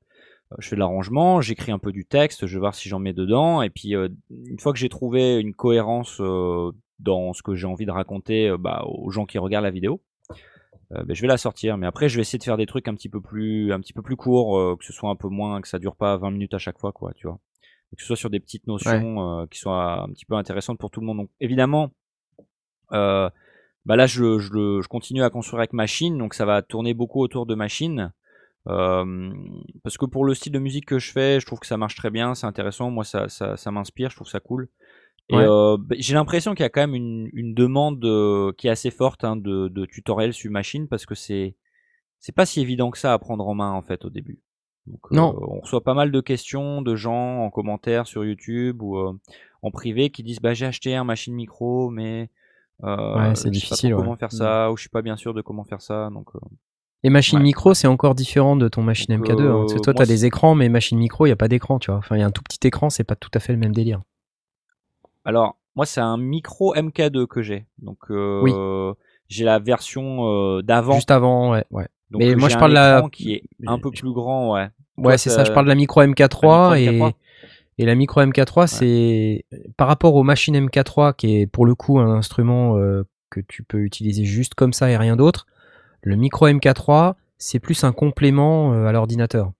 [0.60, 3.14] Je fais de l'arrangement, j'écris un peu du texte, je vais voir si j'en mets
[3.14, 7.56] dedans, et puis euh, une fois que j'ai trouvé une cohérence euh, dans ce que
[7.56, 10.02] j'ai envie de raconter bah, aux gens qui regardent la vidéo,
[10.96, 11.78] euh, ben, je vais la sortir.
[11.78, 13.94] Mais après, je vais essayer de faire des trucs un petit peu plus, un petit
[13.94, 16.32] peu plus courts, euh, que ce soit un peu moins, que ça dure pas 20
[16.32, 17.40] minutes à chaque fois, quoi, tu vois.
[17.92, 20.80] Et que ce soit sur des petites notions euh, qui soient un petit peu intéressantes
[20.80, 21.18] pour tout le monde.
[21.18, 21.92] Donc évidemment,
[22.92, 27.46] bah là, je, je, continue à construire avec machine, donc ça va tourner beaucoup autour
[27.46, 28.12] de machine.
[28.66, 31.96] Parce que pour le style de musique que je fais, je trouve que ça marche
[31.96, 32.92] très bien, c'est intéressant.
[32.92, 34.70] Moi, ça, ça, ça m'inspire, je trouve ça cool.
[35.32, 35.46] Et Ouais.
[35.48, 38.72] euh, bah, j'ai l'impression qu'il y a quand même une, une demande euh, qui est
[38.72, 41.56] assez forte hein, de, de tutoriels sur machine parce que c'est
[42.20, 44.40] c'est pas si évident que ça à prendre en main en fait au début.
[44.88, 45.36] Donc, euh, Non.
[45.42, 49.14] on reçoit pas mal de questions de gens en commentaire sur YouTube ou euh,
[49.64, 52.30] en privé qui disent bah j'ai acheté un machine micro mais
[52.84, 54.02] euh, Ouais, c'est pas difficile, ouais.
[54.02, 56.30] comment faire ça ou je suis pas bien sûr de comment faire ça donc
[57.04, 57.44] Et machine Ouais.
[57.44, 59.48] micro, c'est encore différent de ton machine Donc, MK2.
[59.48, 61.48] hein, parce que toi, t'as c'est- des écrans, mais machine micro, il n'y a pas
[61.48, 61.98] d'écran, tu vois.
[62.00, 63.74] Enfin, il y a un tout petit écran, c'est pas tout à fait le même
[63.74, 64.02] délire.
[65.26, 67.66] Alors, moi, c'est un micro MK2 que j'ai.
[67.82, 68.94] Donc, euh,
[69.28, 70.96] j'ai la version euh, d'avant.
[70.96, 71.66] Juste avant, ouais.
[71.72, 71.88] ouais.
[72.10, 74.70] Donc, mais moi, je parle de la- qui est un peu plus grand, ouais.
[74.98, 75.44] Ouais, c'est ça.
[75.46, 77.14] Je parle de la micro MK3 la et, micro MK3.
[77.78, 79.46] et la micro MK3, c'est
[79.78, 83.64] par rapport aux machines MK3, qui est pour le coup un instrument euh, que tu
[83.64, 85.48] peux utiliser juste comme ça et rien d'autre.
[86.02, 89.52] Le micro MK3, c'est plus un complément euh, à l'ordinateur.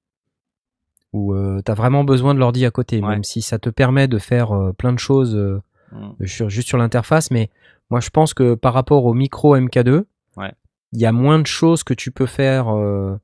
[1.14, 1.36] Où
[1.66, 3.10] tu as vraiment besoin de l'ordi à côté, Ouais.
[3.10, 5.62] même si ça te permet de faire euh, plein de choses euh,
[5.92, 6.26] Mm.
[6.26, 7.32] sur- juste sur l'interface.
[7.32, 7.50] Mais
[7.90, 10.06] moi, je pense que par rapport au micro MK2,
[10.38, 10.54] Ouais.
[10.94, 13.18] il y a moins de choses que tu peux faire euh,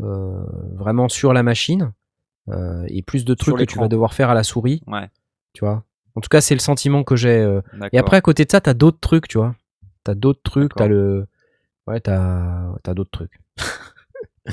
[0.00, 0.44] euh,
[0.74, 1.92] vraiment sur la machine
[2.48, 5.08] euh, et plus de trucs que tu vas devoir faire à la souris, Ouais,
[5.52, 5.82] tu vois.
[6.14, 7.38] En tout cas, c'est le sentiment que j'ai.
[7.40, 7.60] euh.
[7.92, 9.56] Et après, à côté de ça, t'as d'autres trucs, tu vois.
[10.04, 10.76] T'as d'autres trucs, D'accord.
[10.76, 11.26] t'as le.
[11.88, 13.40] Ouais, t'as t'as d'autres trucs.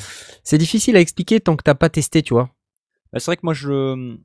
[0.43, 2.49] c'est difficile à expliquer tant que t'as pas testé, tu vois.
[3.11, 4.17] Bah, c'est vrai que moi, je.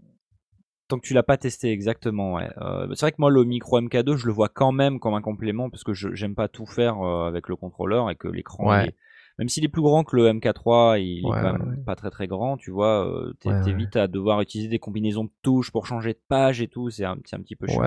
[0.87, 2.51] Tant que tu l'as pas testé exactement, ouais.
[2.59, 5.23] Euh, c'est vrai que moi, le micro MK2, je le vois quand même comme un
[5.23, 8.67] complément parce que je j'aime pas tout faire euh, avec le contrôleur et que l'écran
[8.67, 8.89] Ouais.
[8.89, 8.95] est
[9.39, 11.97] même s'il est plus grand que le MK3, il Ouais, est quand ouais, même pas
[11.97, 13.05] très très grand, tu vois.
[13.09, 16.69] euh, t'es vite à devoir utiliser des combinaisons de touches pour changer de page et
[16.69, 16.91] tout.
[16.91, 17.83] C'est un, c'est un petit peu chiant.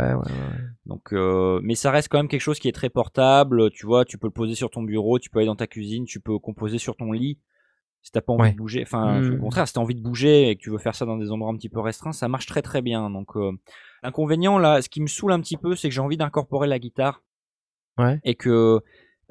[0.86, 3.70] Donc, euh, mais ça reste quand même quelque chose qui est très portable.
[3.72, 6.06] Tu vois, tu peux le poser sur ton bureau, tu peux aller dans ta cuisine,
[6.06, 7.40] tu peux composer sur ton lit.
[8.08, 8.52] Si t'as pas envie Ouais.
[8.54, 10.96] de bouger, enfin, au contraire, si t'as envie de bouger et que tu veux faire
[10.96, 13.10] ça dans des endroits un petit peu restreints, ça marche très très bien.
[13.10, 13.52] Donc, euh,
[14.02, 16.80] l'inconvénient là, ce qui me saoule un petit peu, c'est que j'ai envie d'incorporer la
[16.80, 17.22] guitare
[18.00, 18.22] Ouais.
[18.24, 18.80] et que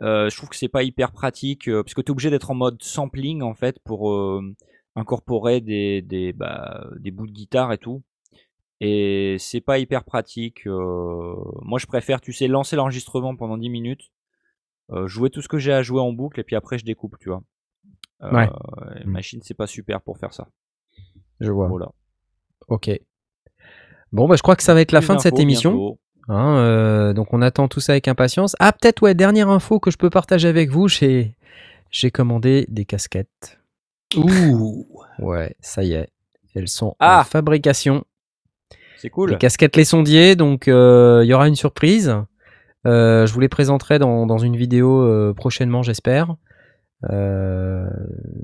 [0.03, 2.55] euh, je trouve que c'est pas hyper pratique euh, parce que t'es obligé d'être en
[2.55, 4.13] mode sampling en fait pour
[4.95, 8.03] incorporer des des bah, des bouts de guitare et tout.
[8.83, 10.67] Et c'est pas hyper pratique.
[10.67, 14.11] moi, je préfère, tu sais, lancer l'enregistrement pendant 10 minutes,
[15.07, 17.31] jouer tout ce que j'ai à jouer en boucle, et puis après, je découpe, tu
[17.31, 17.43] vois.
[18.23, 18.49] Euh, Ouais.
[19.03, 20.47] et Machine, c'est pas super pour faire ça.
[21.41, 21.69] Je vois.
[21.69, 21.91] Voilà.
[22.69, 22.91] Ok.
[24.13, 25.99] Bon, bah, je crois que ça va être la Plus fin de cette émission.
[26.29, 28.57] Hein, euh, donc on attend tout ça avec impatience.
[28.59, 31.37] Ah peut-être ouais, dernière info que je peux partager avec vous, j'ai
[31.91, 33.61] j'ai commandé des casquettes.
[34.17, 34.87] Ouh.
[35.21, 36.09] Ouais, ça y est,
[36.55, 38.05] elles sont en Ah fabrication.
[38.99, 39.31] C'est cool.
[39.31, 42.17] Les casquettes Les Sondiers, donc euh, il y aura une surprise.
[42.87, 46.35] Euh, je vous les présenterai dans, dans une vidéo euh, prochainement, j'espère.
[47.11, 47.89] Euh,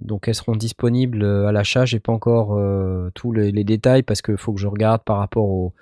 [0.03, 1.85] donc elles seront disponibles euh, à l'achat.
[1.85, 5.73] J'ai pas encore euh, tous les, détails parce qu'il faut que je regarde par rapport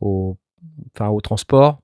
[0.00, 0.38] au,
[1.22, 1.80] transport,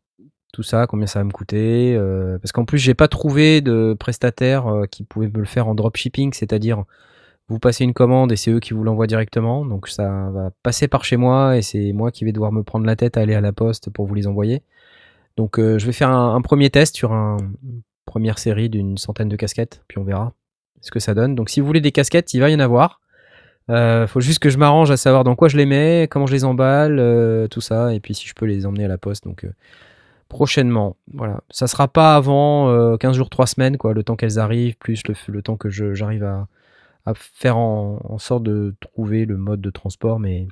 [0.52, 1.98] tout ça, combien ça va me coûter.
[2.40, 6.32] parce qu'en plus, j'ai pas trouvé de prestataire qui pouvait me le faire en dropshipping,
[6.32, 6.84] c'est-à-dire
[7.48, 9.64] vous passez une commande et c'est eux qui vous l'envoient directement.
[9.66, 12.86] Donc ça va passer par chez moi et c'est moi qui vais devoir me prendre
[12.86, 14.62] la tête à aller à la poste pour vous les envoyer.
[15.36, 17.38] Donc je vais faire un, premier test sur un-
[18.04, 20.32] première série d'une centaine de casquettes, puis on verra
[20.80, 21.34] ce que ça donne.
[21.34, 23.00] Donc si vous voulez des casquettes, il va y en avoir.
[23.70, 26.32] Euh, faut juste que je m'arrange à savoir dans quoi je les mets, comment je
[26.32, 29.24] les emballe, euh, tout ça, et puis si je peux les emmener à la poste.
[29.24, 29.52] Donc euh,
[30.28, 31.40] prochainement, voilà.
[31.50, 35.02] Ça sera pas avant euh, 15 jours, 3 semaines, quoi, le temps qu'elles arrivent, plus
[35.28, 36.48] le, temps que j'arrive à,
[37.14, 40.46] faire en sorte de trouver le mode de transport, mais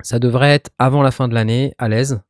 [0.00, 2.20] ça devrait être avant la fin de l'année, à l'aise.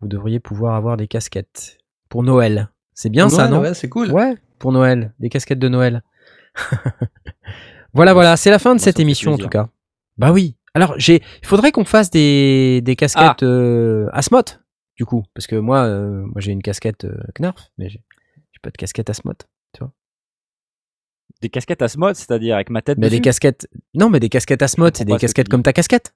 [0.00, 1.78] Vous devriez pouvoir avoir des casquettes
[2.08, 2.70] pour Noël.
[2.94, 4.10] C'est bien ça, non Ouais, c'est cool.
[4.10, 6.02] Ouais, pour Noël, des casquettes de Noël.
[7.94, 9.68] voilà, voilà, c'est la fin de cette émission en tout cas.
[10.18, 10.56] Bah oui.
[10.74, 14.42] Alors, j'ai, il faudrait qu'on fasse des, des casquettes euh, Asmot,
[14.96, 18.00] du coup, parce que moi, euh, moi j'ai une casquette euh, Knarf, mais j'ai
[18.62, 19.34] pas de casquette Asmot.
[21.40, 23.18] Des casquettes Asmod, c'est-à-dire avec ma tête Mais dessus?
[23.18, 26.14] des casquettes, non, mais des casquettes Asmot, c'est des casquettes tu comme ta casquette.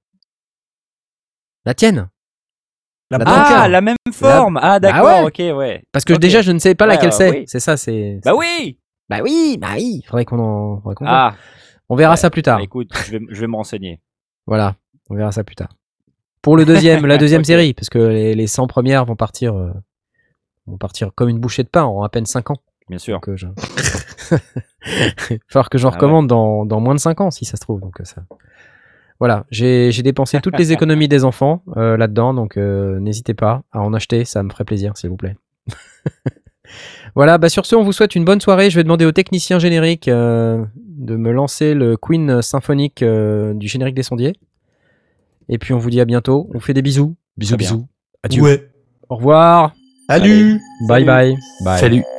[1.65, 2.09] La tienne.
[3.11, 3.19] La.
[3.24, 4.59] Ah, la même forme.
[4.61, 5.51] Ah, d'accord, Bah ouais.
[5.53, 5.85] ok, ouais.
[5.93, 7.31] Parce que déjà, je ne sais pas laquelle euh, c'est.
[7.31, 7.45] oui.
[7.47, 8.20] C'est ça, c'est.
[8.24, 8.78] Bah oui.
[9.09, 10.03] Bah oui, bah oui.
[10.07, 10.81] Faudrait qu'on en.
[10.81, 11.09] faudrait voit.
[11.09, 11.35] Ah,
[11.89, 12.16] On verra ouais.
[12.16, 12.59] ça plus tard.
[12.59, 14.01] bah, écoute, je vais, je vais me renseigner.
[14.47, 14.74] Voilà,
[15.09, 15.69] on verra ça plus tard.
[16.43, 19.73] Pour le deuxième, la deuxième série, parce que les, les 100 premières vont partir, euh,
[20.66, 22.57] vont partir comme une bouchée de pain en à peine 5 ans.
[22.89, 23.15] Bien sûr.
[23.15, 23.47] Donc, euh, je...
[25.31, 27.57] Il va falloir que j'en Ah recommande dans, dans moins de 5 ans, si ça
[27.57, 27.81] se trouve.
[27.81, 28.23] Donc, euh, ça...
[29.18, 33.62] Voilà, j'ai j'ai dépensé toutes les économies des enfants euh, là-dedans, donc euh, n'hésitez pas
[33.72, 35.36] à en acheter, ça me ferait plaisir, s'il vous plaît.
[37.14, 38.70] voilà, bah sur ce, on vous souhaite une bonne soirée.
[38.70, 43.68] Je vais demander au technicien générique euh, de me lancer le Queen symphonique euh, du
[43.68, 44.34] générique des sondiers.
[45.48, 46.51] Et puis on vous dit à bientôt.
[46.55, 47.16] On fait des bisous.
[47.36, 47.86] Bisous, bisous.
[48.22, 48.43] Adieu.
[48.43, 48.68] Ouais.
[49.09, 49.72] Au revoir.
[50.09, 50.60] Salut.
[50.88, 51.06] Bye Salut.
[51.06, 51.36] bye.
[51.64, 51.78] Bye.
[51.78, 52.15] Salut.